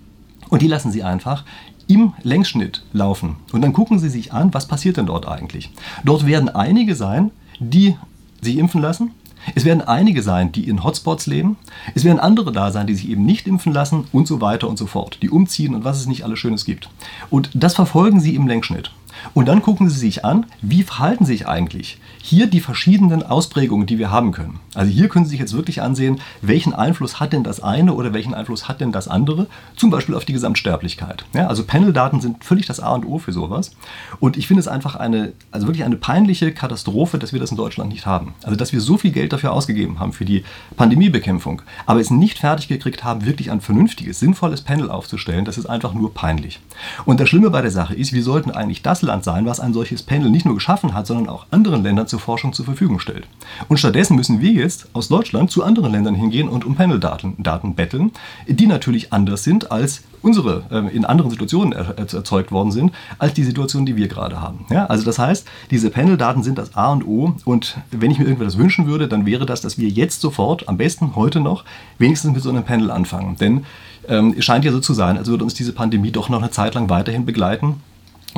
und 0.48 0.62
die 0.62 0.68
lassen 0.68 0.92
Sie 0.92 1.02
einfach 1.02 1.44
im 1.88 2.12
Längsschnitt 2.22 2.84
laufen. 2.92 3.36
Und 3.52 3.62
dann 3.62 3.72
gucken 3.72 3.98
Sie 3.98 4.08
sich 4.08 4.32
an, 4.32 4.52
was 4.54 4.68
passiert 4.68 4.98
denn 4.98 5.06
dort 5.06 5.26
eigentlich. 5.26 5.70
Dort 6.04 6.26
werden 6.26 6.48
einige 6.48 6.94
sein, 6.94 7.30
die 7.58 7.96
sich 8.40 8.58
impfen 8.58 8.80
lassen. 8.80 9.12
Es 9.54 9.64
werden 9.64 9.82
einige 9.82 10.22
sein, 10.22 10.52
die 10.52 10.68
in 10.68 10.84
Hotspots 10.84 11.26
leben. 11.26 11.56
Es 11.94 12.04
werden 12.04 12.20
andere 12.20 12.52
da 12.52 12.70
sein, 12.70 12.86
die 12.86 12.94
sich 12.94 13.08
eben 13.08 13.24
nicht 13.24 13.46
impfen 13.46 13.72
lassen 13.72 14.04
und 14.12 14.26
so 14.26 14.40
weiter 14.40 14.68
und 14.68 14.78
so 14.78 14.86
fort. 14.86 15.18
Die 15.22 15.30
umziehen 15.30 15.74
und 15.74 15.84
was 15.84 16.00
es 16.00 16.06
nicht 16.06 16.24
alles 16.24 16.38
Schönes 16.38 16.64
gibt. 16.64 16.88
Und 17.30 17.50
das 17.54 17.74
verfolgen 17.74 18.20
Sie 18.20 18.34
im 18.34 18.46
Längsschnitt. 18.46 18.92
Und 19.34 19.46
dann 19.46 19.62
gucken 19.62 19.88
Sie 19.88 19.98
sich 19.98 20.24
an, 20.24 20.46
wie 20.60 20.82
verhalten 20.82 21.24
sich 21.24 21.46
eigentlich 21.46 21.98
hier 22.22 22.46
die 22.46 22.60
verschiedenen 22.60 23.22
Ausprägungen, 23.22 23.86
die 23.86 23.98
wir 23.98 24.10
haben 24.10 24.32
können. 24.32 24.60
Also 24.74 24.90
hier 24.90 25.08
können 25.08 25.24
Sie 25.24 25.32
sich 25.32 25.40
jetzt 25.40 25.54
wirklich 25.54 25.82
ansehen, 25.82 26.20
welchen 26.40 26.72
Einfluss 26.72 27.20
hat 27.20 27.32
denn 27.32 27.44
das 27.44 27.62
eine 27.62 27.94
oder 27.94 28.14
welchen 28.14 28.34
Einfluss 28.34 28.68
hat 28.68 28.80
denn 28.80 28.92
das 28.92 29.08
andere, 29.08 29.46
zum 29.76 29.90
Beispiel 29.90 30.14
auf 30.14 30.24
die 30.24 30.32
Gesamtsterblichkeit. 30.32 31.24
Ja, 31.34 31.48
also 31.48 31.64
Paneldaten 31.64 32.20
sind 32.20 32.44
völlig 32.44 32.66
das 32.66 32.80
A 32.80 32.92
und 32.94 33.04
O 33.04 33.18
für 33.18 33.32
sowas. 33.32 33.72
Und 34.20 34.36
ich 34.36 34.46
finde 34.46 34.60
es 34.60 34.68
einfach 34.68 34.96
eine, 34.96 35.32
also 35.50 35.66
wirklich 35.66 35.84
eine 35.84 35.96
peinliche 35.96 36.52
Katastrophe, 36.52 37.18
dass 37.18 37.32
wir 37.32 37.40
das 37.40 37.50
in 37.50 37.56
Deutschland 37.56 37.90
nicht 37.90 38.06
haben. 38.06 38.34
Also 38.42 38.56
dass 38.56 38.72
wir 38.72 38.80
so 38.80 38.96
viel 38.96 39.12
Geld 39.12 39.32
dafür 39.32 39.52
ausgegeben 39.52 39.98
haben 39.98 40.12
für 40.12 40.24
die 40.24 40.44
Pandemiebekämpfung, 40.76 41.62
aber 41.86 42.00
es 42.00 42.10
nicht 42.10 42.38
fertig 42.38 42.68
gekriegt 42.68 43.04
haben, 43.04 43.26
wirklich 43.26 43.50
ein 43.50 43.60
vernünftiges, 43.60 44.20
sinnvolles 44.20 44.62
Panel 44.62 44.90
aufzustellen, 44.90 45.44
das 45.44 45.58
ist 45.58 45.66
einfach 45.66 45.94
nur 45.94 46.14
peinlich. 46.14 46.60
Und 47.04 47.20
das 47.20 47.28
Schlimme 47.28 47.50
bei 47.50 47.62
der 47.62 47.70
Sache 47.70 47.94
ist, 47.94 48.12
wir 48.12 48.22
sollten 48.22 48.50
eigentlich 48.50 48.82
das 48.82 49.02
Land 49.12 49.24
sein, 49.24 49.44
was 49.44 49.60
ein 49.60 49.74
solches 49.74 50.02
Panel 50.02 50.30
nicht 50.30 50.46
nur 50.46 50.54
geschaffen 50.54 50.94
hat, 50.94 51.06
sondern 51.06 51.28
auch 51.28 51.46
anderen 51.50 51.82
Ländern 51.82 52.06
zur 52.06 52.18
Forschung 52.18 52.52
zur 52.54 52.64
Verfügung 52.64 52.98
stellt. 52.98 53.26
Und 53.68 53.76
stattdessen 53.76 54.16
müssen 54.16 54.40
wir 54.40 54.52
jetzt 54.52 54.88
aus 54.94 55.08
Deutschland 55.08 55.50
zu 55.50 55.62
anderen 55.62 55.92
Ländern 55.92 56.14
hingehen 56.14 56.48
und 56.48 56.64
um 56.64 56.74
Panel-Daten 56.74 57.42
Daten 57.42 57.74
betteln, 57.74 58.12
die 58.48 58.66
natürlich 58.66 59.12
anders 59.12 59.44
sind 59.44 59.70
als 59.70 60.02
unsere 60.22 60.62
äh, 60.70 60.96
in 60.96 61.04
anderen 61.04 61.30
Situationen 61.30 61.72
er, 61.72 61.98
erzeugt 61.98 62.52
worden 62.52 62.72
sind, 62.72 62.92
als 63.18 63.34
die 63.34 63.44
Situation, 63.44 63.84
die 63.84 63.96
wir 63.96 64.08
gerade 64.08 64.40
haben. 64.40 64.64
Ja, 64.70 64.86
also 64.86 65.04
das 65.04 65.18
heißt, 65.18 65.46
diese 65.70 65.90
Panel-Daten 65.90 66.42
sind 66.42 66.58
das 66.58 66.74
A 66.74 66.92
und 66.92 67.06
O 67.06 67.34
und 67.44 67.76
wenn 67.90 68.10
ich 68.10 68.18
mir 68.18 68.24
irgendwas 68.24 68.56
wünschen 68.56 68.86
würde, 68.86 69.08
dann 69.08 69.26
wäre 69.26 69.44
das, 69.44 69.60
dass 69.60 69.78
wir 69.78 69.88
jetzt 69.88 70.20
sofort, 70.20 70.68
am 70.68 70.78
besten 70.78 71.16
heute 71.16 71.40
noch, 71.40 71.64
wenigstens 71.98 72.32
mit 72.32 72.42
so 72.42 72.48
einem 72.48 72.64
Panel 72.64 72.90
anfangen. 72.90 73.36
Denn 73.36 73.64
ähm, 74.08 74.34
es 74.38 74.44
scheint 74.44 74.64
ja 74.64 74.72
so 74.72 74.80
zu 74.80 74.94
sein, 74.94 75.18
als 75.18 75.28
würde 75.28 75.44
uns 75.44 75.54
diese 75.54 75.72
Pandemie 75.72 76.12
doch 76.12 76.28
noch 76.28 76.40
eine 76.40 76.50
Zeit 76.50 76.74
lang 76.74 76.88
weiterhin 76.88 77.26
begleiten. 77.26 77.82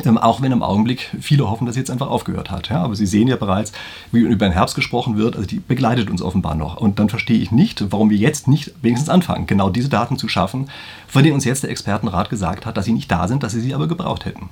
Ähm, 0.04 0.18
auch 0.18 0.42
wenn 0.42 0.50
im 0.50 0.62
Augenblick 0.62 1.10
viele 1.20 1.48
hoffen, 1.48 1.66
dass 1.66 1.76
jetzt 1.76 1.90
einfach 1.90 2.08
aufgehört 2.08 2.50
hat. 2.50 2.68
Ja, 2.68 2.82
aber 2.82 2.96
Sie 2.96 3.06
sehen 3.06 3.28
ja 3.28 3.36
bereits, 3.36 3.72
wie 4.10 4.20
über 4.20 4.46
den 4.46 4.52
Herbst 4.52 4.74
gesprochen 4.74 5.16
wird, 5.16 5.36
also 5.36 5.46
die 5.46 5.60
begleitet 5.60 6.10
uns 6.10 6.20
offenbar 6.20 6.56
noch. 6.56 6.76
Und 6.76 6.98
dann 6.98 7.08
verstehe 7.08 7.38
ich 7.38 7.52
nicht, 7.52 7.92
warum 7.92 8.10
wir 8.10 8.16
jetzt 8.16 8.48
nicht 8.48 8.72
wenigstens 8.82 9.08
anfangen, 9.08 9.46
genau 9.46 9.70
diese 9.70 9.88
Daten 9.88 10.18
zu 10.18 10.28
schaffen, 10.28 10.68
von 11.14 11.22
denen 11.22 11.36
uns 11.36 11.44
jetzt 11.44 11.62
der 11.62 11.70
Expertenrat 11.70 12.28
gesagt 12.28 12.66
hat, 12.66 12.76
dass 12.76 12.86
sie 12.86 12.92
nicht 12.92 13.08
da 13.08 13.28
sind, 13.28 13.44
dass 13.44 13.52
sie 13.52 13.60
sie 13.60 13.72
aber 13.72 13.86
gebraucht 13.86 14.24
hätten. 14.24 14.48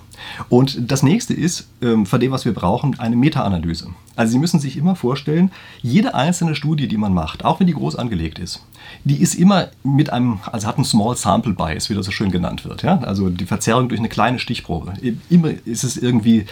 Und 0.49 0.93
das 0.93 1.03
nächste 1.03 1.35
ist, 1.35 1.67
ähm, 1.83 2.07
von 2.07 2.21
dem, 2.21 2.31
was 2.31 2.45
wir 2.45 2.55
brauchen, 2.55 3.01
eine 3.01 3.17
Meta-Analyse. 3.17 3.89
Also 4.15 4.35
Sie 4.35 4.39
müssen 4.39 4.61
sich 4.61 4.77
immer 4.77 4.95
vorstellen, 4.95 5.51
jede 5.81 6.15
einzelne 6.15 6.55
Studie, 6.55 6.87
die 6.87 6.99
man 6.99 7.13
macht, 7.13 7.45
auch 7.45 7.59
wenn 7.59 7.67
die 7.67 7.73
groß 7.73 7.97
angelegt 7.97 8.39
ist, 8.39 8.65
die 9.03 9.21
ist 9.21 9.35
immer 9.35 9.71
mit 9.83 10.13
einem, 10.13 10.39
also 10.53 10.69
hat 10.69 10.77
einen 10.77 10.85
Small 10.85 11.17
Sample 11.17 11.55
Bias, 11.55 11.91
wie 11.91 11.95
das 11.95 12.07
so 12.07 12.13
schön 12.13 12.31
genannt 12.31 12.65
wird. 12.65 12.85
Ja? 12.85 13.01
Also 13.01 13.29
die 13.29 13.47
Verzerrung 13.47 13.89
durch 13.89 13.99
eine 13.99 14.09
kleine 14.09 14.39
Stichprobe. 14.39 14.93
Immer 15.31 15.51
ist 15.65 15.83
es 15.83 15.97
irgendwie 15.97 16.47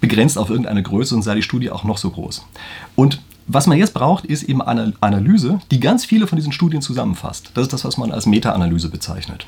begrenzt 0.00 0.38
auf 0.38 0.48
irgendeine 0.48 0.82
Größe 0.82 1.14
und 1.14 1.20
sei 1.20 1.34
die 1.34 1.42
Studie 1.42 1.70
auch 1.70 1.84
noch 1.84 1.98
so 1.98 2.08
groß. 2.08 2.46
Und 2.96 3.20
was 3.52 3.66
man 3.66 3.78
jetzt 3.78 3.94
braucht, 3.94 4.24
ist 4.24 4.44
eben 4.44 4.62
eine 4.62 4.92
Analyse, 5.00 5.58
die 5.72 5.80
ganz 5.80 6.04
viele 6.04 6.28
von 6.28 6.36
diesen 6.36 6.52
Studien 6.52 6.82
zusammenfasst. 6.82 7.50
Das 7.54 7.62
ist 7.62 7.72
das, 7.72 7.84
was 7.84 7.98
man 7.98 8.12
als 8.12 8.26
Meta-Analyse 8.26 8.88
bezeichnet. 8.88 9.46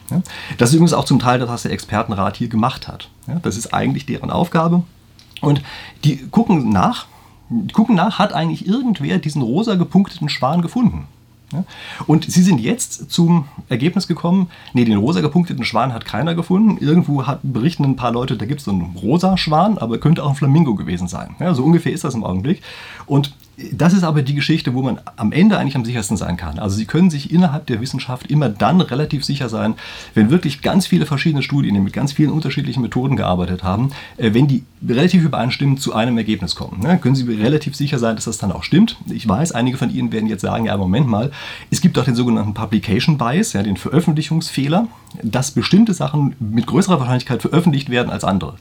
Das 0.58 0.70
ist 0.70 0.74
übrigens 0.74 0.92
auch 0.92 1.04
zum 1.04 1.20
Teil 1.20 1.38
das, 1.38 1.48
was 1.48 1.62
der 1.62 1.70
Expertenrat 1.70 2.36
hier 2.36 2.48
gemacht 2.48 2.88
hat. 2.88 3.08
Das 3.42 3.56
ist 3.56 3.72
eigentlich 3.72 4.04
deren 4.04 4.30
Aufgabe. 4.30 4.82
Und 5.40 5.62
die 6.04 6.16
gucken 6.30 6.70
nach, 6.70 7.06
gucken 7.72 7.94
nach, 7.94 8.18
hat 8.18 8.32
eigentlich 8.32 8.66
irgendwer 8.66 9.18
diesen 9.18 9.42
rosa 9.42 9.76
gepunkteten 9.76 10.28
Schwan 10.28 10.62
gefunden? 10.62 11.06
Und 12.06 12.30
sie 12.30 12.42
sind 12.42 12.60
jetzt 12.60 13.10
zum 13.10 13.44
Ergebnis 13.68 14.08
gekommen, 14.08 14.48
nee, 14.72 14.84
den 14.84 14.98
rosa 14.98 15.20
gepunkteten 15.20 15.64
Schwan 15.64 15.92
hat 15.92 16.04
keiner 16.04 16.34
gefunden. 16.34 16.82
Irgendwo 16.82 17.26
hat, 17.26 17.40
berichten 17.42 17.84
ein 17.84 17.96
paar 17.96 18.10
Leute, 18.10 18.36
da 18.36 18.46
gibt 18.46 18.60
es 18.60 18.64
so 18.64 18.70
einen 18.70 18.96
rosa 18.96 19.36
Schwan, 19.36 19.78
aber 19.78 19.98
könnte 19.98 20.24
auch 20.24 20.30
ein 20.30 20.34
Flamingo 20.34 20.74
gewesen 20.74 21.08
sein. 21.08 21.36
Ja, 21.38 21.54
so 21.54 21.62
ungefähr 21.62 21.92
ist 21.92 22.04
das 22.04 22.14
im 22.14 22.24
Augenblick. 22.24 22.62
Und 23.06 23.34
das 23.72 23.92
ist 23.92 24.04
aber 24.04 24.22
die 24.22 24.34
Geschichte, 24.34 24.74
wo 24.74 24.82
man 24.82 25.00
am 25.16 25.32
Ende 25.32 25.58
eigentlich 25.58 25.76
am 25.76 25.84
sichersten 25.84 26.16
sein 26.16 26.36
kann. 26.36 26.58
Also 26.58 26.76
Sie 26.76 26.86
können 26.86 27.10
sich 27.10 27.32
innerhalb 27.32 27.66
der 27.66 27.80
Wissenschaft 27.80 28.26
immer 28.28 28.48
dann 28.48 28.80
relativ 28.80 29.24
sicher 29.24 29.48
sein, 29.48 29.74
wenn 30.14 30.30
wirklich 30.30 30.62
ganz 30.62 30.86
viele 30.86 31.06
verschiedene 31.06 31.42
Studien, 31.42 31.74
die 31.74 31.80
mit 31.80 31.92
ganz 31.92 32.12
vielen 32.12 32.30
unterschiedlichen 32.30 32.82
Methoden 32.82 33.16
gearbeitet 33.16 33.62
haben, 33.62 33.90
äh, 34.16 34.34
wenn 34.34 34.48
die 34.48 34.64
relativ 34.86 35.24
übereinstimmend 35.24 35.80
zu 35.80 35.94
einem 35.94 36.18
Ergebnis 36.18 36.56
kommen. 36.56 36.80
Ne? 36.80 36.98
Können 36.98 37.14
Sie 37.14 37.30
relativ 37.30 37.76
sicher 37.76 37.98
sein, 37.98 38.16
dass 38.16 38.24
das 38.24 38.38
dann 38.38 38.52
auch 38.52 38.64
stimmt. 38.64 38.96
Ich 39.10 39.28
weiß, 39.28 39.52
einige 39.52 39.76
von 39.76 39.90
Ihnen 39.90 40.12
werden 40.12 40.28
jetzt 40.28 40.42
sagen, 40.42 40.66
ja, 40.66 40.76
Moment 40.76 41.06
mal, 41.06 41.30
es 41.70 41.80
gibt 41.80 41.96
doch 41.96 42.04
den 42.04 42.14
sogenannten 42.14 42.54
Publication 42.54 43.18
Bias, 43.18 43.52
ja, 43.52 43.62
den 43.62 43.76
Veröffentlichungsfehler, 43.76 44.88
dass 45.22 45.52
bestimmte 45.52 45.94
Sachen 45.94 46.34
mit 46.40 46.66
größerer 46.66 46.98
Wahrscheinlichkeit 46.98 47.42
veröffentlicht 47.42 47.90
werden 47.90 48.10
als 48.10 48.24
andere. 48.24 48.54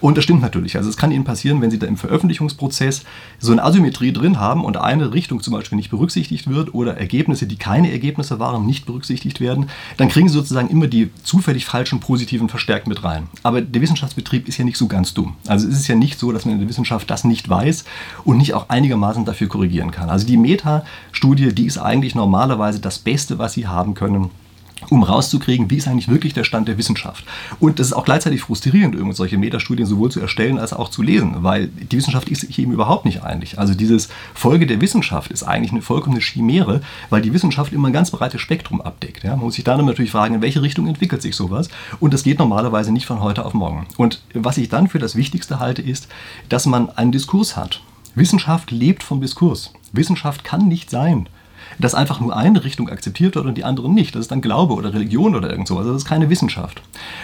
Und 0.00 0.16
das 0.16 0.24
stimmt 0.24 0.42
natürlich. 0.42 0.76
Also 0.76 0.88
es 0.88 0.96
kann 0.96 1.10
Ihnen 1.10 1.24
passieren, 1.24 1.60
wenn 1.60 1.70
Sie 1.70 1.78
da 1.78 1.86
im 1.86 1.96
Veröffentlichungsprozess 1.96 3.04
so 3.38 3.52
eine 3.52 3.62
Asymmetrie 3.64 4.12
drin 4.12 4.38
haben 4.38 4.45
und 4.54 4.76
eine 4.76 5.12
Richtung 5.12 5.42
zum 5.42 5.52
Beispiel 5.52 5.76
nicht 5.76 5.90
berücksichtigt 5.90 6.48
wird 6.48 6.74
oder 6.74 6.96
Ergebnisse, 6.96 7.46
die 7.46 7.56
keine 7.56 7.90
Ergebnisse 7.90 8.38
waren, 8.38 8.66
nicht 8.66 8.86
berücksichtigt 8.86 9.40
werden, 9.40 9.68
dann 9.96 10.08
kriegen 10.08 10.28
Sie 10.28 10.34
sozusagen 10.34 10.68
immer 10.68 10.86
die 10.86 11.10
zufällig 11.22 11.66
falschen 11.66 12.00
positiven 12.00 12.48
verstärkt 12.48 12.86
mit 12.86 13.04
rein. 13.04 13.28
Aber 13.42 13.60
der 13.60 13.82
Wissenschaftsbetrieb 13.82 14.48
ist 14.48 14.58
ja 14.58 14.64
nicht 14.64 14.78
so 14.78 14.86
ganz 14.86 15.14
dumm. 15.14 15.34
Also 15.46 15.68
es 15.68 15.74
ist 15.74 15.88
ja 15.88 15.94
nicht 15.94 16.18
so, 16.18 16.32
dass 16.32 16.44
man 16.44 16.54
in 16.54 16.60
der 16.60 16.68
Wissenschaft 16.68 17.10
das 17.10 17.24
nicht 17.24 17.48
weiß 17.48 17.84
und 18.24 18.38
nicht 18.38 18.54
auch 18.54 18.68
einigermaßen 18.68 19.24
dafür 19.24 19.48
korrigieren 19.48 19.90
kann. 19.90 20.10
Also 20.10 20.26
die 20.26 20.36
Meta-Studie, 20.36 21.54
die 21.54 21.66
ist 21.66 21.78
eigentlich 21.78 22.14
normalerweise 22.14 22.80
das 22.80 22.98
Beste, 22.98 23.38
was 23.38 23.54
Sie 23.54 23.66
haben 23.66 23.94
können 23.94 24.30
um 24.90 25.02
rauszukriegen, 25.02 25.70
wie 25.70 25.76
ist 25.76 25.88
eigentlich 25.88 26.08
wirklich 26.08 26.34
der 26.34 26.44
Stand 26.44 26.68
der 26.68 26.78
Wissenschaft. 26.78 27.24
Und 27.60 27.78
das 27.78 27.88
ist 27.88 27.92
auch 27.92 28.04
gleichzeitig 28.04 28.42
frustrierend, 28.42 28.94
irgendwelche 28.94 29.16
solche 29.16 29.38
Metastudien 29.38 29.86
sowohl 29.86 30.10
zu 30.10 30.20
erstellen 30.20 30.58
als 30.58 30.72
auch 30.72 30.88
zu 30.88 31.02
lesen, 31.02 31.36
weil 31.38 31.68
die 31.68 31.96
Wissenschaft 31.96 32.28
ist 32.28 32.42
sich 32.42 32.58
eben 32.58 32.72
überhaupt 32.72 33.04
nicht 33.04 33.22
einig. 33.22 33.58
Also 33.58 33.74
dieses 33.74 34.08
Folge 34.34 34.66
der 34.66 34.80
Wissenschaft 34.80 35.30
ist 35.30 35.42
eigentlich 35.42 35.72
eine 35.72 35.82
vollkommene 35.82 36.20
Chimäre, 36.20 36.80
weil 37.10 37.22
die 37.22 37.32
Wissenschaft 37.32 37.72
immer 37.72 37.88
ein 37.88 37.92
ganz 37.92 38.10
breites 38.10 38.40
Spektrum 38.40 38.80
abdeckt. 38.80 39.24
Ja? 39.24 39.30
Man 39.30 39.40
muss 39.40 39.54
sich 39.54 39.64
dann 39.64 39.84
natürlich 39.84 40.10
fragen, 40.10 40.36
in 40.36 40.42
welche 40.42 40.62
Richtung 40.62 40.86
entwickelt 40.86 41.22
sich 41.22 41.34
sowas. 41.34 41.68
Und 42.00 42.14
das 42.14 42.22
geht 42.22 42.38
normalerweise 42.38 42.92
nicht 42.92 43.06
von 43.06 43.20
heute 43.20 43.44
auf 43.44 43.54
morgen. 43.54 43.86
Und 43.96 44.22
was 44.34 44.58
ich 44.58 44.68
dann 44.68 44.88
für 44.88 44.98
das 44.98 45.16
Wichtigste 45.16 45.60
halte, 45.60 45.82
ist, 45.82 46.08
dass 46.48 46.66
man 46.66 46.90
einen 46.90 47.12
Diskurs 47.12 47.56
hat. 47.56 47.80
Wissenschaft 48.14 48.70
lebt 48.70 49.02
vom 49.02 49.20
Diskurs. 49.20 49.72
Wissenschaft 49.92 50.44
kann 50.44 50.68
nicht 50.68 50.90
sein, 50.90 51.28
dass 51.78 51.94
einfach 51.94 52.20
nur 52.20 52.36
eine 52.36 52.64
Richtung 52.64 52.88
akzeptiert 52.88 53.34
wird 53.34 53.46
und 53.46 53.56
die 53.56 53.64
andere 53.64 53.90
nicht. 53.92 54.14
Das 54.14 54.22
ist 54.22 54.30
dann 54.30 54.40
Glaube 54.40 54.74
oder 54.74 54.92
Religion 54.92 55.34
oder 55.34 55.50
irgend 55.50 55.68
sowas. 55.68 55.86
Das 55.86 55.96
ist 55.96 56.04
keine 56.04 56.30
Wissenschaft. 56.30 56.82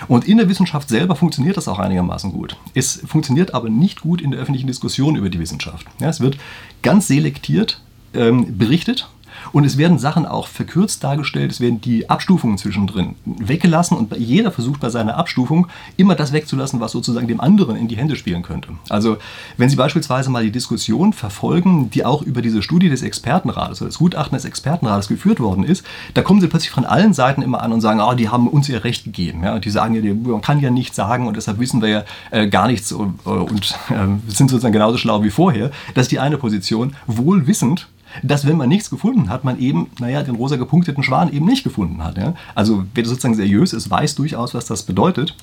Und 0.08 0.26
in 0.26 0.38
der 0.38 0.48
Wissenschaft 0.48 0.88
selber 0.88 1.16
funktioniert 1.16 1.56
das 1.56 1.68
auch 1.68 1.78
einigermaßen 1.78 2.32
gut. 2.32 2.56
Es 2.74 3.02
funktioniert 3.06 3.54
aber 3.54 3.68
nicht 3.68 4.00
gut 4.00 4.20
in 4.20 4.30
der 4.30 4.40
öffentlichen 4.40 4.66
Diskussion 4.66 5.16
über 5.16 5.30
die 5.30 5.38
Wissenschaft. 5.38 5.86
Ja, 5.98 6.08
es 6.08 6.20
wird 6.20 6.36
ganz 6.82 7.08
selektiert 7.08 7.80
ähm, 8.14 8.58
berichtet 8.58 9.08
und 9.52 9.64
es 9.64 9.76
werden 9.78 9.98
Sachen 9.98 10.26
auch 10.26 10.46
verkürzt 10.46 11.02
dargestellt, 11.04 11.52
es 11.52 11.60
werden 11.60 11.80
die 11.80 12.08
Abstufungen 12.10 12.58
zwischendrin 12.58 13.16
weggelassen 13.24 13.96
und 13.96 14.16
jeder 14.16 14.50
versucht 14.50 14.80
bei 14.80 14.90
seiner 14.90 15.16
Abstufung 15.16 15.68
immer 15.96 16.14
das 16.14 16.32
wegzulassen, 16.32 16.80
was 16.80 16.92
sozusagen 16.92 17.28
dem 17.28 17.40
anderen 17.40 17.76
in 17.76 17.88
die 17.88 17.96
Hände 17.96 18.16
spielen 18.16 18.42
könnte. 18.42 18.68
Also 18.88 19.18
wenn 19.56 19.68
Sie 19.68 19.76
beispielsweise 19.76 20.30
mal 20.30 20.44
die 20.44 20.50
Diskussion 20.50 21.12
verfolgen, 21.12 21.90
die 21.90 22.04
auch 22.04 22.22
über 22.22 22.42
diese 22.42 22.62
Studie 22.62 22.88
des 22.88 23.02
Expertenrates 23.02 23.80
oder 23.80 23.88
das 23.88 23.98
Gutachten 23.98 24.36
des 24.36 24.44
Expertenrates 24.44 25.08
geführt 25.08 25.40
worden 25.40 25.64
ist, 25.64 25.84
da 26.14 26.22
kommen 26.22 26.40
Sie 26.40 26.48
plötzlich 26.48 26.70
von 26.70 26.84
allen 26.84 27.14
Seiten 27.14 27.42
immer 27.42 27.62
an 27.62 27.72
und 27.72 27.80
sagen, 27.80 28.00
oh, 28.00 28.14
die 28.14 28.28
haben 28.28 28.48
uns 28.48 28.68
ihr 28.68 28.84
Recht 28.84 29.04
gegeben. 29.04 29.44
Ja? 29.44 29.58
Die 29.58 29.70
sagen, 29.70 29.94
ja, 29.94 30.14
man 30.14 30.40
kann 30.40 30.60
ja 30.60 30.70
nichts 30.70 30.96
sagen 30.96 31.26
und 31.26 31.36
deshalb 31.36 31.58
wissen 31.58 31.82
wir 31.82 31.88
ja 31.88 32.04
äh, 32.30 32.48
gar 32.48 32.66
nichts 32.66 32.92
und, 32.92 33.24
und 33.26 33.74
äh, 33.90 34.30
sind 34.30 34.50
sozusagen 34.50 34.72
genauso 34.72 34.98
schlau 34.98 35.22
wie 35.22 35.30
vorher. 35.30 35.70
Das 35.94 36.02
ist 36.02 36.12
die 36.12 36.18
eine 36.18 36.38
Position, 36.38 36.94
wohl 37.06 37.46
wissend, 37.46 37.88
dass 38.22 38.46
wenn 38.46 38.56
man 38.56 38.68
nichts 38.68 38.90
gefunden 38.90 39.28
hat, 39.28 39.44
man 39.44 39.58
eben, 39.58 39.88
naja, 39.98 40.22
den 40.22 40.34
rosa 40.34 40.56
gepunkteten 40.56 41.02
Schwan 41.02 41.32
eben 41.32 41.46
nicht 41.46 41.64
gefunden 41.64 42.02
hat. 42.02 42.18
Ja? 42.18 42.34
Also 42.54 42.84
wer 42.94 43.04
sozusagen 43.04 43.34
seriös 43.34 43.72
ist, 43.72 43.90
weiß 43.90 44.14
durchaus, 44.14 44.54
was 44.54 44.66
das 44.66 44.82
bedeutet. 44.82 45.34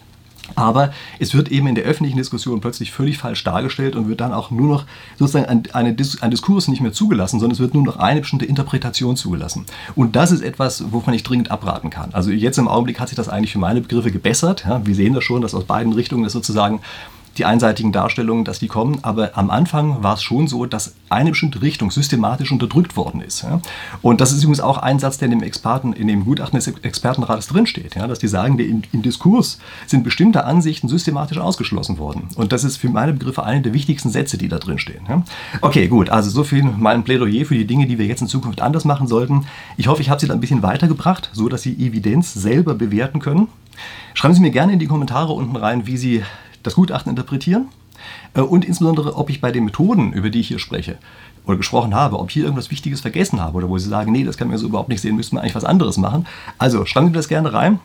Aber 0.55 0.91
es 1.19 1.33
wird 1.33 1.51
eben 1.51 1.67
in 1.67 1.75
der 1.75 1.83
öffentlichen 1.83 2.17
Diskussion 2.17 2.61
plötzlich 2.61 2.91
völlig 2.91 3.17
falsch 3.17 3.43
dargestellt 3.43 3.95
und 3.95 4.07
wird 4.07 4.21
dann 4.21 4.33
auch 4.33 4.51
nur 4.51 4.67
noch 4.67 4.85
sozusagen 5.17 5.45
ein, 5.45 5.63
eine, 5.73 5.95
ein 6.21 6.31
Diskurs 6.31 6.67
nicht 6.67 6.81
mehr 6.81 6.93
zugelassen, 6.93 7.39
sondern 7.39 7.53
es 7.53 7.59
wird 7.59 7.73
nur 7.73 7.83
noch 7.83 7.97
eine 7.97 8.21
bestimmte 8.21 8.45
Interpretation 8.45 9.15
zugelassen. 9.15 9.65
Und 9.95 10.15
das 10.15 10.31
ist 10.31 10.41
etwas, 10.41 10.91
wovon 10.91 11.13
ich 11.13 11.23
dringend 11.23 11.51
abraten 11.51 11.89
kann. 11.89 12.13
Also 12.13 12.31
jetzt 12.31 12.57
im 12.57 12.67
Augenblick 12.67 12.99
hat 12.99 13.09
sich 13.09 13.15
das 13.15 13.29
eigentlich 13.29 13.51
für 13.51 13.59
meine 13.59 13.81
Begriffe 13.81 14.11
gebessert. 14.11 14.65
Ja, 14.67 14.85
wir 14.85 14.95
sehen 14.95 15.13
das 15.13 15.23
schon, 15.23 15.41
dass 15.41 15.53
aus 15.53 15.65
beiden 15.65 15.93
Richtungen 15.93 16.25
es 16.25 16.33
sozusagen 16.33 16.81
die 17.39 17.45
einseitigen 17.45 17.91
Darstellungen, 17.91 18.45
dass 18.45 18.59
die 18.59 18.67
kommen. 18.67 18.99
Aber 19.01 19.37
am 19.37 19.49
Anfang 19.49 20.03
war 20.03 20.15
es 20.15 20.21
schon 20.21 20.47
so, 20.47 20.65
dass 20.65 20.93
eine 21.09 21.31
bestimmte 21.31 21.61
Richtung 21.61 21.89
systematisch 21.89 22.51
unterdrückt 22.51 22.95
worden 22.95 23.21
ist. 23.21 23.45
Und 24.01 24.21
das 24.21 24.31
ist 24.31 24.43
übrigens 24.43 24.59
auch 24.59 24.77
ein 24.77 24.99
Satz, 24.99 25.17
der 25.17 25.27
in 25.27 25.31
dem 25.31 25.43
Experten, 25.43 25.93
in 25.93 26.07
dem 26.07 26.25
Gutachten 26.25 26.59
des 26.59 26.67
Expertenrates 26.67 27.47
drinsteht, 27.47 27.95
dass 27.95 28.19
die 28.19 28.27
sagen, 28.27 28.59
im, 28.59 29.01
Diskurs 29.01 29.59
sind 29.87 30.03
bestimmte 30.03 30.43
Ansichten 30.43 30.89
systematisch 30.89 31.37
ausgeschlossen 31.37 31.97
worden. 31.97 32.27
Und 32.35 32.51
das 32.51 32.63
ist 32.63 32.77
für 32.77 32.89
meine 32.89 33.13
Begriffe 33.13 33.43
eine 33.43 33.61
der 33.61 33.73
wichtigsten 33.73 34.09
Sätze, 34.09 34.37
die 34.37 34.49
da 34.49 34.59
drin 34.59 34.77
stehen. 34.77 35.01
Ja? 35.07 35.23
Okay, 35.61 35.87
gut, 35.87 36.09
also 36.09 36.29
so 36.29 36.43
viel 36.43 36.63
mein 36.63 37.03
Plädoyer 37.03 37.45
für 37.45 37.55
die 37.55 37.65
Dinge, 37.65 37.87
die 37.87 37.97
wir 37.97 38.05
jetzt 38.05 38.21
in 38.21 38.27
Zukunft 38.27 38.61
anders 38.61 38.85
machen 38.85 39.07
sollten. 39.07 39.45
Ich 39.77 39.87
hoffe, 39.87 40.01
ich 40.01 40.09
habe 40.09 40.19
Sie 40.19 40.27
da 40.27 40.33
ein 40.33 40.41
bisschen 40.41 40.61
weitergebracht, 40.63 41.29
so 41.33 41.47
dass 41.47 41.61
Sie 41.61 41.73
Evidenz 41.73 42.33
selber 42.33 42.75
bewerten 42.75 43.19
können. 43.19 43.47
Schreiben 44.13 44.33
Sie 44.33 44.41
mir 44.41 44.51
gerne 44.51 44.73
in 44.73 44.79
die 44.79 44.87
Kommentare 44.87 45.31
unten 45.31 45.55
rein, 45.55 45.87
wie 45.87 45.97
Sie 45.97 46.23
das 46.63 46.75
Gutachten 46.75 47.09
interpretieren 47.09 47.67
äh, 48.33 48.41
und 48.41 48.65
insbesondere, 48.65 49.15
ob 49.15 49.29
ich 49.29 49.41
bei 49.41 49.51
den 49.51 49.65
Methoden, 49.65 50.13
über 50.13 50.29
die 50.29 50.39
ich 50.39 50.47
hier 50.47 50.59
spreche 50.59 50.97
oder 51.45 51.57
gesprochen 51.57 51.95
habe, 51.95 52.19
ob 52.19 52.29
ich 52.29 52.33
hier 52.33 52.43
irgendwas 52.43 52.71
Wichtiges 52.71 53.01
vergessen 53.01 53.39
habe 53.41 53.57
oder 53.57 53.69
wo 53.69 53.77
Sie 53.77 53.89
sagen, 53.89 54.11
nee, 54.11 54.23
das 54.23 54.37
kann 54.37 54.49
mir 54.49 54.57
so 54.57 54.67
überhaupt 54.67 54.89
nicht 54.89 55.01
sehen, 55.01 55.15
müssten 55.15 55.35
wir 55.35 55.41
eigentlich 55.41 55.55
was 55.55 55.65
anderes 55.65 55.97
machen. 55.97 56.27
Also 56.57 56.85
schreiben 56.85 57.07
Sie 57.07 57.13
das 57.13 57.27
gerne 57.27 57.53
rein. 57.53 57.79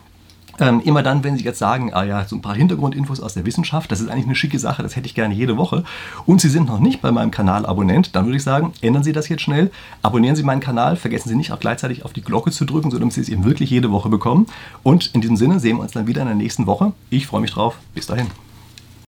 Ähm, 0.57 0.81
immer 0.85 1.03
dann, 1.03 1.23
wenn 1.23 1.35
Sie 1.35 1.43
jetzt 1.43 1.59
sagen, 1.59 1.93
ah 1.93 2.03
ja, 2.03 2.25
so 2.25 2.35
ein 2.35 2.41
paar 2.41 2.55
Hintergrundinfos 2.55 3.19
aus 3.19 3.33
der 3.33 3.45
Wissenschaft, 3.45 3.91
das 3.91 3.99
ist 3.99 4.09
eigentlich 4.09 4.25
eine 4.25 4.35
schicke 4.35 4.57
Sache, 4.57 4.83
das 4.83 4.95
hätte 4.95 5.07
ich 5.07 5.15
gerne 5.15 5.33
jede 5.33 5.57
Woche. 5.57 5.83
Und 6.25 6.39
Sie 6.39 6.47
sind 6.47 6.67
noch 6.67 6.79
nicht 6.79 7.01
bei 7.01 7.11
meinem 7.11 7.31
Kanal 7.31 7.65
Abonnent, 7.65 8.15
dann 8.15 8.25
würde 8.25 8.37
ich 8.37 8.43
sagen, 8.43 8.71
ändern 8.81 9.03
Sie 9.03 9.11
das 9.11 9.27
jetzt 9.27 9.41
schnell, 9.41 9.69
abonnieren 10.01 10.37
Sie 10.37 10.43
meinen 10.43 10.61
Kanal, 10.61 10.95
vergessen 10.95 11.27
Sie 11.27 11.35
nicht 11.35 11.51
auch 11.51 11.59
gleichzeitig 11.59 12.05
auf 12.05 12.13
die 12.13 12.21
Glocke 12.21 12.51
zu 12.51 12.63
drücken, 12.63 12.89
sodass 12.89 13.15
Sie 13.15 13.21
es 13.21 13.29
eben 13.29 13.43
wirklich 13.43 13.69
jede 13.69 13.91
Woche 13.91 14.07
bekommen. 14.07 14.47
Und 14.81 15.13
in 15.13 15.19
diesem 15.19 15.35
Sinne 15.35 15.59
sehen 15.59 15.75
wir 15.77 15.83
uns 15.83 15.91
dann 15.91 16.07
wieder 16.07 16.21
in 16.21 16.27
der 16.27 16.37
nächsten 16.37 16.67
Woche. 16.67 16.93
Ich 17.09 17.27
freue 17.27 17.41
mich 17.41 17.51
drauf. 17.51 17.77
Bis 17.93 18.07
dahin. 18.07 18.27